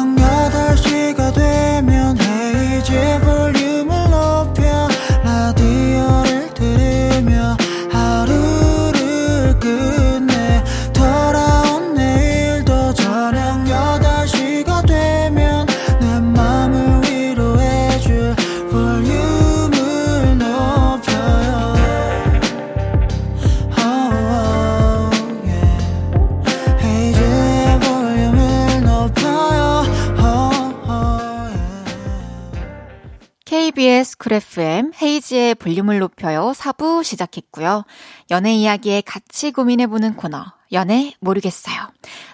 FM 34.30 34.92
헤이지의 35.00 35.54
볼륨을 35.56 35.98
높여요 35.98 36.52
4부 36.54 37.02
시작했고요. 37.02 37.84
연애 38.30 38.54
이야기에 38.54 39.00
같이 39.00 39.50
고민해보는 39.50 40.14
코너 40.14 40.44
연애 40.72 41.12
모르겠어요. 41.20 41.76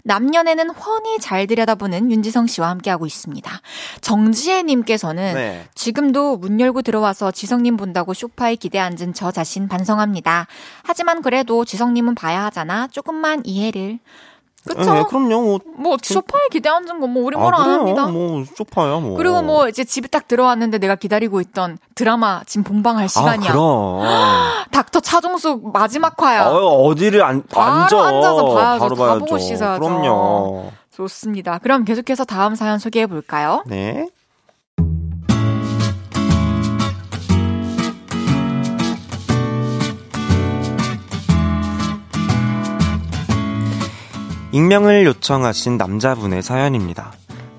남연애는 0.05 0.70
훤히 0.70 1.18
잘 1.20 1.47
들여다보는 1.47 2.11
윤지성 2.11 2.47
씨와 2.47 2.68
함께하고 2.70 3.07
있습니다. 3.07 3.51
정지혜 4.01 4.62
님께서는 4.62 5.34
네. 5.34 5.68
지금도 5.74 6.36
문 6.36 6.61
열고 6.61 6.82
들어와서 6.82 7.30
지성 7.30 7.62
님 7.62 7.76
본다고 7.76 8.14
소파에 8.14 8.57
기대 8.57 8.78
앉은 8.78 9.14
저 9.14 9.30
자신 9.30 9.68
반성합니다. 9.68 10.47
하지만 10.82 11.22
그래도 11.22 11.64
지성 11.64 11.95
님은 11.95 12.14
봐야 12.14 12.45
하잖아. 12.45 12.86
조금만 12.89 13.43
이해를. 13.45 13.99
그쵸? 14.69 14.95
네, 14.95 15.03
그럼요. 15.03 15.43
뭐, 15.43 15.61
뭐 15.77 15.97
소파에 16.03 16.49
기대 16.51 16.69
앉은 16.69 17.01
건뭐 17.01 17.25
우리 17.25 17.37
뭐라 17.37 17.59
아, 17.59 17.62
안. 17.62 17.71
합니다. 17.71 18.07
뭐, 18.07 18.45
소파야, 18.57 18.99
뭐. 19.01 19.16
그리고 19.16 19.43
뭐 19.43 19.69
이제 19.69 19.85
집에 19.85 20.09
딱 20.09 20.29
들어왔는데 20.29 20.79
내가 20.79 20.95
기다리고 20.95 21.41
있던 21.41 21.79
드라마 21.95 22.43
지금 22.47 22.64
본방할 22.64 23.09
시간이야. 23.09 23.51
아, 23.51 23.53
그럼. 23.53 24.03
닥터 24.71 25.01
차종숙 25.01 25.73
마지막 25.73 26.21
화야. 26.23 26.47
어, 26.49 26.83
어디를 26.85 27.23
안, 27.23 27.43
바로 27.47 27.83
앉아. 27.83 28.07
앉아서 28.07 28.45
봐야죠. 28.55 28.81
바로 28.81 28.97
다 28.97 29.03
봐야죠. 29.03 29.19
보고 29.21 29.39
씻어야죠. 29.39 29.81
그럼요. 29.81 30.71
좋습니다. 30.95 31.59
그럼 31.59 31.85
계속해서 31.85 32.25
다음 32.25 32.55
사연 32.55 32.79
소개해 32.79 33.07
볼까요? 33.07 33.62
네. 33.66 34.09
익명을 44.53 45.05
요청하신 45.07 45.76
남자분의 45.76 46.42
사연입니다. 46.42 47.12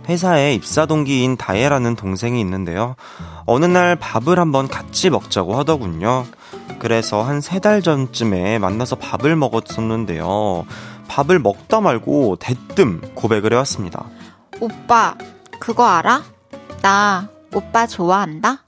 회사에 0.07 0.55
입사 0.55 0.85
동기인 0.87 1.37
다혜라는 1.37 1.95
동생이 1.95 2.41
있는데요. 2.41 2.95
어느 3.45 3.65
날 3.65 3.95
밥을 3.95 4.39
한번 4.39 4.67
같이 4.67 5.09
먹자고 5.09 5.55
하더군요. 5.57 6.25
그래서 6.79 7.21
한 7.21 7.39
세 7.39 7.59
달 7.59 7.81
전쯤에 7.81 8.57
만나서 8.59 8.95
밥을 8.95 9.35
먹었었는데요. 9.35 10.65
밥을 11.07 11.39
먹다 11.39 11.79
말고 11.81 12.37
대뜸 12.37 13.01
고백을 13.15 13.53
해왔습니다. 13.53 14.05
오빠 14.59 15.15
그거 15.59 15.85
알아? 15.85 16.23
나 16.81 17.29
오빠 17.53 17.87
좋아한다? 17.87 18.63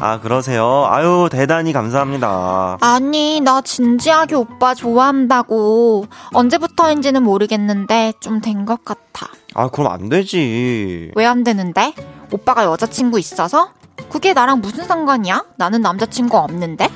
아, 0.00 0.20
그러세요? 0.20 0.84
아유, 0.88 1.28
대단히 1.30 1.72
감사합니다. 1.72 2.78
아니 2.80 3.40
나 3.40 3.60
진지하게 3.60 4.34
오빠 4.34 4.74
좋아한다고. 4.74 6.06
언제부터인지는 6.34 7.22
모르겠는데 7.22 8.14
좀 8.20 8.40
된 8.40 8.64
것 8.66 8.84
같아. 8.84 9.28
아, 9.54 9.68
그럼 9.68 9.92
안 9.92 10.08
되지. 10.08 11.12
왜 11.14 11.24
안 11.26 11.44
되는데? 11.44 11.94
오빠가 12.32 12.64
여자친구 12.64 13.18
있어서? 13.18 13.70
그게 14.10 14.32
나랑 14.32 14.60
무슨 14.60 14.84
상관이야? 14.84 15.44
나는 15.56 15.80
남자친구 15.82 16.36
없는데? 16.36 16.88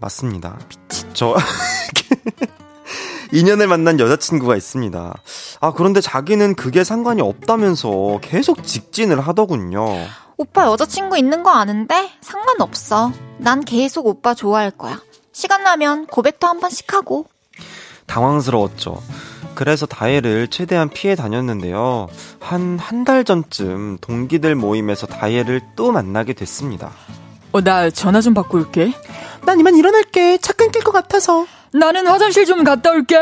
맞습니다. 0.00 0.58
저, 1.14 1.34
2년을 3.32 3.66
만난 3.68 3.98
여자친구가 4.00 4.56
있습니다. 4.56 5.14
아, 5.60 5.72
그런데 5.72 6.00
자기는 6.00 6.54
그게 6.54 6.84
상관이 6.84 7.20
없다면서 7.22 8.18
계속 8.22 8.62
직진을 8.64 9.20
하더군요. 9.20 9.86
오빠 10.38 10.66
여자친구 10.66 11.18
있는 11.18 11.42
거 11.42 11.50
아는데 11.50 12.10
상관없어. 12.20 13.12
난 13.38 13.64
계속 13.64 14.06
오빠 14.06 14.34
좋아할 14.34 14.70
거야. 14.70 15.00
시간 15.32 15.64
나면 15.64 16.06
고백도 16.06 16.46
한 16.46 16.60
번씩 16.60 16.92
하고. 16.94 17.26
당황스러웠죠. 18.06 19.02
그래서 19.56 19.86
다혜를 19.86 20.46
최대한 20.48 20.88
피해 20.88 21.16
다녔는데요. 21.16 22.06
한, 22.40 22.78
한 22.78 23.04
달 23.04 23.24
전쯤 23.24 23.98
동기들 24.00 24.54
모임에서 24.54 25.06
다혜를 25.08 25.60
또 25.74 25.90
만나게 25.90 26.32
됐습니다. 26.34 26.92
어, 27.52 27.60
나 27.60 27.90
전화 27.90 28.20
좀 28.20 28.34
받고 28.34 28.58
올게. 28.58 28.92
난 29.44 29.58
이만 29.58 29.74
일어날게. 29.76 30.38
차 30.38 30.52
끊길 30.52 30.84
것 30.84 30.92
같아서. 30.92 31.46
나는 31.72 32.06
화장실 32.06 32.46
좀 32.46 32.62
갔다 32.62 32.90
올게. 32.90 33.16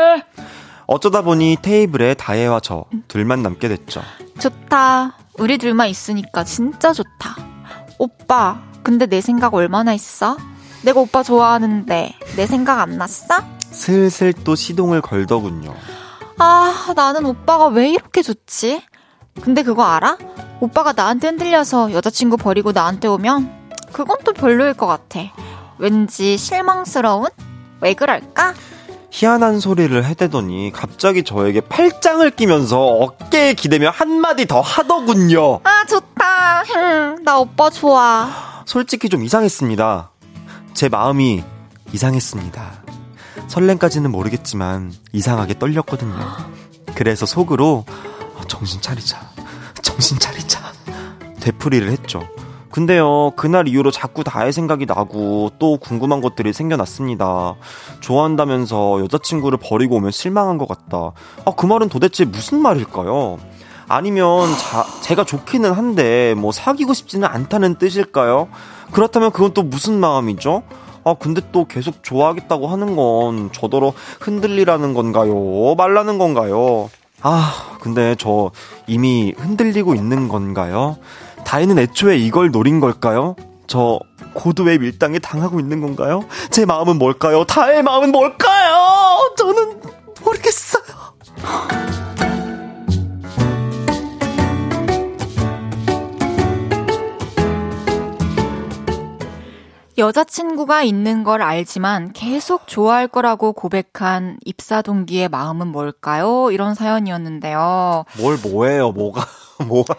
어쩌다 0.85 1.21
보니 1.23 1.57
테이블에 1.63 2.13
다혜와 2.13 2.59
저 2.59 2.85
둘만 3.07 3.41
남게 3.41 3.67
됐죠. 3.69 4.01
좋다. 4.39 5.17
우리 5.39 5.57
둘만 5.57 5.89
있으니까 5.89 6.43
진짜 6.43 6.93
좋다. 6.93 7.35
오빠, 7.99 8.61
근데 8.83 9.05
내 9.05 9.21
생각 9.21 9.53
얼마나 9.53 9.93
있어? 9.93 10.37
내가 10.83 10.99
오빠 10.99 11.23
좋아하는데 11.23 12.13
내 12.35 12.45
생각 12.45 12.79
안 12.79 12.97
났어? 12.97 13.35
슬슬 13.71 14.33
또 14.33 14.55
시동을 14.55 15.01
걸더군요. 15.01 15.75
아, 16.39 16.93
나는 16.95 17.25
오빠가 17.25 17.67
왜 17.67 17.89
이렇게 17.89 18.21
좋지? 18.21 18.81
근데 19.41 19.63
그거 19.63 19.83
알아? 19.83 20.17
오빠가 20.59 20.93
나한테 20.93 21.27
흔들려서 21.27 21.91
여자친구 21.93 22.37
버리고 22.37 22.71
나한테 22.71 23.07
오면 23.07 23.71
그건 23.91 24.17
또 24.23 24.33
별로일 24.33 24.73
것 24.73 24.87
같아. 24.87 25.19
왠지 25.77 26.37
실망스러운? 26.37 27.27
왜 27.81 27.93
그럴까? 27.93 28.53
희한한 29.09 29.59
소리를 29.59 30.03
해대더니 30.05 30.71
갑자기 30.73 31.23
저에게 31.23 31.61
팔짱을 31.61 32.31
끼면서 32.31 32.79
어깨에 32.79 33.53
기대며 33.53 33.89
한마디 33.89 34.45
더 34.45 34.61
하더군요. 34.61 35.61
아, 35.63 35.85
좋다. 35.85 36.63
흠, 36.63 37.23
나 37.23 37.39
오빠 37.39 37.69
좋아. 37.69 38.63
솔직히 38.65 39.09
좀 39.09 39.23
이상했습니다. 39.23 40.11
제 40.73 40.89
마음이 40.89 41.43
이상했습니다. 41.93 42.83
설렘까지는 43.47 44.11
모르겠지만 44.11 44.93
이상하게 45.13 45.57
떨렸거든요. 45.57 46.15
그래서 46.95 47.25
속으로 47.25 47.85
어, 48.35 48.41
정신 48.47 48.81
차리자. 48.81 49.19
정신 49.81 50.19
차리자. 50.19 50.59
되풀이를 51.39 51.89
했죠. 51.91 52.27
근데요, 52.77 53.31
그날 53.35 53.67
이후로 53.67 53.89
자꾸 53.89 54.23
다의 54.23 54.53
생각이 54.53 54.85
나고 54.85 55.49
또 55.57 55.77
궁금한 55.77 56.21
것들이 56.21 56.53
생겨났습니다. 56.53 57.55
좋아한다면서 58.01 58.99
여자친구를 59.01 59.57
버리고 59.57 59.95
오면 59.95 60.11
실망한 60.11 60.59
것 60.59 60.67
같다. 60.67 61.11
아, 61.43 61.51
그 61.57 61.65
말은 61.65 61.89
도대체 61.89 62.23
무슨 62.23 62.61
말일까요? 62.61 63.39
아니면 63.87 64.47
자, 64.59 64.85
제가 65.01 65.23
좋기는 65.23 65.71
한데 65.71 66.35
뭐 66.37 66.51
사귀고 66.51 66.93
싶지는 66.93 67.27
않다는 67.27 67.79
뜻일까요? 67.79 68.47
그렇다면 68.91 69.31
그건 69.31 69.55
또 69.55 69.63
무슨 69.63 69.99
마음이죠? 69.99 70.61
아, 71.03 71.15
근데 71.15 71.41
또 71.51 71.65
계속 71.65 72.03
좋아하겠다고 72.03 72.67
하는 72.67 72.95
건 72.95 73.49
저더러 73.53 73.91
흔들리라는 74.19 74.93
건가요? 74.93 75.73
말라는 75.75 76.19
건가요? 76.19 76.91
아, 77.23 77.79
근데 77.81 78.13
저 78.19 78.51
이미 78.85 79.33
흔들리고 79.35 79.95
있는 79.95 80.27
건가요? 80.27 80.97
다이는 81.47 81.79
애초에 81.79 82.17
이걸 82.17 82.51
노린 82.51 82.81
걸까요? 82.81 83.37
저 83.67 84.01
고도의 84.33 84.79
밀당에 84.79 85.17
당하고 85.17 85.61
있는 85.61 85.79
건가요? 85.79 86.25
제 86.51 86.65
마음은 86.65 86.97
뭘까요? 86.97 87.45
다의 87.45 87.83
마음은 87.83 88.11
뭘까요? 88.11 89.33
저는 89.37 89.79
모르겠어요. 90.25 90.83
여자친구가 99.97 100.83
있는 100.83 101.23
걸 101.23 101.41
알지만 101.41 102.11
계속 102.11 102.67
좋아할 102.67 103.07
거라고 103.07 103.53
고백한 103.53 104.37
입사 104.43 104.81
동기의 104.81 105.29
마음은 105.29 105.67
뭘까요? 105.67 106.51
이런 106.51 106.75
사연이었는데요. 106.75 108.03
뭘 108.19 108.37
뭐예요? 108.43 108.91
뭐가 108.91 109.25
뭐가 109.65 109.95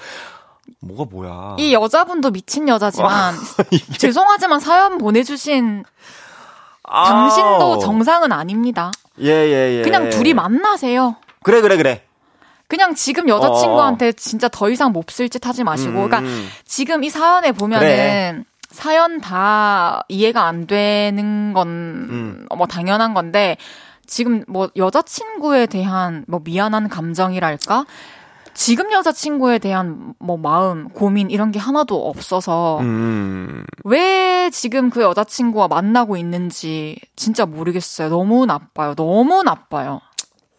뭐가 0.80 1.04
뭐야? 1.10 1.56
이 1.58 1.72
여자분도 1.72 2.30
미친 2.30 2.68
여자지만 2.68 3.34
죄송하지만 3.98 4.60
사연 4.60 4.98
보내주신 4.98 5.84
당신도 6.84 7.74
아우. 7.74 7.78
정상은 7.80 8.32
아닙니다. 8.32 8.90
예, 9.20 9.30
예, 9.30 9.78
예. 9.78 9.82
그냥 9.82 10.10
둘이 10.10 10.32
만나세요. 10.34 11.16
그래, 11.42 11.60
그래, 11.60 11.76
그래. 11.76 12.02
그냥 12.66 12.94
지금 12.94 13.28
여자친구한테 13.28 14.12
진짜 14.12 14.48
더 14.48 14.68
이상 14.70 14.92
몹쓸 14.92 15.28
짓 15.28 15.46
하지 15.46 15.64
마시고. 15.64 15.90
음, 15.90 16.08
그러니까 16.08 16.20
음. 16.20 16.48
지금 16.64 17.02
이 17.02 17.10
사연에 17.10 17.52
보면은 17.52 17.86
그래. 17.86 18.44
사연 18.70 19.20
다 19.20 20.02
이해가 20.08 20.46
안 20.46 20.66
되는 20.66 21.52
건 21.54 21.68
음. 21.68 22.46
뭐 22.56 22.66
당연한 22.66 23.14
건데 23.14 23.56
지금 24.06 24.44
뭐 24.48 24.68
여자친구에 24.76 25.66
대한 25.66 26.24
뭐 26.28 26.40
미안한 26.44 26.88
감정이랄까? 26.88 27.86
지금 28.58 28.92
여자친구에 28.92 29.60
대한 29.60 30.14
뭐 30.18 30.36
마음, 30.36 30.88
고민 30.88 31.30
이런 31.30 31.52
게 31.52 31.60
하나도 31.60 32.08
없어서 32.08 32.80
음. 32.80 33.64
왜 33.84 34.50
지금 34.50 34.90
그 34.90 35.00
여자친구와 35.00 35.68
만나고 35.68 36.16
있는지 36.16 36.98
진짜 37.14 37.46
모르겠어요. 37.46 38.08
너무 38.08 38.46
나빠요. 38.46 38.96
너무 38.96 39.44
나빠요. 39.44 40.00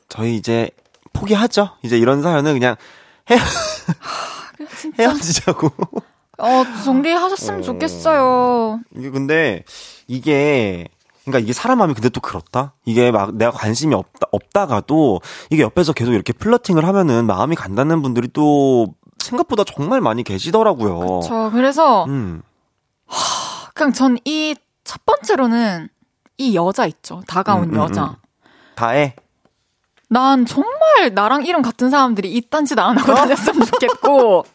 저희 0.08 0.38
이제 0.38 0.70
포기하죠. 1.12 1.72
이제 1.84 1.98
이런 1.98 2.22
사연은 2.22 2.54
그냥 2.54 2.78
진짜 4.78 5.04
헤어지자고. 5.04 5.70
어 6.38 6.64
정리하셨으면 6.86 7.64
좋겠어요. 7.64 8.80
이게 8.96 9.10
근데 9.10 9.66
이게 10.08 10.88
그러니까 11.26 11.40
이게 11.40 11.54
사람 11.54 11.78
마음이 11.80 11.94
근데 11.94 12.10
또 12.10 12.22
그렇다. 12.22 12.74
이게 12.86 13.12
막 13.12 13.36
내가 13.36 13.52
관심이 13.52 13.94
없다 13.94 14.28
없다가도 14.32 15.22
이게 15.50 15.62
옆에서 15.64 15.94
계속 15.94 16.14
이렇게 16.14 16.34
플러팅을 16.34 16.86
하면은 16.88 17.26
마음이 17.28 17.56
간다는 17.56 18.02
분들이 18.02 18.28
또 18.34 18.88
생각보다 19.20 19.64
정말 19.64 20.02
많이 20.02 20.24
계시더라고요. 20.24 21.22
저 21.24 21.50
그래서 21.52 22.06
음. 22.06 22.42
그냥 23.74 23.94
전 23.94 24.18
이 24.26 24.56
첫 24.86 25.06
번째로는 25.06 25.88
이 26.40 26.56
여자 26.56 26.88
있죠. 26.88 27.22
다가온 27.28 27.66
음, 27.66 27.74
음, 27.76 27.80
여자. 27.80 28.06
음. 28.06 28.16
다해. 28.76 29.16
난 30.10 30.48
정말 30.48 31.14
나랑 31.14 31.46
이름 31.46 31.62
같은 31.62 31.92
사람들이 31.92 32.34
이딴 32.34 32.66
짓 32.66 32.80
안 32.80 32.98
하고 32.98 33.14
다녔으면 33.14 33.68
좋겠고. 33.68 34.46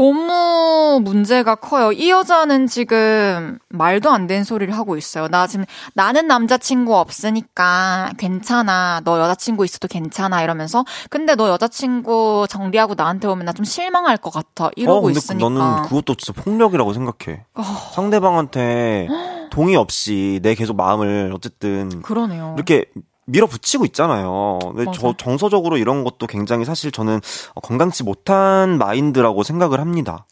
너무 0.00 1.00
문제가 1.02 1.54
커요. 1.54 1.90
이 1.90 2.10
여자는 2.10 2.66
지금 2.66 3.58
말도 3.70 4.10
안 4.10 4.26
되는 4.26 4.44
소리를 4.44 4.72
하고 4.76 4.96
있어요. 4.96 5.26
나 5.28 5.46
지금 5.46 5.64
나는 5.94 6.26
남자친구 6.26 6.94
없으니까 6.94 8.10
괜찮아. 8.18 9.00
너 9.04 9.18
여자친구 9.18 9.64
있어도 9.64 9.88
괜찮아. 9.88 10.42
이러면서. 10.42 10.84
근데 11.10 11.34
너 11.34 11.48
여자친구 11.48 12.46
정리하고 12.48 12.94
나한테 12.94 13.26
오면 13.26 13.44
나 13.46 13.56
좀 13.56 13.64
실망할 13.64 14.18
것 14.18 14.30
같아. 14.30 14.68
이러고 14.76 15.06
어, 15.06 15.10
있으니까. 15.10 15.48
너는 15.48 15.82
그것도 15.84 16.16
진짜 16.16 16.38
폭력이라고 16.42 16.92
생각해. 16.92 17.44
상대방한테 17.94 19.08
동의 19.50 19.76
없이 19.76 20.40
내 20.42 20.54
계속 20.54 20.76
마음을 20.76 21.32
어쨌든 21.34 22.02
그러네요. 22.02 22.52
이렇게 22.56 22.84
밀어붙이고 23.26 23.84
있잖아요. 23.86 24.58
근데 24.62 24.84
맞아. 24.84 24.98
저 24.98 25.14
정서적으로 25.16 25.76
이런 25.76 26.04
것도 26.04 26.26
굉장히 26.26 26.64
사실 26.64 26.90
저는 26.92 27.20
건강치 27.62 28.02
못한 28.02 28.78
마인드라고 28.78 29.42
생각을 29.42 29.80
합니다. 29.80 30.26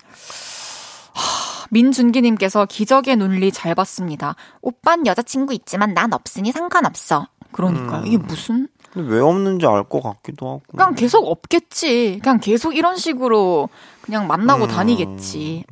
민준기님께서 1.70 2.66
기적의 2.66 3.16
논리 3.16 3.50
잘 3.50 3.74
봤습니다. 3.74 4.36
오빤 4.62 5.06
여자친구 5.06 5.54
있지만 5.54 5.92
난 5.92 6.12
없으니 6.12 6.52
상관없어. 6.52 7.26
그러니까요. 7.52 8.02
음. 8.02 8.06
이게 8.06 8.16
무슨? 8.16 8.68
근데 8.94 9.14
왜 9.14 9.20
없는지 9.20 9.66
알 9.66 9.84
것 9.84 10.02
같기도 10.02 10.46
하고. 10.48 10.62
그냥 10.70 10.94
계속 10.94 11.26
없겠지. 11.28 12.20
그냥 12.22 12.40
계속 12.40 12.76
이런 12.76 12.96
식으로 12.96 13.68
그냥 14.00 14.26
만나고 14.26 14.64
음. 14.64 14.68
다니겠지. 14.68 15.64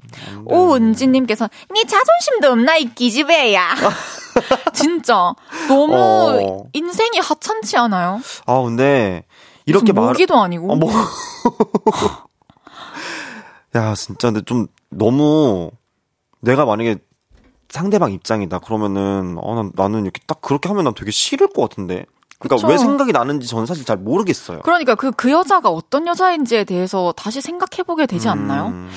오은지님께서 0.45 1.49
니 1.73 1.85
자존심도 1.85 2.51
없나 2.51 2.77
이 2.77 2.87
기집애야. 2.95 3.75
진짜 4.75 5.35
너무 5.69 5.95
어. 5.95 6.65
인생이 6.73 7.19
하찮지 7.21 7.77
않아요? 7.77 8.21
아 8.47 8.61
근데 8.63 9.25
이렇게 9.67 9.93
말. 9.93 10.07
모기도 10.07 10.41
아니고. 10.43 10.73
어, 10.73 10.77
뭐. 10.77 10.91
야 13.75 13.95
진짜 13.95 14.31
근데 14.31 14.43
좀 14.45 14.67
너무 14.91 15.71
내가 16.41 16.65
만약에 16.65 16.97
상대방 17.69 18.13
입장이다 18.13 18.59
그러면은 18.59 19.37
어, 19.41 19.55
난, 19.55 19.73
나는 19.75 20.03
이렇게 20.03 20.21
딱 20.27 20.43
그렇게 20.43 20.69
하면 20.69 20.85
난 20.85 20.95
되게 20.95 21.11
싫을 21.11 21.49
것 21.49 21.69
같은데. 21.69 22.05
그러니까 22.43 22.57
그쵸. 22.57 22.67
왜 22.67 22.79
생각이 22.79 23.13
나는지 23.13 23.47
저는 23.47 23.67
사실 23.67 23.85
잘 23.85 23.97
모르겠어요. 23.97 24.61
그러니까 24.63 24.95
그, 24.95 25.13
그 25.13 25.31
여자가 25.31 25.71
어떤 25.71 26.07
여자인지에 26.07 26.65
대해서 26.65 27.13
다시 27.17 27.41
생각해보게 27.41 28.07
되지 28.07 28.29
않나요? 28.29 28.67
음. 28.69 28.91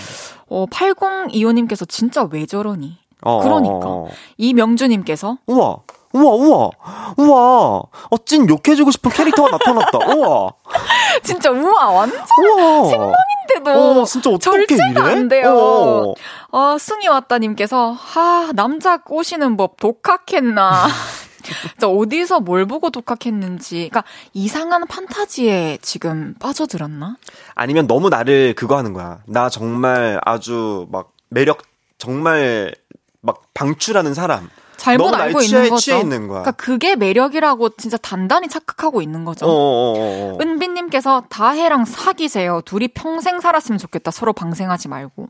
어, 0.47 0.65
8025님께서 0.67 1.87
진짜 1.87 2.27
왜 2.31 2.45
저러니? 2.45 2.97
어, 3.21 3.41
그러니까. 3.41 3.71
어, 3.73 4.05
어. 4.05 4.09
이명주님께서 4.37 5.37
우와, 5.47 5.77
우와, 6.13 6.33
우와, 6.35 6.69
우와. 7.17 7.81
어찐 8.09 8.47
욕해주고 8.49 8.91
싶은 8.91 9.11
캐릭터가 9.11 9.51
나타났다. 9.51 9.97
우와, 10.15 10.51
진짜 11.23 11.51
우와 11.51 11.91
완전 11.91 12.19
우와. 12.19 12.85
생방인데도 12.89 14.01
어, 14.01 14.05
진짜 14.05 14.29
어떻게 14.29 14.75
절제가 14.75 14.89
이래? 14.89 15.11
안 15.11 15.27
돼요. 15.27 15.49
어. 15.55 16.13
어, 16.51 16.77
승희 16.77 17.07
왔다님께서 17.07 17.91
하 17.91 18.51
남자 18.53 18.97
꼬시는 18.97 19.57
법 19.57 19.77
독학했나? 19.77 20.87
저 21.79 21.87
어디서 21.89 22.39
뭘 22.41 22.65
보고 22.65 22.89
독학했는지, 22.89 23.89
그러니까 23.89 24.03
이상한 24.33 24.85
판타지에 24.87 25.79
지금 25.81 26.35
빠져들었나? 26.39 27.17
아니면 27.53 27.87
너무 27.87 28.09
나를 28.09 28.53
그거 28.55 28.77
하는 28.77 28.93
거야. 28.93 29.19
나 29.25 29.49
정말 29.49 30.19
아주 30.23 30.87
막 30.91 31.11
매력 31.29 31.63
정말 31.97 32.73
막 33.21 33.43
방출하는 33.53 34.13
사람. 34.13 34.49
잘못 34.77 35.05
너무 35.05 35.11
날 35.17 35.27
알고 35.27 35.41
있는 35.41 35.69
거죠. 35.69 35.79
취해 35.81 35.99
있는 35.99 36.27
거야. 36.27 36.41
그러니까 36.41 36.51
그게 36.51 36.95
매력이라고 36.95 37.69
진짜 37.77 37.97
단단히 37.97 38.47
착각하고 38.47 39.01
있는 39.01 39.25
거죠. 39.25 39.45
어, 39.45 39.49
어, 39.49 39.53
어, 39.53 40.33
어. 40.33 40.37
은비님께서 40.41 41.23
다혜랑 41.29 41.85
사귀세요. 41.85 42.61
둘이 42.65 42.87
평생 42.89 43.39
살았으면 43.39 43.77
좋겠다. 43.79 44.11
서로 44.11 44.33
방생하지 44.33 44.87
말고. 44.87 45.27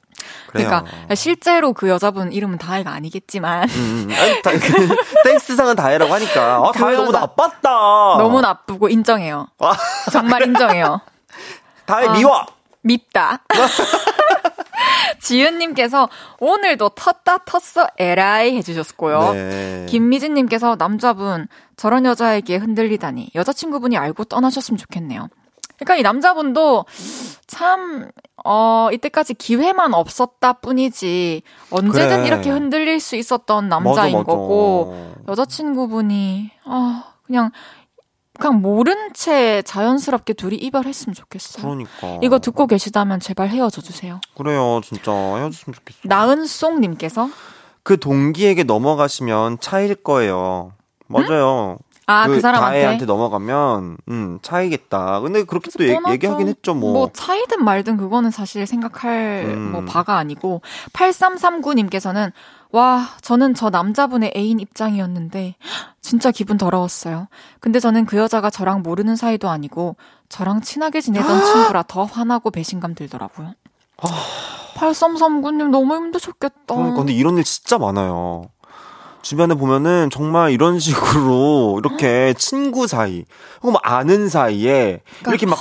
그래요. 0.48 0.68
그러니까 0.68 1.16
실제로 1.16 1.74
그 1.74 1.90
여자분 1.90 2.32
이름은 2.32 2.58
다혜가 2.58 2.92
아니겠지만 2.92 3.70
음, 3.70 4.10
아니, 4.12 4.42
다, 4.42 4.52
그, 4.52 4.96
땡스상은 5.24 5.76
다해라고 5.76 6.14
하니까. 6.14 6.56
아, 6.58 6.72
다해 6.72 6.96
너무 6.96 7.08
여자- 7.10 7.20
나빴다. 7.20 7.70
너무 8.18 8.42
나쁘고 8.42 8.90
인정해요. 8.90 9.48
아, 9.60 9.74
정말 10.12 10.44
인정해요. 10.44 11.02
다해 11.86 12.08
아. 12.08 12.14
미워. 12.14 12.46
밉다. 12.86 13.44
지은님께서 15.20 16.08
오늘도 16.40 16.90
텄다 16.90 17.46
텄어 17.46 17.92
에라이 17.98 18.56
해주셨고요. 18.58 19.34
네. 19.34 19.86
김미진님께서 19.90 20.76
남자분 20.78 21.48
저런 21.78 22.06
여자에게 22.06 22.58
흔들리다니 22.58 23.32
여자친구분이 23.36 23.98
알고 23.98 24.26
떠나셨으면 24.26 24.78
좋겠네요. 24.78 25.28
그러니까 25.78 25.96
이 25.98 26.04
남자분도 26.04 26.86
참, 27.48 28.10
어, 28.46 28.90
이때까지 28.94 29.34
기회만 29.34 29.94
없었다 29.94 30.54
뿐이지 30.54 31.42
언제든 31.70 32.18
그래. 32.18 32.28
이렇게 32.28 32.50
흔들릴 32.50 33.00
수 33.02 33.16
있었던 33.18 33.68
맞아, 33.68 33.84
남자인 33.84 34.14
맞아. 34.14 34.26
거고 34.26 35.14
여자친구분이, 35.28 36.52
아, 36.64 37.12
그냥, 37.26 37.52
그냥 38.40 38.62
모른 38.62 39.14
채 39.14 39.62
자연스럽게 39.64 40.34
둘이 40.34 40.56
이별했으면 40.58 41.14
좋겠어요. 41.14 41.64
그러니까. 41.64 42.20
이거 42.22 42.40
듣고 42.40 42.68
계시다면 42.68 43.20
제발 43.20 43.50
헤어져 43.50 43.82
주세요. 43.82 44.20
그래요, 44.38 44.82
진짜. 44.84 45.12
헤어졌으면 45.12 45.74
좋겠어. 45.76 46.00
나은송님께서 46.04 47.30
그 47.84 48.00
동기에게 48.00 48.64
넘어가시면 48.64 49.60
차일 49.60 49.96
거예요. 49.96 50.74
맞아요. 51.08 51.78
아그 52.08 52.40
사람한테 52.40 52.78
다혜한테 52.78 53.06
넘어가면 53.06 53.98
음 54.10 54.40
차이겠다. 54.42 55.22
근데 55.22 55.44
그렇게 55.44 55.72
또 55.76 55.84
얘, 55.88 55.94
뻔하죠. 55.94 56.14
얘기하긴 56.14 56.48
했죠 56.50 56.76
뭐. 56.76 56.94
뭐 56.94 57.10
차이든 57.12 57.64
말든 57.64 57.98
그거는 57.98 58.30
사실 58.32 58.66
생각할 58.68 59.46
음. 59.48 59.72
뭐 59.72 59.86
바가 59.86 60.18
아니고 60.18 60.62
8339님께서는 60.94 62.32
와 62.76 63.08
저는 63.22 63.54
저 63.54 63.70
남자분의 63.70 64.34
애인 64.36 64.60
입장이었는데 64.60 65.56
진짜 66.02 66.32
기분 66.32 66.58
더러웠어요. 66.58 67.30
근데 67.62 67.80
저는 67.80 68.06
그 68.06 68.18
여자가 68.18 68.50
저랑 68.50 68.82
모르는 68.82 69.16
사이도 69.16 69.48
아니고 69.48 69.96
저랑 70.28 70.60
친하게 70.60 71.00
지내던 71.00 71.46
친구라 71.46 71.84
더 71.84 72.04
화나고 72.04 72.52
배신감 72.52 72.94
들더라고요. 72.94 73.54
8339님 74.76 75.70
너무 75.70 75.96
힘드셨겠다. 75.96 76.76
그러니까 76.76 76.98
근데 76.98 77.14
이런 77.14 77.38
일 77.38 77.46
진짜 77.46 77.78
많아요. 77.78 78.50
주변에 79.22 79.56
보면은 79.56 80.10
정말 80.12 80.52
이런 80.52 80.78
식으로 80.78 81.80
이렇게 81.80 82.34
친구 82.38 82.88
사이 82.88 83.24
혹은 83.62 83.72
뭐 83.72 83.80
아는 83.84 84.28
사이에 84.28 85.00
그러니까 85.22 85.32
이렇게 85.32 85.46
막 85.46 85.58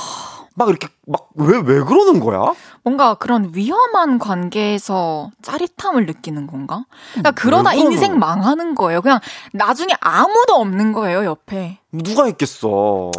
막 0.54 0.68
이렇게 0.68 0.88
막왜왜 1.06 1.82
그러는 1.84 2.20
거야? 2.20 2.54
뭔가 2.82 3.14
그런 3.14 3.50
위험한 3.54 4.18
관계에서 4.18 5.30
짜릿함을 5.42 6.06
느끼는 6.06 6.46
건가? 6.46 6.84
그러니까 7.12 7.32
그러다 7.32 7.70
왜 7.70 7.76
그러는 7.76 7.92
인생 7.92 8.18
망하는 8.18 8.74
거예요. 8.74 9.02
그냥 9.02 9.18
나중에 9.52 9.92
아무도 10.00 10.54
없는 10.54 10.92
거예요, 10.92 11.24
옆에. 11.24 11.78
누가 11.92 12.28
있겠어? 12.28 13.10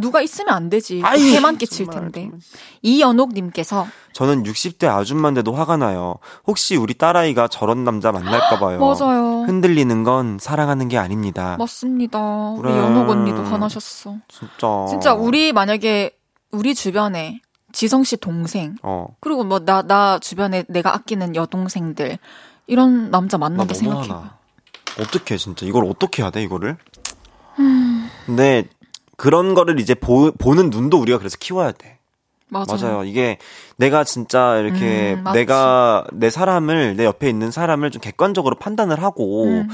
누가 0.00 0.22
있으면 0.22 0.54
안 0.54 0.70
되지. 0.70 1.02
아이, 1.04 1.34
해만 1.34 1.58
끼칠 1.58 1.86
텐데. 1.86 2.22
정말. 2.22 2.38
이연옥님께서 2.82 3.86
저는 4.12 4.44
60대 4.44 4.86
아줌마인데도 4.88 5.52
화가 5.52 5.76
나요. 5.78 6.16
혹시 6.46 6.76
우리 6.76 6.94
딸아이가 6.94 7.48
저런 7.48 7.84
남자 7.84 8.12
만날까 8.12 8.58
봐요. 8.60 8.78
맞아요. 8.80 9.42
흔들리는 9.46 10.04
건 10.04 10.38
사랑하는 10.40 10.88
게 10.88 10.96
아닙니다. 10.96 11.56
맞습니다. 11.58 12.18
우리 12.56 12.70
그래. 12.70 12.78
연옥 12.78 13.10
언니도 13.10 13.42
화나셨어. 13.42 14.14
진짜. 14.28 14.86
진짜 14.88 15.12
우리 15.14 15.52
만약에 15.52 16.12
우리 16.52 16.74
주변에 16.74 17.40
지성 17.72 18.02
씨 18.04 18.16
동생 18.16 18.76
어. 18.82 19.06
그리고 19.20 19.44
뭐 19.44 19.60
나 19.60 19.82
나 19.82 20.18
주변에 20.18 20.64
내가 20.68 20.94
아끼는 20.94 21.36
여동생들 21.36 22.18
이런 22.66 23.10
남자 23.10 23.36
나 23.36 23.48
만난 23.48 23.66
게 23.66 23.74
너무 23.74 24.02
생각해. 24.04 24.24
어떻게 25.00 25.36
진짜 25.36 25.66
이걸 25.66 25.84
어떻게 25.84 26.22
해야 26.22 26.30
돼 26.30 26.42
이거를? 26.42 26.76
음. 27.58 28.08
근데 28.26 28.64
그런 29.16 29.54
거를 29.54 29.78
이제 29.80 29.94
보, 29.94 30.32
보는 30.32 30.70
눈도 30.70 30.98
우리가 31.00 31.18
그래서 31.18 31.36
키워야 31.38 31.72
돼. 31.72 31.98
맞아요. 32.48 32.66
맞아요. 32.68 33.04
이게 33.04 33.38
내가 33.76 34.02
진짜 34.02 34.56
이렇게 34.56 35.14
음. 35.14 35.32
내가 35.32 36.04
내 36.12 36.30
사람을 36.30 36.96
내 36.96 37.04
옆에 37.04 37.28
있는 37.28 37.52
사람을 37.52 37.92
좀 37.92 38.00
객관적으로 38.02 38.56
판단을 38.56 39.00
하고 39.02 39.44
음. 39.44 39.68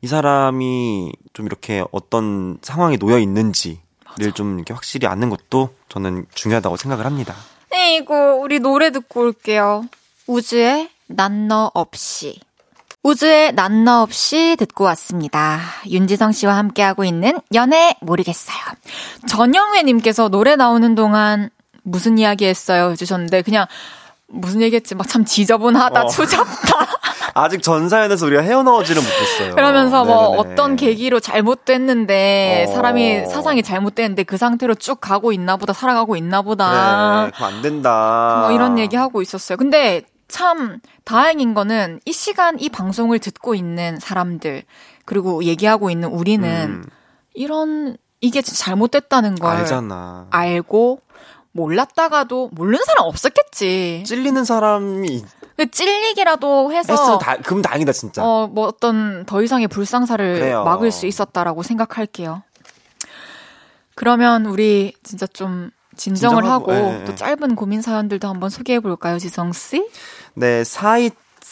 이 0.00 0.06
사람이 0.06 1.12
좀 1.34 1.46
이렇게 1.46 1.84
어떤 1.92 2.58
상황에 2.62 2.96
놓여 2.96 3.18
있는지 3.18 3.80
를좀 4.18 4.58
이렇게 4.58 4.72
확실히 4.74 5.06
아는 5.06 5.30
것도 5.30 5.74
저는 5.88 6.26
중요하다고 6.34 6.76
생각을 6.76 7.06
합니다. 7.06 7.34
네, 7.70 7.96
이거 7.96 8.34
우리 8.34 8.58
노래 8.60 8.90
듣고 8.90 9.20
올게요. 9.22 9.84
우주의 10.26 10.90
난 11.06 11.48
너 11.48 11.70
없이. 11.74 12.40
우주의 13.02 13.52
난 13.52 13.84
너 13.84 14.02
없이 14.02 14.56
듣고 14.58 14.84
왔습니다. 14.84 15.60
윤지성 15.88 16.32
씨와 16.32 16.56
함께하고 16.56 17.04
있는 17.04 17.40
연애 17.54 17.96
모르겠어요. 18.00 18.56
전영회님께서 19.26 20.28
노래 20.28 20.56
나오는 20.56 20.94
동안 20.94 21.50
무슨 21.82 22.18
이야기 22.18 22.44
했어요? 22.46 22.90
해주셨는데, 22.90 23.42
그냥 23.42 23.66
무슨 24.32 24.62
얘기 24.62 24.76
했지? 24.76 24.94
막 24.94 25.06
참 25.06 25.24
지저분하다, 25.24 26.02
어. 26.04 26.08
추잡다. 26.08 26.86
아직 27.34 27.62
전 27.62 27.88
사연에서 27.88 28.26
우리가 28.26 28.42
헤어나오지는 28.42 29.02
못했어요. 29.02 29.54
그러면서 29.54 30.04
뭐 30.04 30.30
네네네. 30.36 30.52
어떤 30.52 30.76
계기로 30.76 31.20
잘못됐는데, 31.20 32.66
어. 32.68 32.72
사람이 32.72 33.26
사상이 33.26 33.62
잘못됐는데 33.62 34.22
그 34.24 34.36
상태로 34.36 34.74
쭉 34.76 35.00
가고 35.00 35.32
있나 35.32 35.56
보다, 35.56 35.72
살아가고 35.72 36.16
있나 36.16 36.42
보다. 36.42 37.30
그거 37.32 37.46
안 37.46 37.62
된다. 37.62 38.38
뭐 38.42 38.52
이런 38.52 38.78
얘기 38.78 38.96
하고 38.96 39.22
있었어요. 39.22 39.56
근데 39.56 40.02
참 40.28 40.80
다행인 41.04 41.52
거는 41.54 42.00
이 42.06 42.12
시간 42.12 42.58
이 42.58 42.68
방송을 42.70 43.18
듣고 43.18 43.54
있는 43.54 43.98
사람들 44.00 44.62
그리고 45.04 45.44
얘기하고 45.44 45.90
있는 45.90 46.08
우리는 46.08 46.48
음, 46.48 46.84
이런 47.34 47.96
이게 48.22 48.40
진짜 48.40 48.64
잘못됐다는 48.64 49.34
걸 49.34 49.56
알잖아. 49.56 50.28
알고 50.30 51.00
몰랐다가도 51.52 52.50
모르는 52.52 52.82
사람 52.84 53.06
없었겠지. 53.06 54.04
찔리는 54.06 54.44
사람이 54.44 55.24
그 55.56 55.70
찔리기라도 55.70 56.72
해서 56.72 56.92
했으면 56.92 57.18
다, 57.18 57.36
그럼 57.36 57.62
다행이다 57.62 57.92
진짜. 57.92 58.24
어, 58.24 58.46
뭐 58.46 58.66
어떤 58.66 59.24
더 59.26 59.42
이상의 59.42 59.68
불상사를 59.68 60.34
그래요. 60.34 60.64
막을 60.64 60.90
수 60.90 61.06
있었다라고 61.06 61.62
생각할게요. 61.62 62.42
그러면 63.94 64.46
우리 64.46 64.94
진짜 65.02 65.26
좀 65.26 65.70
진정을 65.96 66.42
진정하고, 66.42 66.72
하고 66.72 66.84
예, 66.94 67.00
예. 67.02 67.04
또 67.04 67.14
짧은 67.14 67.54
고민 67.54 67.82
사연들도 67.82 68.26
한번 68.26 68.48
소개해 68.48 68.80
볼까요, 68.80 69.18
지성 69.18 69.52
씨? 69.52 69.86
네, 70.34 70.64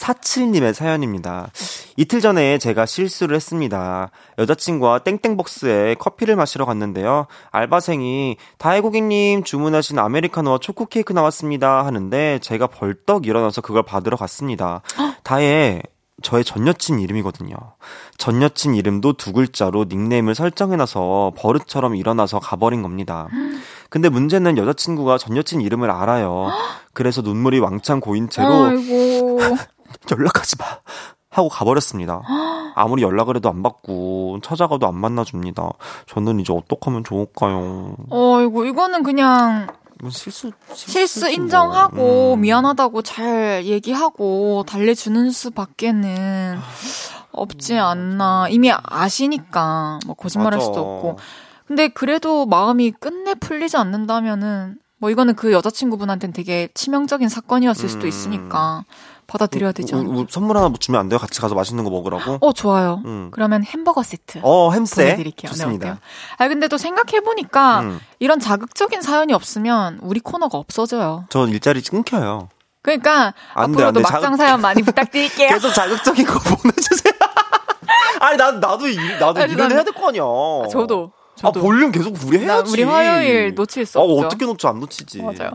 4247님의 0.01 0.73
사연입니다. 0.73 1.51
이틀 1.95 2.21
전에 2.21 2.57
제가 2.57 2.85
실수를 2.85 3.35
했습니다. 3.35 4.09
여자친구와 4.39 4.99
땡땡벅스에 4.99 5.95
커피를 5.95 6.35
마시러 6.35 6.65
갔는데요. 6.65 7.27
알바생이 7.51 8.37
다혜 8.57 8.81
고객님 8.81 9.43
주문하신 9.43 9.99
아메리카노와 9.99 10.57
초코 10.59 10.85
케이크 10.85 11.13
나왔습니다 11.13 11.85
하는데 11.85 12.39
제가 12.39 12.67
벌떡 12.67 13.27
일어나서 13.27 13.61
그걸 13.61 13.83
받으러 13.83 14.17
갔습니다. 14.17 14.81
다혜 15.23 15.81
저의 16.21 16.43
전 16.43 16.67
여친 16.67 16.99
이름이거든요. 16.99 17.55
전 18.17 18.41
여친 18.41 18.75
이름도 18.75 19.13
두 19.13 19.33
글자로 19.33 19.85
닉네임을 19.89 20.35
설정해놔서 20.35 21.33
버릇처럼 21.35 21.95
일어나서 21.95 22.39
가버린 22.39 22.83
겁니다. 22.83 23.27
근데 23.89 24.07
문제는 24.07 24.57
여자친구가 24.57 25.17
전 25.17 25.35
여친 25.35 25.61
이름을 25.61 25.89
알아요. 25.89 26.49
그래서 26.93 27.21
눈물이 27.21 27.59
왕창 27.59 27.99
고인 27.99 28.29
채로. 28.29 28.69
연락하지 30.09 30.55
마. 30.57 30.65
하고 31.29 31.47
가버렸습니다. 31.49 32.21
아무리 32.75 33.03
연락을 33.03 33.35
해도 33.37 33.49
안 33.49 33.63
받고 33.63 34.39
찾아가도 34.43 34.87
안 34.87 34.95
만나줍니다. 34.95 35.69
저는 36.07 36.39
이제 36.39 36.51
어떡하면 36.53 37.03
좋을까요? 37.03 37.95
어이구, 38.09 38.65
이거는 38.67 39.03
그냥 39.03 39.67
실수 40.09 40.51
실수 40.73 40.91
실수지 40.91 41.33
인정하고 41.35 41.95
뭐. 41.95 42.33
음. 42.33 42.41
미안하다고 42.41 43.01
잘 43.03 43.63
얘기하고 43.65 44.65
달래주는 44.67 45.31
수밖에는 45.31 46.59
없지 47.31 47.77
않나. 47.77 48.47
이미 48.49 48.71
아시니까 48.73 49.99
뭐 50.05 50.15
거짓말할 50.15 50.57
맞아. 50.59 50.65
수도 50.65 50.79
없고. 50.81 51.19
근데 51.65 51.87
그래도 51.87 52.45
마음이 52.45 52.91
끝내 52.91 53.35
풀리지 53.35 53.77
않는다면은 53.77 54.77
뭐 54.97 55.09
이거는 55.09 55.35
그 55.35 55.53
여자친구분한테는 55.53 56.33
되게 56.33 56.67
치명적인 56.73 57.29
사건이었을 57.29 57.87
수도 57.87 58.03
음. 58.03 58.07
있으니까 58.09 58.83
받아들여야 59.31 59.71
되지 59.71 59.95
우- 59.95 59.99
않을까. 59.99 60.13
우- 60.15 60.25
선물 60.29 60.57
하나 60.57 60.67
뭐 60.69 60.77
주면 60.77 60.99
안 60.99 61.07
돼요? 61.09 61.17
같이 61.19 61.39
가서 61.39 61.55
맛있는 61.55 61.83
거 61.83 61.89
먹으라고? 61.89 62.37
어 62.41 62.51
좋아요. 62.53 63.01
음. 63.05 63.29
그러면 63.31 63.63
햄버거 63.63 64.03
세트. 64.03 64.39
어, 64.43 64.71
햄세 64.71 65.03
보내드릴게요. 65.03 65.49
네, 65.51 65.55
좋습니다. 65.57 65.87
어때요? 65.87 65.97
아 66.37 66.47
근데 66.47 66.67
또 66.67 66.77
생각해 66.77 67.21
보니까 67.21 67.79
음. 67.81 67.99
이런 68.19 68.39
자극적인 68.39 69.01
사연이 69.01 69.33
없으면 69.33 69.99
우리 70.01 70.19
코너가 70.19 70.57
없어져요. 70.57 71.25
저 71.29 71.47
일자리 71.47 71.81
끊겨요. 71.81 72.49
그러니까 72.83 73.33
안 73.53 73.71
돼, 73.71 73.83
앞으로도 73.83 73.87
안 73.87 73.93
돼. 73.93 74.01
막장 74.01 74.21
자극- 74.33 74.37
사연 74.37 74.61
많이 74.61 74.81
부탁드릴게요. 74.81 75.49
계속 75.53 75.71
자극적인 75.73 76.25
거 76.25 76.39
보내주세요. 76.39 77.13
아니 78.19 78.37
나 78.37 78.51
나도 78.51 78.87
일, 78.87 79.19
나도 79.19 79.39
아, 79.41 79.45
일을 79.45 79.55
난- 79.57 79.71
해야 79.71 79.83
될 79.83 79.93
거 79.93 80.09
아니야. 80.09 80.21
저도. 80.71 81.11
아 81.15 81.47
저도. 81.47 81.61
볼륨 81.61 81.91
계속 81.91 82.15
우리 82.25 82.45
나 82.45 82.55
해야지. 82.55 82.71
우리 82.71 82.83
화요일 82.83 83.55
놓칠 83.55 83.85
수 83.85 83.99
아, 83.99 84.03
없죠. 84.03 84.25
어떻게 84.27 84.45
놓쳐 84.45 84.67
안 84.67 84.79
놓치지. 84.79 85.21
맞아요. 85.23 85.51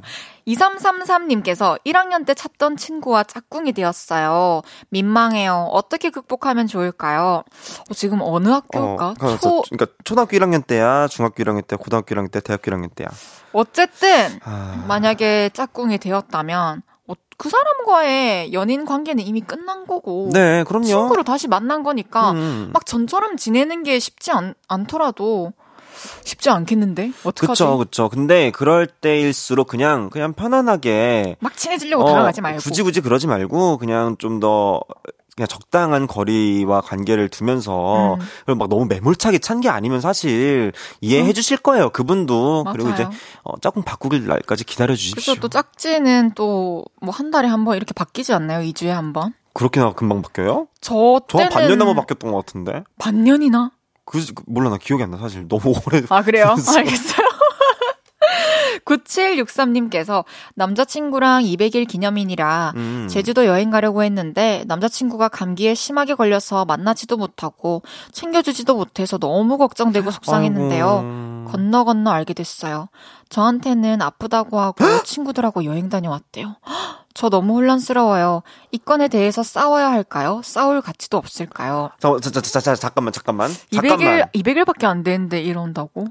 2333님께서 0.47 1.79
1학년 1.85 2.25
때 2.25 2.35
찾던 2.35 2.77
친구와 2.77 3.25
짝꿍이 3.25 3.73
되었어요. 3.73 4.63
민망해요. 4.91 5.69
어떻게 5.73 6.11
극복하면 6.11 6.67
좋을까요? 6.67 7.43
어, 7.91 7.95
지금 7.95 8.21
어느 8.23 8.49
학교일까? 8.49 9.15
그래서 9.19 9.39
초, 9.39 9.63
그러니까 9.63 9.87
초등학교 10.05 10.37
1학년 10.37 10.67
때야, 10.67 11.09
중학교 11.09 11.43
1학년 11.43 11.67
때, 11.67 11.77
고등학교 11.77 12.15
1학년 12.15 12.31
때, 12.31 12.41
대학교 12.41 12.71
1학년 12.71 12.95
때야. 12.95 13.09
어쨌든 13.53 14.39
아, 14.45 14.85
만약에 14.87 15.51
짝꿍이 15.55 15.99
되었다면 15.99 16.83
어, 17.09 17.15
그 17.39 17.49
사람과의 17.49 18.53
연인 18.53 18.85
관계는 18.85 19.25
이미 19.25 19.41
끝난 19.41 19.87
거고 19.87 20.31
네, 20.33 20.63
그럼요. 20.65 20.85
친구로 20.87 21.23
다시 21.23 21.49
만난 21.49 21.83
거니까 21.83 22.33
음. 22.33 22.71
막 22.73 22.85
전처럼 22.85 23.37
지내는 23.37 23.83
게 23.83 23.99
쉽지 23.99 24.33
않, 24.33 24.55
않더라도 24.69 25.53
쉽지 26.25 26.51
않겠는데 26.51 27.13
어떡하지? 27.25 27.63
그쵸, 27.63 27.79
그쵸. 27.79 28.09
근데 28.09 28.51
그럴 28.51 28.87
때일수록 28.87 29.67
그냥, 29.69 30.11
그냥 30.11 30.33
편안하게. 30.33 31.37
막 31.41 31.57
친해지려고 31.57 32.05
어, 32.05 32.07
다가가지 32.07 32.41
말고 32.41 32.61
굳이 32.61 32.83
굳이 32.83 33.01
그러지 33.01 33.27
말고, 33.27 33.79
그냥 33.79 34.17
좀 34.19 34.41
더, 34.41 34.81
그냥 35.37 35.49
적당한 35.49 36.07
거리와 36.07 36.81
관계를 36.81 37.29
두면서, 37.29 38.15
음. 38.15 38.21
그리고 38.47 38.59
막 38.59 38.69
너무 38.69 38.87
매몰차게 38.87 39.39
찬 39.39 39.61
게 39.61 39.69
아니면 39.69 40.01
사실 40.01 40.73
이해해 41.01 41.33
주실 41.35 41.59
거예요, 41.59 41.91
그분도. 41.91 42.65
그리고 42.73 42.91
이제, 42.91 43.05
맞아요. 43.05 43.17
어, 43.45 43.59
짝꿍 43.61 43.83
바꾸길 43.85 44.27
날까지 44.27 44.65
기다려 44.65 44.95
주십시오. 44.95 45.35
그래서 45.35 45.41
또 45.41 45.49
짝지는 45.49 46.33
또 46.35 46.85
뭐 47.03 47.11
한 47.13 47.31
달에 47.31 47.49
한 47.49 47.65
번 47.65 47.77
이렇게 47.77 47.93
바뀌지 47.95 48.33
않나요? 48.33 48.63
2 48.63 48.73
주에 48.73 48.91
한 48.91 49.13
번? 49.13 49.35
그렇게나 49.53 49.93
금방 49.95 50.21
바뀌어요? 50.23 50.67
저저 50.81 51.27
때는 51.39 51.45
한 51.45 51.51
반년 51.51 51.79
넘어 51.79 51.95
바뀌었던 51.95 52.31
것 52.31 52.45
같은데. 52.45 52.85
반년이나? 52.99 53.71
그, 54.07 54.25
그- 54.35 54.43
몰라, 54.47 54.71
나 54.71 54.79
기억이 54.79 55.03
안 55.03 55.11
나, 55.11 55.19
사실. 55.19 55.47
너무 55.49 55.75
오래. 55.87 56.01
아 56.09 56.23
그래요? 56.23 56.55
알겠어요. 56.77 57.27
9763님께서 58.85 60.25
남자친구랑 60.55 61.43
200일 61.43 61.89
기념일이라 61.89 62.73
음. 62.77 63.09
제주도 63.11 63.45
여행 63.47 63.71
가려고 63.71 64.03
했는데 64.05 64.65
남자친구가 64.69 65.29
감기에 65.29 65.75
심하게 65.75 66.15
걸려서 66.15 66.65
만나지도 66.65 67.17
못하고 67.17 67.83
챙겨주지도 68.13 68.77
못해서 68.77 69.19
너무 69.19 69.59
걱정되고 69.59 70.11
속상했는데요. 70.11 70.87
아이고. 70.89 71.51
건너 71.51 71.85
건너 71.85 72.11
알게 72.11 72.35
됐어요. 72.35 72.89
저한테는 73.29 74.03
아프다고 74.03 74.61
하고 74.61 74.85
친구들하고 75.05 75.65
여행 75.65 75.89
다녀왔대요. 75.89 76.57
헉, 77.17 77.21
저 77.21 77.29
너무 77.31 77.55
혼란스러워요. 77.55 78.43
이 78.73 78.79
건에 78.79 79.09
대해서 79.09 79.43
싸워야 79.43 79.91
할까요? 79.91 80.43
싸울 80.45 80.81
가치도 80.83 81.17
없을까요? 81.17 81.91
자, 81.99 82.17
자, 82.21 82.31
자, 82.31 82.41
자, 82.41 82.61
자, 82.61 82.75
잠깐만, 82.75 83.13
잠깐만. 83.13 83.51
200일, 83.51 83.89
잠깐만. 83.89 84.29
200일밖에 84.35 84.85
안 84.85 85.03
되는데 85.03 85.41
이런다고? 85.41 86.07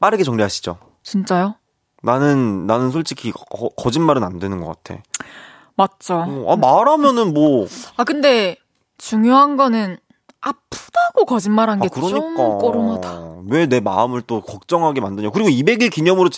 빠르게 0.00 0.22
정리하시죠. 0.22 0.78
진짜요? 1.02 1.56
나는, 2.02 2.66
나는 2.66 2.90
솔직히 2.90 3.32
거, 3.32 3.70
거짓말은 3.76 4.22
안 4.22 4.38
되는 4.38 4.60
것 4.60 4.82
같아. 4.82 5.02
맞죠. 5.74 6.14
어, 6.14 6.52
아, 6.52 6.56
말하면은 6.56 7.34
뭐, 7.34 7.66
아, 7.96 8.04
근데 8.04 8.56
중요한 8.98 9.56
거는 9.56 9.98
아프다고 10.40 11.24
거짓말한 11.26 11.78
아, 11.80 11.82
게좀 11.82 12.34
꼬름하다. 12.34 13.28
왜 13.50 13.66
내 13.66 13.80
마음을 13.80 14.22
또 14.22 14.40
걱정하게 14.42 15.00
만드냐. 15.00 15.30
그리고 15.30 15.48
200일 15.48 15.90
기념으로, 15.90 16.30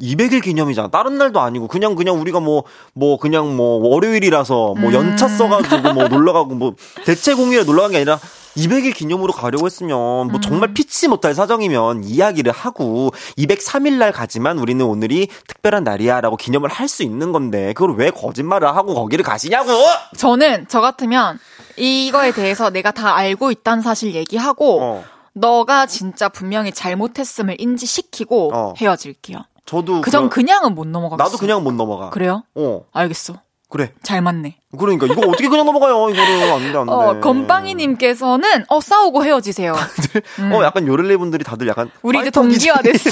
200일 0.00 0.42
기념이잖아. 0.42 0.88
다른 0.88 1.18
날도 1.18 1.40
아니고, 1.40 1.66
그냥, 1.68 1.94
그냥 1.96 2.20
우리가 2.20 2.40
뭐, 2.40 2.62
뭐, 2.94 3.18
그냥 3.18 3.56
뭐, 3.56 3.78
월요일이라서, 3.88 4.74
뭐, 4.78 4.90
음. 4.90 4.92
연차 4.92 5.28
써가지고, 5.28 5.92
뭐, 5.94 6.08
놀러가고, 6.08 6.54
뭐, 6.54 6.74
대체 7.04 7.34
공휴일에 7.34 7.64
놀러간 7.64 7.90
게 7.90 7.96
아니라, 7.98 8.18
200일 8.56 8.94
기념으로 8.94 9.32
가려고 9.32 9.66
했으면, 9.66 10.28
뭐, 10.28 10.40
정말 10.40 10.70
음. 10.70 10.74
피치 10.74 11.08
못할 11.08 11.34
사정이면 11.34 12.04
이야기를 12.04 12.52
하고, 12.52 13.10
203일 13.36 13.94
날 13.94 14.12
가지만 14.12 14.58
우리는 14.58 14.84
오늘이 14.84 15.26
특별한 15.48 15.82
날이야. 15.82 16.20
라고 16.20 16.36
기념을 16.36 16.70
할 16.70 16.88
수 16.88 17.02
있는 17.02 17.32
건데, 17.32 17.72
그걸 17.72 17.96
왜 17.96 18.10
거짓말을 18.10 18.68
하고 18.68 18.94
거기를 18.94 19.24
가시냐고! 19.24 19.70
저는 20.16 20.66
저 20.68 20.80
같으면 20.80 21.40
이거에 21.76 22.32
대해서 22.32 22.70
내가 22.70 22.90
다 22.90 23.14
알고 23.14 23.50
있다는 23.50 23.82
사실 23.82 24.14
얘기하고 24.14 24.82
어, 24.82 25.04
너가 25.32 25.86
진짜 25.86 26.28
분명히 26.28 26.72
잘못했음을 26.72 27.60
인지시키고 27.60 28.50
어. 28.54 28.74
헤어질게요. 28.76 29.44
저도. 29.66 30.00
그전 30.02 30.28
그냥은 30.28 30.74
못 30.74 30.86
넘어가겠어. 30.86 31.24
나도 31.24 31.38
그냥 31.38 31.64
못 31.64 31.72
넘어가. 31.72 32.10
그래요? 32.10 32.44
어, 32.54 32.84
알겠어. 32.92 33.40
그래. 33.74 33.90
잘 34.04 34.22
맞네. 34.22 34.56
그러니까 34.78 35.06
이거 35.06 35.22
어떻게 35.26 35.48
그냥 35.48 35.66
넘어가요? 35.66 36.08
이거는 36.10 36.52
안 36.52 36.72
돼, 36.72 36.78
안 36.78 36.86
돼. 36.86 36.92
어, 36.92 37.18
건빵이님께서는 37.20 38.66
어 38.68 38.80
싸우고 38.80 39.24
헤어지세요. 39.24 39.74
음. 40.38 40.52
어, 40.52 40.62
약간 40.62 40.86
요를레 40.86 41.16
분들이 41.16 41.42
다들 41.42 41.66
약간 41.66 41.90
우리 42.02 42.18
이제 42.18 42.26
파이터 42.30 42.40
동기화 42.42 42.76
기질이- 42.76 42.82
됐어. 42.84 43.10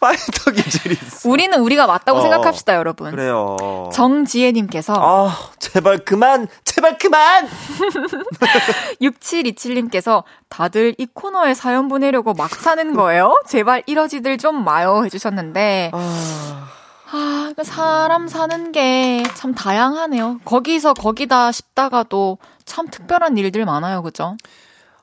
파이터 0.00 0.50
기질이 0.56 0.94
있어. 0.94 1.28
우리는 1.28 1.58
우리가 1.60 1.86
맞다고 1.86 2.18
어. 2.18 2.22
생각합시다, 2.22 2.76
여러분. 2.76 3.10
그래요. 3.10 3.56
정지혜님께서 3.92 4.94
아, 4.96 5.36
제발 5.58 5.98
그만, 5.98 6.48
제발 6.64 6.96
그만. 6.96 7.46
6727님께서 9.02 10.22
다들 10.48 10.94
이 10.98 11.06
코너에 11.12 11.52
사연 11.54 11.88
보내려고 11.88 12.32
막 12.32 12.50
사는 12.50 12.94
거예요? 12.94 13.38
제발 13.46 13.82
이러지들 13.86 14.38
좀 14.38 14.64
마요 14.64 15.02
해주셨는데 15.04 15.90
아, 15.92 16.68
아, 17.12 17.52
그 17.56 17.64
사람 17.64 18.28
사는 18.28 18.72
게 18.72 19.22
참 19.34 19.54
다양하네요. 19.54 20.40
거기서 20.44 20.94
거기다 20.94 21.50
싶다가도 21.52 22.38
참 22.64 22.88
특별한 22.88 23.36
일들 23.38 23.64
많아요, 23.64 24.02
그죠? 24.02 24.36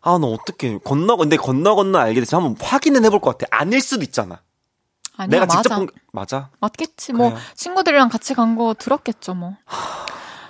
아, 0.01 0.17
너 0.19 0.27
어떻게 0.27 0.77
건너 0.77 1.15
근데 1.17 1.35
건너 1.37 1.75
건너 1.75 1.99
알게 1.99 2.19
돼서 2.21 2.37
한번 2.37 2.55
확인은 2.59 3.03
해볼 3.05 3.19
것 3.19 3.37
같아. 3.37 3.47
아닐 3.57 3.81
수도 3.81 4.03
있잖아. 4.03 4.41
아니야, 5.17 5.27
내가 5.41 5.45
맞아. 5.47 5.61
직접 5.63 5.75
본 5.75 5.87
게- 5.87 5.93
맞아. 6.11 6.49
맞겠지. 6.59 7.13
뭐 7.13 7.29
그래요. 7.31 7.41
친구들이랑 7.55 8.09
같이 8.09 8.33
간 8.33 8.55
거 8.55 8.73
들었겠죠, 8.77 9.33
뭐. 9.33 9.55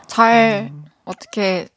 잘 0.08 0.72
어떻게 1.06 1.70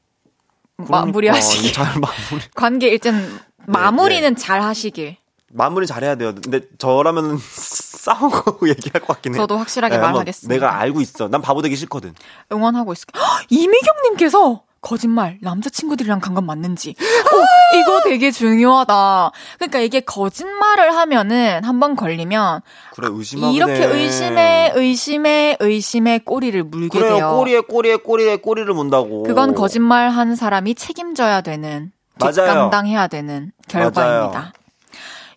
마무리하시길. 0.77 1.73
그러니까, 1.73 1.85
잘 1.93 2.01
마무리. 2.31 2.51
관계 2.55 2.89
일단 2.89 3.41
마무리는 3.67 4.35
잘 4.37 4.61
하시길. 4.63 5.17
마무리 5.53 5.87
잘해야 5.87 6.15
돼요. 6.15 6.33
근데 6.43 6.61
저라면 6.79 7.39
싸우고 8.01 8.69
얘기할 8.71 9.01
것 9.01 9.09
같긴 9.09 9.35
해. 9.35 9.39
저도 9.39 9.59
확실하게 9.59 9.97
네, 9.97 10.03
말하겠습니다. 10.03 10.55
내가 10.55 10.79
알고 10.81 11.01
있어. 11.01 11.29
난 11.29 11.43
바보 11.43 11.61
되기 11.63 11.77
싫거든. 11.77 12.15
응원하고 12.53 12.93
있을게요. 12.93 13.23
헉, 13.23 13.47
이미경님께서 13.51 14.63
거짓말 14.81 15.37
남자친구들이랑 15.43 16.21
간 16.21 16.35
건 16.35 16.47
맞는지. 16.47 16.95
어, 16.99 17.77
이거 17.77 18.01
되게 18.05 18.31
중요하다. 18.31 19.31
그러니까 19.59 19.81
이게 19.81 20.01
거짓말을 20.01 20.95
하면은 20.97 21.63
한 21.65 21.79
번 21.81 21.97
걸리면 21.97 22.63
그래 22.95 23.09
의심하게 23.11 23.55
이렇게 23.55 23.75
돼. 23.75 23.85
의심에 23.87 24.73
의심에 24.75 25.57
의심에 25.61 26.19
꼬리를 26.21 26.63
물게 26.63 26.99
그래요. 26.99 27.15
돼요. 27.17 27.37
꼬리에 27.37 27.61
꼬리에 27.61 27.97
꼬리에 27.97 28.37
꼬리를 28.37 28.73
문다고. 28.73 29.25
그건 29.25 29.55
거짓말 29.55 30.09
한 30.09 30.35
사람이 30.37 30.75
책임져야 30.77 31.43
되는 31.43 31.93
맞아요. 32.19 32.33
뒷감당해야 32.35 33.09
되는 33.09 33.53
결과입니다. 33.69 33.99
맞아요. 34.39 34.53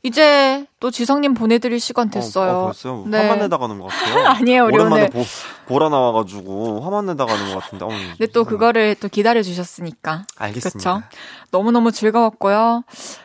이제 0.05 0.65
또 0.81 0.91
지성님 0.91 1.33
보내드릴 1.33 1.79
시간 1.79 2.09
됐어요. 2.09 2.51
어, 2.51 2.55
어, 2.55 2.65
벌써요. 2.65 3.05
네. 3.07 3.21
화만 3.21 3.39
내다 3.39 3.57
가는 3.57 3.79
것 3.79 3.87
같아요. 3.87 4.25
아니에요, 4.35 4.65
우리 4.65 4.75
오랜만에 4.75 5.03
오늘. 5.03 5.09
보, 5.09 5.23
보라 5.67 5.87
나와가지고 5.87 6.81
화만 6.81 7.05
내다 7.05 7.25
가는 7.25 7.53
것 7.53 7.63
같은데. 7.63 7.85
어, 7.85 7.87
근데 7.87 8.27
또 8.33 8.43
그거를 8.43 8.95
또 8.95 9.07
기다려 9.07 9.41
주셨으니까. 9.41 10.25
알겠습니다. 10.37 10.77
그쵸? 10.77 11.07
너무 11.51 11.71
너무 11.71 11.93
즐거웠고요. 11.93 12.83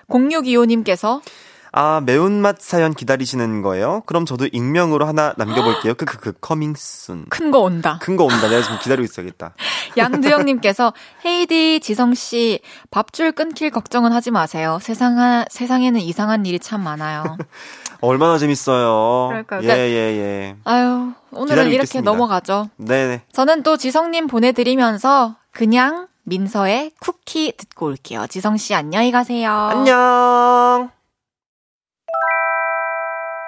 0625님께서 0.08 1.20
아 1.80 2.00
매운맛 2.04 2.56
사연 2.60 2.92
기다리시는 2.92 3.62
거예요? 3.62 4.02
그럼 4.06 4.26
저도 4.26 4.48
익명으로 4.50 5.06
하나 5.06 5.32
남겨볼게요. 5.36 5.94
크크크 5.94 6.32
coming 6.40 6.74
soon. 6.76 7.24
큰 7.28 7.52
거 7.52 7.60
온다. 7.60 8.00
큰 8.02 8.16
거 8.16 8.24
온다. 8.24 8.48
내가 8.48 8.62
지금 8.62 8.78
기다리고 8.80 9.04
있어야겠다. 9.04 9.52
양두영님께서 9.96 10.92
헤이즈 11.24 11.78
지성씨 11.78 12.60
밥줄 12.90 13.30
끊길 13.30 13.70
걱정은 13.70 14.10
하지 14.12 14.32
마세요. 14.32 14.78
세상 14.82 15.44
세상에는 15.50 16.00
이상한 16.00 16.46
일이 16.46 16.58
참 16.58 16.82
많아요. 16.82 17.36
얼마나 18.00 18.38
재밌어요. 18.38 19.28
그러니까요. 19.28 19.62
예, 19.62 19.68
예, 19.68 20.18
예. 20.18 20.56
아유 20.64 21.12
오늘은 21.30 21.62
이렇게 21.66 21.74
있겠습니다. 21.76 22.10
넘어가죠. 22.10 22.70
네네. 22.78 23.22
저는 23.32 23.62
또 23.62 23.76
지성님 23.76 24.26
보내드리면서 24.26 25.36
그냥 25.52 26.08
민서의 26.24 26.90
쿠키 26.98 27.52
듣고 27.56 27.86
올게요. 27.86 28.26
지성씨 28.28 28.74
안녕히 28.74 29.12
가세요. 29.12 29.52
안녕. 29.52 30.90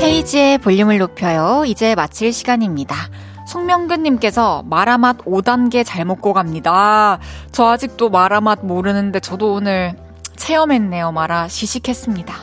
헤이지의 0.00 0.58
볼륨을 0.58 0.98
높여요. 0.98 1.64
이제 1.66 1.94
마칠 1.94 2.32
시간입니다. 2.32 2.94
송명근님께서 3.46 4.62
마라맛 4.66 5.18
5단계 5.18 5.84
잘 5.84 6.04
먹고 6.04 6.32
갑니다. 6.34 7.18
저 7.50 7.68
아직도 7.68 8.10
마라맛 8.10 8.64
모르는데 8.64 9.20
저도 9.20 9.54
오늘 9.54 9.94
체험했네요. 10.36 11.12
마라 11.12 11.48
시식했습니다. 11.48 12.34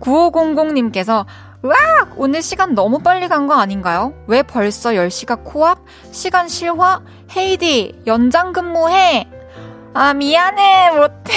9500님께서 0.00 1.24
으악! 1.70 2.14
오늘 2.16 2.42
시간 2.42 2.74
너무 2.74 2.98
빨리 3.00 3.28
간 3.28 3.46
거 3.46 3.54
아닌가요? 3.54 4.12
왜 4.26 4.42
벌써 4.42 4.90
10시가 4.90 5.44
코앞? 5.44 5.78
시간 6.12 6.48
실화? 6.48 7.02
헤이디, 7.36 8.02
연장 8.06 8.52
근무해! 8.52 9.28
아, 9.94 10.12
미안해. 10.14 10.90
못해. 10.90 11.32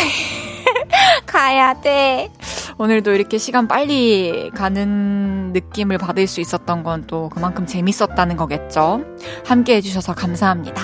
가야 1.25 1.79
돼. 1.81 2.29
오늘도 2.77 3.11
이렇게 3.13 3.37
시간 3.37 3.67
빨리 3.67 4.51
가는 4.55 5.51
느낌을 5.53 5.97
받을 5.97 6.27
수 6.27 6.41
있었던 6.41 6.83
건 6.83 7.05
또 7.07 7.29
그만큼 7.29 7.65
재밌었다는 7.65 8.35
거겠죠. 8.37 9.01
함께 9.45 9.75
해주셔서 9.75 10.13
감사합니다. 10.13 10.81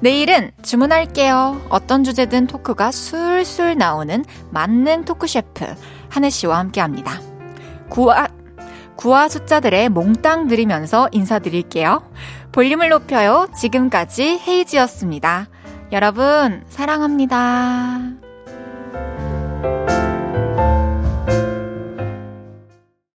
내일은 0.00 0.52
주문할게요. 0.62 1.60
어떤 1.68 2.04
주제든 2.04 2.46
토크가 2.46 2.90
술술 2.92 3.76
나오는 3.76 4.24
만능 4.50 5.04
토크 5.04 5.26
셰프 5.26 5.66
한혜 6.08 6.30
씨와 6.30 6.58
함께 6.58 6.80
합니다. 6.80 7.20
구화, 7.90 8.28
구화 9.00 9.28
숫자들의 9.28 9.88
몽땅 9.88 10.48
들이면서 10.48 11.08
인사드릴게요. 11.12 12.02
볼륨을 12.52 12.90
높여요. 12.90 13.48
지금까지 13.56 14.38
헤이지였습니다. 14.46 15.48
여러분, 15.90 16.62
사랑합니다. 16.68 18.29